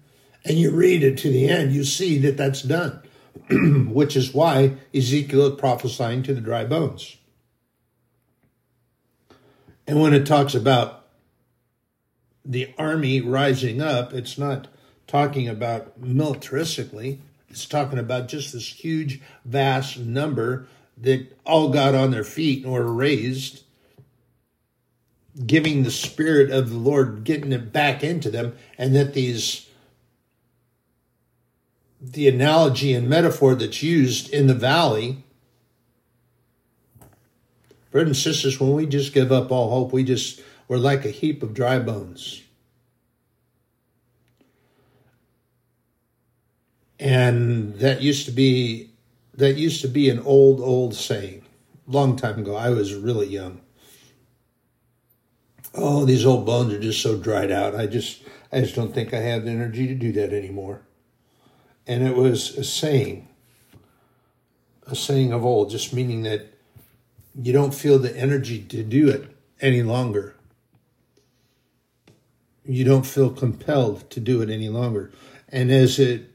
and 0.44 0.58
you 0.58 0.70
read 0.70 1.02
it 1.02 1.16
to 1.18 1.30
the 1.30 1.48
end, 1.48 1.72
you 1.72 1.82
see 1.84 2.18
that 2.18 2.36
that's 2.36 2.60
done, 2.60 3.00
which 3.90 4.16
is 4.16 4.34
why 4.34 4.76
Ezekiel 4.94 5.46
is 5.46 5.58
prophesying 5.58 6.22
to 6.24 6.34
the 6.34 6.42
dry 6.42 6.64
bones. 6.64 7.16
And 9.86 10.00
when 10.00 10.12
it 10.12 10.26
talks 10.26 10.54
about 10.54 11.06
the 12.44 12.74
army 12.76 13.22
rising 13.22 13.80
up, 13.80 14.12
it's 14.12 14.36
not 14.36 14.68
talking 15.14 15.48
about 15.48 16.02
militaristically. 16.02 17.18
It's 17.48 17.66
talking 17.66 18.00
about 18.00 18.26
just 18.26 18.52
this 18.52 18.66
huge, 18.66 19.20
vast 19.44 19.96
number 19.96 20.66
that 20.98 21.38
all 21.46 21.68
got 21.68 21.94
on 21.94 22.10
their 22.10 22.24
feet 22.24 22.64
and 22.64 22.72
were 22.72 22.92
raised, 22.92 23.62
giving 25.46 25.84
the 25.84 25.90
Spirit 25.92 26.50
of 26.50 26.70
the 26.70 26.76
Lord, 26.76 27.22
getting 27.22 27.52
it 27.52 27.72
back 27.72 28.02
into 28.02 28.28
them, 28.28 28.56
and 28.76 28.92
that 28.96 29.14
these, 29.14 29.68
the 32.00 32.26
analogy 32.26 32.92
and 32.92 33.08
metaphor 33.08 33.54
that's 33.54 33.84
used 33.84 34.28
in 34.30 34.48
the 34.48 34.52
valley, 34.54 35.22
brothers 37.92 38.08
and 38.08 38.16
sisters, 38.16 38.58
when 38.58 38.72
we 38.72 38.84
just 38.84 39.14
give 39.14 39.30
up 39.30 39.52
all 39.52 39.70
hope, 39.70 39.92
we 39.92 40.02
just, 40.02 40.42
we're 40.66 40.76
like 40.76 41.04
a 41.04 41.10
heap 41.10 41.40
of 41.44 41.54
dry 41.54 41.78
bones. 41.78 42.43
And 47.04 47.74
that 47.80 48.00
used 48.00 48.24
to 48.24 48.32
be 48.32 48.90
that 49.34 49.56
used 49.56 49.82
to 49.82 49.88
be 49.88 50.08
an 50.08 50.20
old 50.20 50.60
old 50.60 50.94
saying. 50.94 51.44
Long 51.86 52.16
time 52.16 52.38
ago 52.38 52.56
i 52.56 52.70
was 52.70 52.94
really 52.94 53.28
young. 53.28 53.60
Oh 55.74 56.06
these 56.06 56.24
old 56.24 56.46
bones 56.46 56.72
are 56.72 56.80
just 56.80 57.02
so 57.02 57.16
dried 57.18 57.50
out. 57.52 57.74
I 57.74 57.86
just 57.86 58.22
i 58.50 58.60
just 58.60 58.74
don't 58.74 58.94
think 58.94 59.12
i 59.12 59.20
have 59.20 59.44
the 59.44 59.50
energy 59.50 59.86
to 59.86 59.94
do 59.94 60.12
that 60.12 60.32
anymore. 60.32 60.80
And 61.86 62.02
it 62.02 62.16
was 62.16 62.56
a 62.56 62.64
saying 62.64 63.28
a 64.86 64.96
saying 64.96 65.32
of 65.32 65.44
old 65.44 65.70
just 65.70 65.92
meaning 65.92 66.22
that 66.22 66.54
you 67.34 67.52
don't 67.52 67.74
feel 67.74 67.98
the 67.98 68.16
energy 68.16 68.62
to 68.62 68.82
do 68.82 69.10
it 69.10 69.28
any 69.60 69.82
longer. 69.82 70.36
You 72.64 72.84
don't 72.84 73.04
feel 73.04 73.28
compelled 73.28 74.08
to 74.08 74.20
do 74.20 74.40
it 74.40 74.48
any 74.48 74.70
longer. 74.70 75.12
And 75.50 75.70
as 75.70 75.98
it 75.98 76.33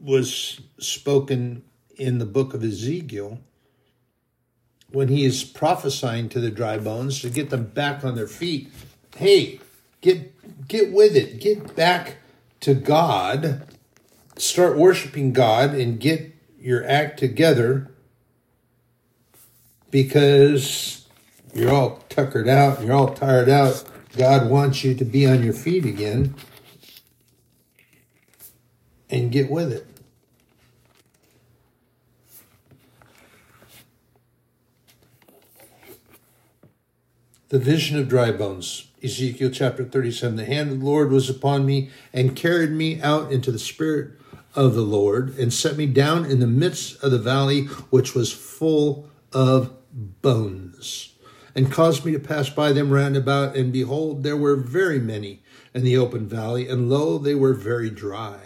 was 0.00 0.60
spoken 0.78 1.62
in 1.96 2.18
the 2.18 2.26
book 2.26 2.54
of 2.54 2.62
Ezekiel 2.62 3.40
when 4.90 5.08
he 5.08 5.24
is 5.24 5.44
prophesying 5.44 6.28
to 6.30 6.40
the 6.40 6.50
dry 6.50 6.78
bones 6.78 7.20
to 7.20 7.30
get 7.30 7.50
them 7.50 7.64
back 7.64 8.04
on 8.04 8.14
their 8.14 8.28
feet. 8.28 8.70
Hey, 9.16 9.60
get 10.00 10.68
get 10.68 10.92
with 10.92 11.16
it. 11.16 11.40
Get 11.40 11.74
back 11.74 12.16
to 12.60 12.74
God. 12.74 13.66
Start 14.36 14.76
worshiping 14.76 15.32
God 15.32 15.74
and 15.74 15.98
get 15.98 16.34
your 16.58 16.86
act 16.88 17.18
together 17.18 17.90
because 19.90 21.06
you're 21.54 21.72
all 21.72 22.04
tuckered 22.08 22.48
out, 22.48 22.82
you're 22.82 22.94
all 22.94 23.14
tired 23.14 23.48
out. 23.48 23.84
God 24.16 24.50
wants 24.50 24.84
you 24.84 24.94
to 24.94 25.04
be 25.04 25.26
on 25.26 25.42
your 25.42 25.52
feet 25.52 25.84
again 25.84 26.34
and 29.10 29.30
get 29.30 29.50
with 29.50 29.72
it. 29.72 29.87
The 37.50 37.58
vision 37.58 37.98
of 37.98 38.10
dry 38.10 38.30
bones, 38.30 38.88
Ezekiel 39.02 39.48
chapter 39.50 39.82
37. 39.82 40.36
The 40.36 40.44
hand 40.44 40.70
of 40.70 40.80
the 40.80 40.84
Lord 40.84 41.10
was 41.10 41.30
upon 41.30 41.64
me 41.64 41.88
and 42.12 42.36
carried 42.36 42.72
me 42.72 43.00
out 43.00 43.32
into 43.32 43.50
the 43.50 43.58
spirit 43.58 44.10
of 44.54 44.74
the 44.74 44.82
Lord 44.82 45.34
and 45.38 45.50
set 45.50 45.78
me 45.78 45.86
down 45.86 46.26
in 46.26 46.40
the 46.40 46.46
midst 46.46 47.02
of 47.02 47.10
the 47.10 47.18
valley, 47.18 47.62
which 47.88 48.14
was 48.14 48.30
full 48.30 49.08
of 49.32 49.72
bones, 49.94 51.14
and 51.54 51.72
caused 51.72 52.04
me 52.04 52.12
to 52.12 52.18
pass 52.18 52.50
by 52.50 52.72
them 52.72 52.90
round 52.90 53.16
about. 53.16 53.56
And 53.56 53.72
behold, 53.72 54.24
there 54.24 54.36
were 54.36 54.56
very 54.56 54.98
many 54.98 55.40
in 55.72 55.84
the 55.84 55.96
open 55.96 56.28
valley, 56.28 56.68
and 56.68 56.90
lo, 56.90 57.16
they 57.16 57.34
were 57.34 57.54
very 57.54 57.88
dry. 57.88 58.40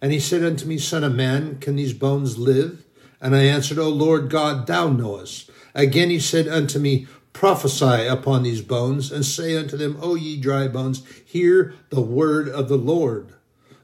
And 0.00 0.12
he 0.12 0.20
said 0.20 0.44
unto 0.44 0.66
me, 0.66 0.78
Son 0.78 1.02
of 1.02 1.16
man, 1.16 1.58
can 1.58 1.74
these 1.74 1.94
bones 1.94 2.38
live? 2.38 2.84
And 3.20 3.34
I 3.34 3.42
answered, 3.42 3.80
O 3.80 3.88
Lord 3.88 4.30
God, 4.30 4.68
thou 4.68 4.88
knowest. 4.88 5.50
Again 5.74 6.10
he 6.10 6.20
said 6.20 6.48
unto 6.48 6.78
me, 6.78 7.06
Prophesy 7.38 8.04
upon 8.08 8.42
these 8.42 8.62
bones, 8.62 9.12
and 9.12 9.24
say 9.24 9.56
unto 9.56 9.76
them, 9.76 9.96
O 10.02 10.16
ye 10.16 10.36
dry 10.40 10.66
bones, 10.66 11.04
hear 11.24 11.72
the 11.88 12.00
word 12.00 12.48
of 12.48 12.68
the 12.68 12.76
Lord. 12.76 13.32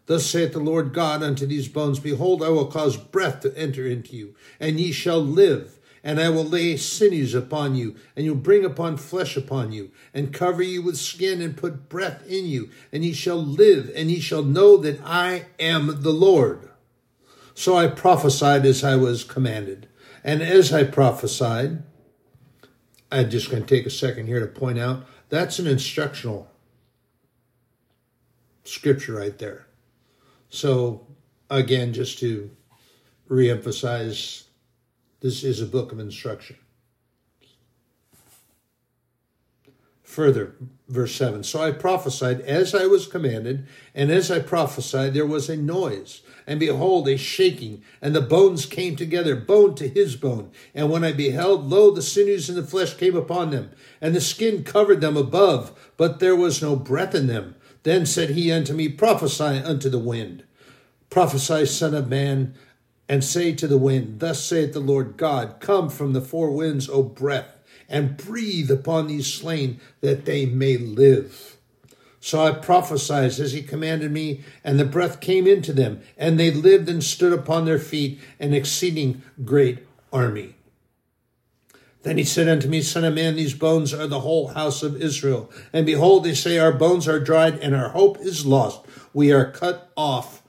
Thus 0.07 0.27
saith 0.27 0.55
the 0.55 0.59
Lord 0.59 0.93
God 0.93 1.23
unto 1.23 1.47
these 1.47 1.69
bones, 1.69 2.01
Behold, 2.01 2.43
I 2.43 2.49
will 2.49 2.67
cause 2.67 2.97
breath 2.97 3.39
to 3.43 3.57
enter 3.57 3.87
into 3.87 4.17
you, 4.17 4.35
and 4.59 4.81
ye 4.81 4.91
shall 4.91 5.21
live. 5.21 5.79
And 6.03 6.21
I 6.21 6.31
will 6.31 6.43
lay 6.43 6.77
sinews 6.77 7.33
upon 7.33 7.77
you, 7.77 7.95
and 8.17 8.25
you'll 8.25 8.35
bring 8.35 8.65
upon 8.65 8.97
flesh 8.97 9.37
upon 9.37 9.71
you, 9.71 9.93
and 10.13 10.35
cover 10.35 10.65
you 10.65 10.83
with 10.83 10.97
skin, 10.97 11.41
and 11.41 11.57
put 11.57 11.89
breath 11.89 12.27
in 12.27 12.47
you, 12.47 12.71
and 12.91 13.05
ye 13.05 13.13
shall 13.13 13.41
live, 13.41 13.89
and 13.95 14.11
ye 14.11 14.19
shall 14.19 14.43
know 14.43 14.77
that 14.79 14.99
I 15.05 15.47
am 15.61 16.03
the 16.03 16.13
Lord. 16.13 16.71
So 17.55 17.77
I 17.77 17.87
prophesied 17.87 18.67
as 18.67 18.83
I 18.83 18.97
was 18.97 19.23
commanded. 19.23 19.87
And 20.25 20.43
as 20.43 20.73
I 20.73 20.83
prophesied, 20.83 21.85
I'm 23.15 23.31
just 23.31 23.49
going 23.49 23.63
to 23.63 23.69
take 23.69 23.87
a 23.87 23.91
second 23.91 24.27
here 24.27 24.41
to 24.41 24.47
point 24.49 24.77
out 24.77 25.07
that's 25.29 25.61
an 25.61 25.69
instructional 25.69 26.51
scripture 28.65 29.13
right 29.13 29.39
there. 29.39 29.67
So, 30.49 31.07
again, 31.49 31.93
just 31.93 32.19
to 32.19 32.51
reemphasize, 33.31 34.47
this 35.21 35.45
is 35.45 35.61
a 35.61 35.67
book 35.67 35.93
of 35.93 36.01
instruction. 36.01 36.57
Further, 40.03 40.57
verse 40.89 41.15
7 41.15 41.45
So 41.45 41.63
I 41.63 41.71
prophesied 41.71 42.41
as 42.41 42.75
I 42.75 42.87
was 42.87 43.07
commanded, 43.07 43.69
and 43.95 44.11
as 44.11 44.29
I 44.29 44.41
prophesied, 44.41 45.15
there 45.15 45.25
was 45.25 45.49
a 45.49 45.57
noise, 45.57 46.23
and 46.47 46.61
behold, 46.61 47.09
a 47.09 47.17
shaking, 47.17 47.83
and 48.03 48.15
the 48.15 48.21
bones 48.21 48.67
came 48.67 48.97
together, 48.97 49.35
bone 49.37 49.75
to 49.77 49.89
his 49.89 50.17
bone. 50.17 50.51
And 50.75 50.91
when 50.91 51.05
I 51.05 51.13
beheld, 51.13 51.69
lo, 51.69 51.91
the 51.91 52.03
sinews 52.03 52.49
and 52.49 52.59
the 52.59 52.63
flesh 52.63 52.95
came 52.95 53.17
upon 53.17 53.51
them, 53.51 53.71
and 54.01 54.15
the 54.15 54.21
skin 54.21 54.65
covered 54.65 55.01
them 55.01 55.17
above, 55.17 55.93
but 55.97 56.21
there 56.21 56.37
was 56.37 56.63
no 56.63 56.77
breath 56.77 57.15
in 57.15 57.27
them. 57.27 57.55
Then 57.83 58.07
said 58.07 58.31
he 58.31 58.51
unto 58.51 58.73
me, 58.73 58.89
Prophesy 58.89 59.45
unto 59.45 59.89
the 59.89 59.99
wind. 59.99 60.45
Prophesy, 61.11 61.67
Son 61.67 61.95
of 61.95 62.09
Man, 62.09 62.55
and 63.09 63.23
say 63.23 63.53
to 63.55 63.67
the 63.67 63.79
wind, 63.79 64.21
Thus 64.21 64.43
saith 64.43 64.73
the 64.73 64.81
Lord 64.81 65.17
God, 65.17 65.57
Come 65.61 65.91
from 65.91 66.13
the 66.13 66.23
four 66.23 66.51
winds, 66.51 66.89
O 66.89 67.03
breath 67.03 67.55
and 67.89 68.17
breathe 68.17 68.71
upon 68.71 69.07
these 69.07 69.33
slain 69.33 69.81
that 70.01 70.25
they 70.25 70.47
may 70.47 70.77
live. 70.77 71.54
So 72.25 72.43
I 72.43 72.53
prophesied 72.53 73.39
as 73.39 73.53
he 73.53 73.61
commanded 73.61 74.11
me, 74.11 74.45
and 74.65 74.81
the 74.81 74.87
breath 74.87 75.21
came 75.21 75.47
into 75.47 75.75
them, 75.75 76.01
and 76.17 76.41
they 76.41 76.51
lived 76.51 76.89
and 76.89 77.05
stood 77.05 77.35
upon 77.35 77.67
their 77.67 77.79
feet, 77.79 78.19
an 78.41 78.55
exceeding 78.55 79.21
great 79.45 79.81
army. 80.11 80.55
Then 82.03 82.17
he 82.17 82.25
said 82.25 82.49
unto 82.49 82.67
me, 82.67 82.81
Son 82.81 83.05
of 83.05 83.13
man, 83.13 83.37
these 83.37 83.53
bones 83.53 83.93
are 83.93 84.07
the 84.07 84.21
whole 84.21 84.49
house 84.49 84.83
of 84.83 85.03
Israel. 85.03 85.53
And 85.71 85.85
behold, 85.85 86.25
they 86.25 86.33
say, 86.33 86.59
Our 86.59 86.73
bones 86.73 87.07
are 87.07 87.21
dried, 87.21 87.59
and 87.59 87.75
our 87.75 87.91
hope 87.91 88.19
is 88.21 88.47
lost. 88.47 88.87
We 89.13 89.31
are 89.31 89.53
cut 89.53 89.93
off 89.95 90.43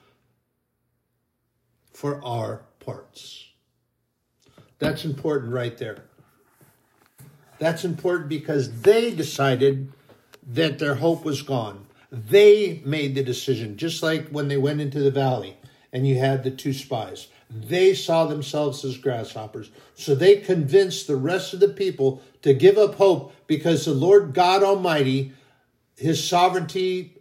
for 1.91 2.23
our 2.23 2.61
parts. 2.79 3.49
That's 4.79 5.03
important 5.03 5.51
right 5.51 5.77
there. 5.77 6.05
That's 7.59 7.83
important 7.83 8.29
because 8.29 8.79
they 8.83 9.13
decided 9.13 9.91
that 10.45 10.79
their 10.79 10.95
hope 10.95 11.25
was 11.25 11.41
gone. 11.41 11.85
They 12.11 12.81
made 12.85 13.15
the 13.15 13.23
decision, 13.23 13.77
just 13.77 14.03
like 14.03 14.29
when 14.29 14.47
they 14.47 14.57
went 14.57 14.81
into 14.81 14.99
the 14.99 15.11
valley 15.11 15.57
and 15.91 16.07
you 16.07 16.17
had 16.17 16.43
the 16.43 16.51
two 16.51 16.73
spies. 16.73 17.27
They 17.49 17.93
saw 17.93 18.25
themselves 18.25 18.83
as 18.83 18.97
grasshoppers. 18.97 19.71
So 19.93 20.13
they 20.13 20.37
convinced 20.37 21.07
the 21.07 21.15
rest 21.15 21.53
of 21.53 21.59
the 21.59 21.69
people 21.69 22.21
to 22.41 22.53
give 22.53 22.77
up 22.77 22.95
hope 22.95 23.33
because 23.47 23.85
the 23.85 23.93
Lord 23.93 24.33
God 24.33 24.63
Almighty, 24.63 25.33
his 25.95 26.23
sovereignty 26.23 27.17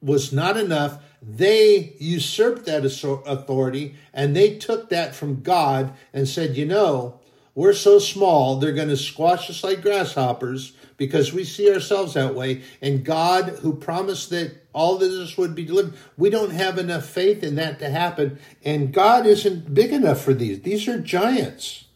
was 0.00 0.32
not 0.32 0.56
enough. 0.56 1.02
They 1.22 1.94
usurped 1.98 2.64
that 2.66 2.84
authority 2.84 3.96
and 4.14 4.34
they 4.34 4.56
took 4.56 4.88
that 4.90 5.14
from 5.14 5.42
God 5.42 5.92
and 6.12 6.28
said, 6.28 6.56
you 6.56 6.66
know, 6.66 7.20
we're 7.54 7.72
so 7.72 7.98
small, 7.98 8.56
they're 8.56 8.72
going 8.72 8.88
to 8.88 8.96
squash 8.96 9.50
us 9.50 9.64
like 9.64 9.82
grasshoppers 9.82 10.72
because 11.00 11.32
we 11.32 11.44
see 11.44 11.72
ourselves 11.72 12.12
that 12.12 12.34
way. 12.34 12.60
And 12.82 13.02
God, 13.02 13.48
who 13.62 13.72
promised 13.72 14.28
that 14.28 14.66
all 14.74 14.98
this 14.98 15.38
would 15.38 15.54
be 15.54 15.64
delivered, 15.64 15.94
we 16.18 16.28
don't 16.28 16.50
have 16.50 16.76
enough 16.76 17.06
faith 17.06 17.42
in 17.42 17.54
that 17.54 17.78
to 17.78 17.88
happen. 17.88 18.38
And 18.62 18.92
God 18.92 19.24
isn't 19.24 19.72
big 19.72 19.94
enough 19.94 20.20
for 20.20 20.34
these. 20.34 20.60
These 20.60 20.86
are 20.88 21.00
giants. 21.00 21.86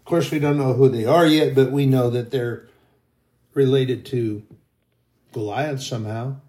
Of 0.00 0.06
course, 0.06 0.32
we 0.32 0.40
don't 0.40 0.58
know 0.58 0.72
who 0.72 0.88
they 0.88 1.04
are 1.04 1.24
yet, 1.24 1.54
but 1.54 1.70
we 1.70 1.86
know 1.86 2.10
that 2.10 2.32
they're 2.32 2.68
related 3.54 4.04
to 4.06 4.42
Goliath 5.32 5.80
somehow. 5.80 6.40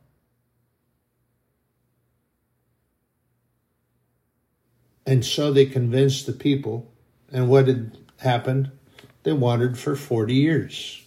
And 5.05 5.23
so 5.23 5.53
they 5.53 5.67
convinced 5.67 6.25
the 6.25 6.33
people 6.33 6.91
and 7.31 7.49
what 7.49 7.67
had 7.67 7.95
happened? 8.17 8.71
They 9.21 9.33
wandered 9.33 9.77
for 9.77 9.95
40 9.95 10.33
years. 10.33 11.04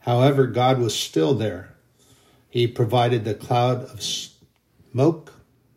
However, 0.00 0.46
God 0.46 0.78
was 0.78 0.94
still 0.94 1.34
there. 1.34 1.74
He 2.48 2.66
provided 2.66 3.24
the 3.24 3.34
cloud 3.34 3.84
of 3.84 4.02
smoke 4.02 5.32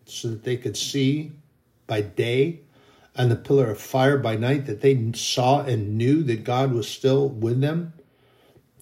so 0.05 0.29
that 0.29 0.43
they 0.43 0.57
could 0.57 0.77
see 0.77 1.33
by 1.87 2.01
day, 2.01 2.61
and 3.15 3.29
the 3.29 3.35
pillar 3.35 3.69
of 3.69 3.79
fire 3.79 4.17
by 4.17 4.35
night 4.35 4.65
that 4.65 4.81
they 4.81 5.11
saw 5.13 5.61
and 5.61 5.97
knew 5.97 6.23
that 6.23 6.43
God 6.43 6.71
was 6.71 6.87
still 6.87 7.29
with 7.29 7.61
them. 7.61 7.93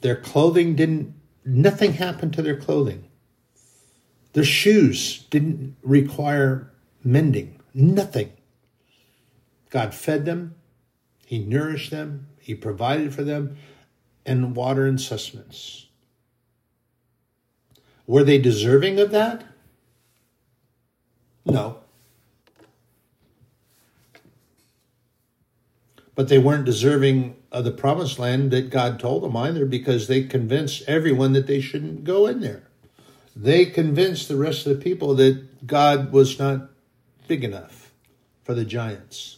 Their 0.02 0.16
clothing 0.16 0.76
didn't, 0.76 1.14
nothing 1.44 1.94
happened 1.94 2.34
to 2.34 2.42
their 2.42 2.56
clothing. 2.56 3.10
Their 4.34 4.46
shoes 4.46 5.26
didn't 5.30 5.76
require 5.82 6.72
mending, 7.04 7.60
nothing. 7.74 8.32
God 9.70 9.94
fed 9.94 10.26
them, 10.26 10.56
He 11.26 11.40
nourished 11.40 11.92
them, 11.92 12.28
He 12.40 12.56
provided 12.56 13.14
for 13.14 13.24
them, 13.24 13.58
and 14.26 14.56
water 14.56 14.86
and 14.86 15.00
sustenance. 15.00 15.88
Were 18.08 18.24
they 18.24 18.38
deserving 18.38 19.00
of 19.00 19.12
that? 19.12 19.44
No. 21.46 21.78
But 26.14 26.28
they 26.28 26.38
weren't 26.38 26.66
deserving 26.66 27.36
of 27.52 27.64
the 27.64 27.72
promised 27.72 28.20
land 28.20 28.52
that 28.52 28.70
God 28.70 29.00
told 29.00 29.24
them 29.24 29.36
either 29.36 29.66
because 29.66 30.08
they 30.08 30.24
convinced 30.24 30.84
everyone 30.88 31.34
that 31.34 31.48
they 31.48 31.62
shouldn't 31.62 32.04
go 32.04 32.28
in 32.28 32.42
there. 32.42 32.64
They 33.36 33.66
convinced 33.66 34.28
the 34.28 34.36
rest 34.36 34.66
of 34.66 34.78
the 34.78 34.84
people 34.84 35.16
that 35.16 35.66
God 35.66 36.12
was 36.12 36.38
not 36.38 36.70
big 37.28 37.44
enough 37.44 37.92
for 38.44 38.54
the 38.54 38.66
giants. 38.66 39.38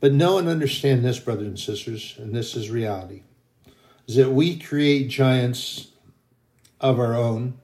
But 0.00 0.12
know 0.12 0.38
and 0.38 0.48
understand 0.48 1.04
this, 1.04 1.18
brothers 1.18 1.46
and 1.46 1.58
sisters, 1.58 2.14
and 2.18 2.34
this 2.34 2.54
is 2.54 2.70
reality, 2.70 3.22
is 4.06 4.16
that 4.16 4.30
we 4.30 4.58
create 4.58 5.08
giants 5.08 5.88
of 6.80 7.00
our 7.00 7.14
own 7.14 7.58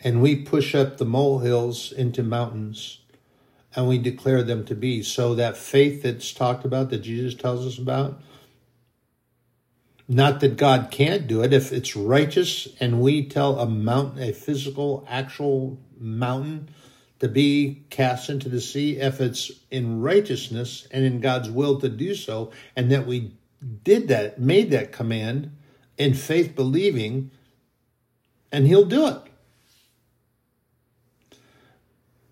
and 0.00 0.22
we 0.22 0.36
push 0.36 0.74
up 0.74 0.96
the 0.96 1.04
molehills 1.04 1.90
into 1.90 2.22
mountains 2.22 3.00
and 3.74 3.88
we 3.88 3.98
declare 3.98 4.42
them 4.42 4.64
to 4.66 4.74
be. 4.74 5.02
So 5.02 5.34
that 5.34 5.56
faith 5.56 6.02
that's 6.02 6.32
talked 6.32 6.64
about, 6.64 6.90
that 6.90 6.98
Jesus 6.98 7.34
tells 7.34 7.66
us 7.66 7.78
about, 7.78 8.20
not 10.06 10.40
that 10.40 10.56
God 10.56 10.90
can't 10.90 11.26
do 11.26 11.42
it. 11.42 11.52
If 11.52 11.70
it's 11.72 11.94
righteous 11.94 12.68
and 12.80 13.00
we 13.00 13.28
tell 13.28 13.58
a 13.58 13.68
mountain, 13.68 14.22
a 14.22 14.32
physical, 14.32 15.04
actual 15.08 15.78
mountain, 15.98 16.70
to 17.20 17.28
be 17.28 17.84
cast 17.90 18.30
into 18.30 18.48
the 18.48 18.60
sea 18.60 18.96
if 18.96 19.20
it's 19.20 19.50
in 19.70 20.00
righteousness 20.00 20.86
and 20.90 21.04
in 21.04 21.20
God's 21.20 21.50
will 21.50 21.80
to 21.80 21.88
do 21.88 22.14
so, 22.14 22.52
and 22.76 22.90
that 22.92 23.06
we 23.06 23.32
did 23.82 24.08
that, 24.08 24.40
made 24.40 24.70
that 24.70 24.92
command 24.92 25.56
in 25.96 26.14
faith 26.14 26.54
believing, 26.54 27.30
and 28.52 28.66
He'll 28.66 28.84
do 28.84 29.06
it. 29.08 29.22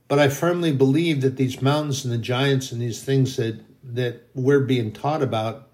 But 0.09 0.21
I 0.21 0.29
firmly 0.29 0.73
believe 0.73 1.21
that 1.23 1.37
these 1.37 1.61
mountains 1.61 2.05
and 2.05 2.15
the 2.15 2.19
giants 2.19 2.71
and 2.71 2.81
these 2.81 3.03
things 3.03 3.37
that, 3.37 3.61
that 3.83 4.29
we're 4.35 4.61
being 4.61 4.93
taught 4.93 5.23
about 5.23 5.69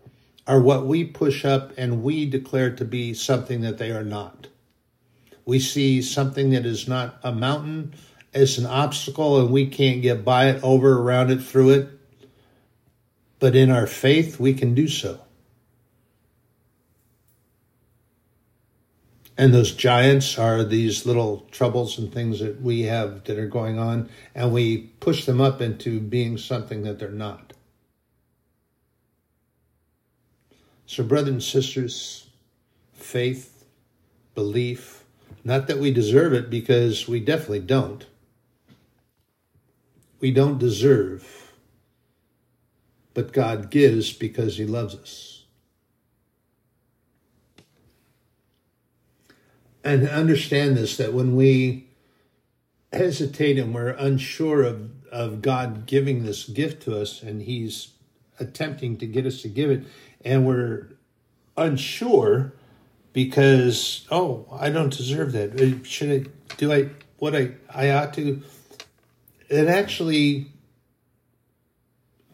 are 0.46 0.60
what 0.60 0.86
we 0.86 1.04
push 1.04 1.44
up 1.44 1.72
and 1.76 2.02
we 2.02 2.24
declare 2.26 2.74
to 2.74 2.84
be 2.84 3.12
something 3.12 3.60
that 3.60 3.76
they 3.76 3.90
are 3.90 4.04
not. 4.04 4.48
We 5.44 5.58
see 5.58 6.00
something 6.00 6.50
that 6.50 6.64
is 6.64 6.88
not 6.88 7.18
a 7.22 7.32
mountain 7.32 7.94
it's 8.33 8.59
an 8.59 8.66
obstacle 8.66 9.41
and 9.41 9.51
we 9.51 9.66
can't 9.66 10.03
get 10.03 10.24
by 10.24 10.49
it, 10.49 10.62
over, 10.62 11.01
around 11.01 11.30
it, 11.30 11.43
through 11.43 11.70
it. 11.70 11.89
But 13.39 13.55
in 13.55 13.70
our 13.70 13.87
faith, 13.87 14.41
we 14.41 14.55
can 14.55 14.74
do 14.74 14.89
so. 14.89 15.20
And 19.37 19.53
those 19.53 19.74
giants 19.74 20.39
are 20.39 20.62
these 20.62 21.05
little 21.05 21.47
troubles 21.51 21.99
and 21.99 22.12
things 22.12 22.41
that 22.41 22.61
we 22.61 22.83
have 22.83 23.24
that 23.24 23.39
are 23.39 23.49
going 23.49 23.78
on, 23.78 24.09
and 24.35 24.53
we 24.53 24.78
push 25.01 25.24
them 25.24 25.41
up 25.41 25.61
into 25.61 26.01
being 26.01 26.37
something 26.39 26.83
that 26.83 26.99
they're 26.99 27.11
not. 27.11 27.55
So, 30.87 31.03
brothers 31.03 31.33
and 31.33 31.43
sisters, 31.43 32.28
faith, 32.93 33.64
belief, 34.35 35.05
not 35.43 35.66
that 35.66 35.78
we 35.78 35.91
deserve 35.91 36.35
it 36.35 36.51
because 36.51 37.09
we 37.09 37.18
definitely 37.18 37.61
don't 37.61 38.07
we 40.23 40.31
don't 40.31 40.59
deserve, 40.59 41.53
but 43.12 43.33
God 43.33 43.70
gives 43.70 44.12
because 44.12 44.57
He 44.57 44.64
loves 44.64 44.95
us. 44.95 45.45
And 49.85 50.09
understand 50.09 50.77
this 50.77 50.97
that 50.97 51.12
when 51.12 51.35
we 51.35 51.89
hesitate 52.93 53.59
and 53.59 53.75
we're 53.75 53.89
unsure 53.89 54.62
of, 54.62 54.91
of 55.11 55.43
God 55.43 55.87
giving 55.87 56.23
this 56.23 56.49
gift 56.49 56.85
to 56.85 56.97
us, 56.97 57.20
and 57.20 57.43
He's 57.43 57.89
attempting 58.39 58.97
to 58.99 59.07
get 59.07 59.27
us 59.27 59.43
to 59.43 59.49
give 59.49 59.73
it, 59.73 59.85
and 60.25 60.47
we're 60.47 60.87
unsure, 61.57 62.53
because 63.12 64.07
oh 64.09 64.47
I 64.53 64.70
don't 64.70 64.97
deserve 64.97 65.33
that. 65.33 65.61
Uh, 65.61 65.83
should 65.83 66.27
I 66.27 66.55
do 66.59 66.73
I 66.73 66.91
what 67.18 67.35
I 67.35 67.55
I 67.68 67.91
ought 67.91 68.14
to? 68.14 68.41
It 69.53 69.68
actually 69.68 70.46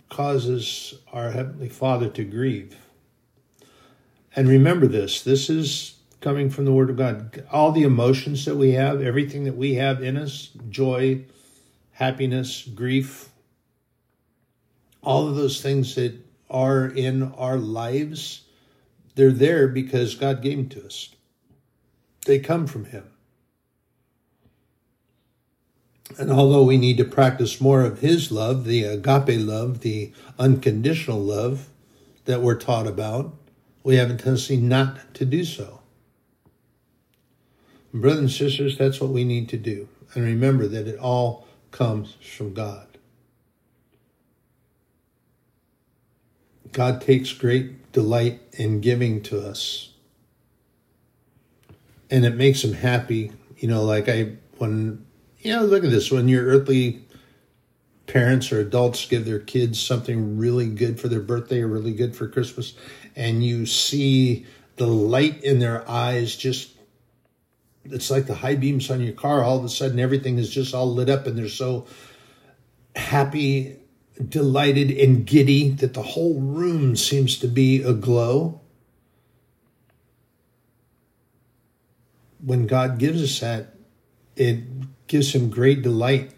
causes 0.08 0.94
our 1.12 1.32
heavenly 1.32 1.68
Father 1.68 2.08
to 2.10 2.24
grieve. 2.24 2.76
And 4.36 4.48
remember 4.48 4.86
this: 4.86 5.22
this 5.22 5.50
is 5.50 5.96
coming 6.20 6.48
from 6.48 6.64
the 6.64 6.72
Word 6.72 6.90
of 6.90 6.96
God. 6.96 7.44
All 7.50 7.72
the 7.72 7.82
emotions 7.82 8.44
that 8.44 8.56
we 8.56 8.72
have, 8.72 9.02
everything 9.02 9.44
that 9.44 9.56
we 9.56 9.74
have 9.74 10.02
in 10.02 10.16
us, 10.16 10.50
joy, 10.70 11.24
happiness, 11.92 12.62
grief, 12.62 13.30
all 15.02 15.28
of 15.28 15.36
those 15.36 15.60
things 15.60 15.94
that 15.96 16.14
are 16.48 16.86
in 16.86 17.22
our 17.32 17.56
lives 17.56 18.42
they're 19.18 19.32
there 19.32 19.66
because 19.66 20.14
God 20.14 20.42
gave 20.42 20.58
them 20.58 20.68
to 20.68 20.86
us. 20.86 21.08
They 22.24 22.38
come 22.38 22.68
from 22.68 22.84
Him. 22.84 23.10
And 26.16 26.32
although 26.32 26.64
we 26.64 26.78
need 26.78 26.96
to 26.96 27.04
practice 27.04 27.60
more 27.60 27.82
of 27.82 28.00
His 28.00 28.32
love, 28.32 28.64
the 28.64 28.84
agape 28.84 29.40
love, 29.40 29.80
the 29.80 30.12
unconditional 30.38 31.20
love 31.20 31.68
that 32.24 32.40
we're 32.40 32.56
taught 32.56 32.86
about, 32.86 33.34
we 33.82 33.96
have 33.96 34.10
a 34.10 34.14
tendency 34.14 34.56
not 34.56 35.14
to 35.14 35.24
do 35.24 35.44
so. 35.44 35.80
Brothers 37.92 38.20
and 38.20 38.30
sisters, 38.30 38.76
that's 38.78 39.00
what 39.00 39.10
we 39.10 39.24
need 39.24 39.48
to 39.50 39.56
do. 39.56 39.88
And 40.14 40.24
remember 40.24 40.66
that 40.68 40.86
it 40.86 40.98
all 40.98 41.46
comes 41.70 42.16
from 42.20 42.54
God. 42.54 42.86
God 46.72 47.00
takes 47.00 47.32
great 47.32 47.92
delight 47.92 48.40
in 48.52 48.80
giving 48.80 49.22
to 49.24 49.40
us. 49.40 49.92
And 52.10 52.24
it 52.24 52.36
makes 52.36 52.62
him 52.62 52.74
happy. 52.74 53.32
You 53.56 53.68
know, 53.68 53.82
like 53.84 54.08
I, 54.08 54.32
when, 54.58 55.04
you 55.40 55.54
know, 55.54 55.64
look 55.64 55.84
at 55.84 55.90
this. 55.90 56.10
When 56.10 56.28
your 56.28 56.44
earthly 56.46 57.04
parents 58.06 58.50
or 58.52 58.60
adults 58.60 59.06
give 59.06 59.24
their 59.24 59.38
kids 59.38 59.80
something 59.80 60.38
really 60.38 60.68
good 60.68 60.98
for 60.98 61.08
their 61.08 61.20
birthday 61.20 61.60
or 61.60 61.68
really 61.68 61.92
good 61.92 62.16
for 62.16 62.28
Christmas, 62.28 62.74
and 63.14 63.44
you 63.44 63.66
see 63.66 64.46
the 64.76 64.86
light 64.86 65.42
in 65.42 65.58
their 65.58 65.88
eyes 65.88 66.36
just 66.36 66.74
it's 67.84 68.10
like 68.10 68.26
the 68.26 68.34
high 68.34 68.54
beams 68.54 68.90
on 68.90 69.00
your 69.00 69.14
car 69.14 69.42
all 69.42 69.58
of 69.58 69.64
a 69.64 69.68
sudden 69.68 69.98
everything 69.98 70.38
is 70.38 70.50
just 70.50 70.74
all 70.74 70.92
lit 70.92 71.08
up 71.08 71.26
and 71.26 71.36
they're 71.36 71.48
so 71.48 71.86
happy 72.94 73.78
delighted 74.26 74.90
and 74.90 75.26
giddy 75.26 75.70
that 75.70 75.94
the 75.94 76.02
whole 76.02 76.40
room 76.40 76.96
seems 76.96 77.38
to 77.38 77.48
be 77.48 77.82
aglow. 77.82 78.60
When 82.44 82.66
God 82.66 82.98
gives 82.98 83.22
us 83.22 83.40
that, 83.40 83.74
it 84.36 84.64
gives 85.08 85.34
him 85.34 85.50
great 85.50 85.82
delight. 85.82 86.32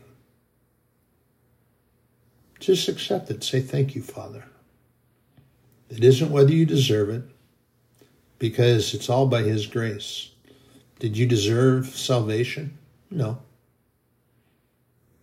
Just 2.58 2.88
accept 2.88 3.30
it. 3.30 3.42
Say, 3.44 3.60
Thank 3.60 3.94
you, 3.94 4.02
Father. 4.02 4.44
It 5.88 6.04
isn't 6.04 6.30
whether 6.30 6.52
you 6.52 6.66
deserve 6.66 7.08
it, 7.10 7.24
because 8.38 8.94
it's 8.94 9.08
all 9.08 9.26
by 9.26 9.42
His 9.42 9.66
grace. 9.66 10.30
Did 10.98 11.16
you 11.16 11.26
deserve 11.26 11.86
salvation? 11.88 12.78
No. 13.10 13.38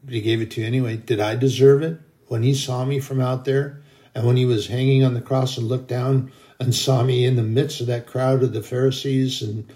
But 0.04 0.14
He 0.14 0.22
gave 0.22 0.42
it 0.42 0.52
to 0.52 0.62
you 0.62 0.68
anyway. 0.68 0.98
Did 0.98 1.20
I 1.20 1.36
deserve 1.36 1.84
it? 1.84 2.02
when 2.28 2.44
he 2.44 2.54
saw 2.54 2.86
me 2.86 3.00
from 3.00 3.22
out 3.22 3.46
there 3.46 3.82
and 4.14 4.26
when 4.26 4.38
he 4.38 4.46
was 4.46 4.68
hanging 4.68 5.04
on 5.04 5.14
the 5.14 5.22
cross 5.22 5.58
and 5.58 5.68
looked 5.68 5.88
down 5.88 6.32
and 6.60 6.74
saw 6.74 7.04
me 7.04 7.26
in 7.26 7.36
the 7.36 7.44
midst 7.44 7.82
of 7.82 7.88
that 7.88 8.08
crowd 8.08 8.44
of 8.44 8.54
the 8.54 8.64
Pharisees 8.64 9.42
and 9.42 9.72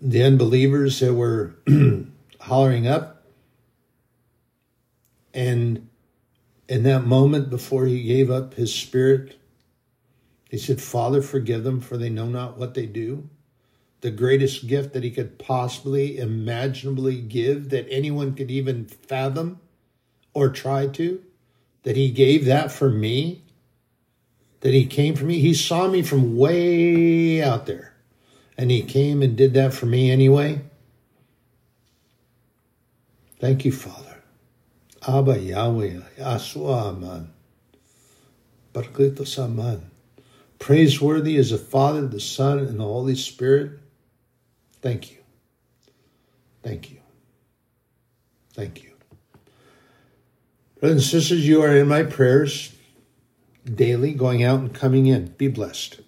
the 0.00 0.22
unbelievers 0.22 1.00
that 1.00 1.14
were 1.14 1.54
hollering 2.46 2.86
up. 2.86 3.24
And 5.34 5.88
in 6.68 6.82
that 6.84 7.06
moment 7.06 7.50
before 7.50 7.86
he 7.86 8.02
gave 8.02 8.30
up 8.30 8.54
his 8.54 8.74
spirit, 8.74 9.38
he 10.48 10.58
said, 10.58 10.80
Father, 10.80 11.22
forgive 11.22 11.64
them, 11.64 11.80
for 11.80 11.96
they 11.96 12.08
know 12.08 12.26
not 12.26 12.56
what 12.56 12.74
they 12.74 12.86
do. 12.86 13.28
The 14.00 14.10
greatest 14.10 14.66
gift 14.66 14.92
that 14.92 15.02
he 15.02 15.10
could 15.10 15.38
possibly 15.38 16.18
imaginably 16.18 17.20
give 17.20 17.70
that 17.70 17.86
anyone 17.90 18.34
could 18.34 18.50
even 18.50 18.86
fathom 18.86 19.60
or 20.32 20.48
try 20.48 20.86
to 20.86 21.22
that 21.82 21.96
he 21.96 22.10
gave 22.10 22.44
that 22.46 22.72
for 22.72 22.90
me, 22.90 23.44
that 24.60 24.74
he 24.74 24.84
came 24.84 25.14
for 25.14 25.24
me. 25.24 25.38
He 25.38 25.54
saw 25.54 25.86
me 25.88 26.02
from 26.02 26.36
way 26.36 27.40
out 27.40 27.66
there 27.66 27.94
and 28.58 28.70
he 28.70 28.82
came 28.82 29.22
and 29.22 29.36
did 29.36 29.54
that 29.54 29.72
for 29.72 29.86
me 29.86 30.10
anyway. 30.10 30.62
Thank 33.38 33.64
you, 33.64 33.72
Father. 33.72 34.22
Abba 35.06 35.38
Yahweh, 35.38 36.00
Yahshua 36.18 36.88
Aman. 36.88 37.30
Barklitos 38.72 39.38
Aman. 39.42 39.90
Praiseworthy 40.58 41.36
is 41.36 41.50
the 41.50 41.58
Father, 41.58 42.06
the 42.06 42.20
Son, 42.20 42.58
and 42.58 42.80
the 42.80 42.84
Holy 42.84 43.14
Spirit. 43.14 43.78
Thank 44.80 45.12
you. 45.12 45.18
Thank 46.62 46.90
you. 46.90 46.98
Thank 48.54 48.82
you. 48.82 48.92
Brothers 50.80 50.96
and 50.96 51.22
sisters, 51.22 51.46
you 51.46 51.62
are 51.62 51.76
in 51.76 51.88
my 51.88 52.02
prayers 52.02 52.74
daily, 53.64 54.12
going 54.12 54.42
out 54.42 54.60
and 54.60 54.74
coming 54.74 55.06
in. 55.06 55.28
Be 55.38 55.48
blessed. 55.48 56.00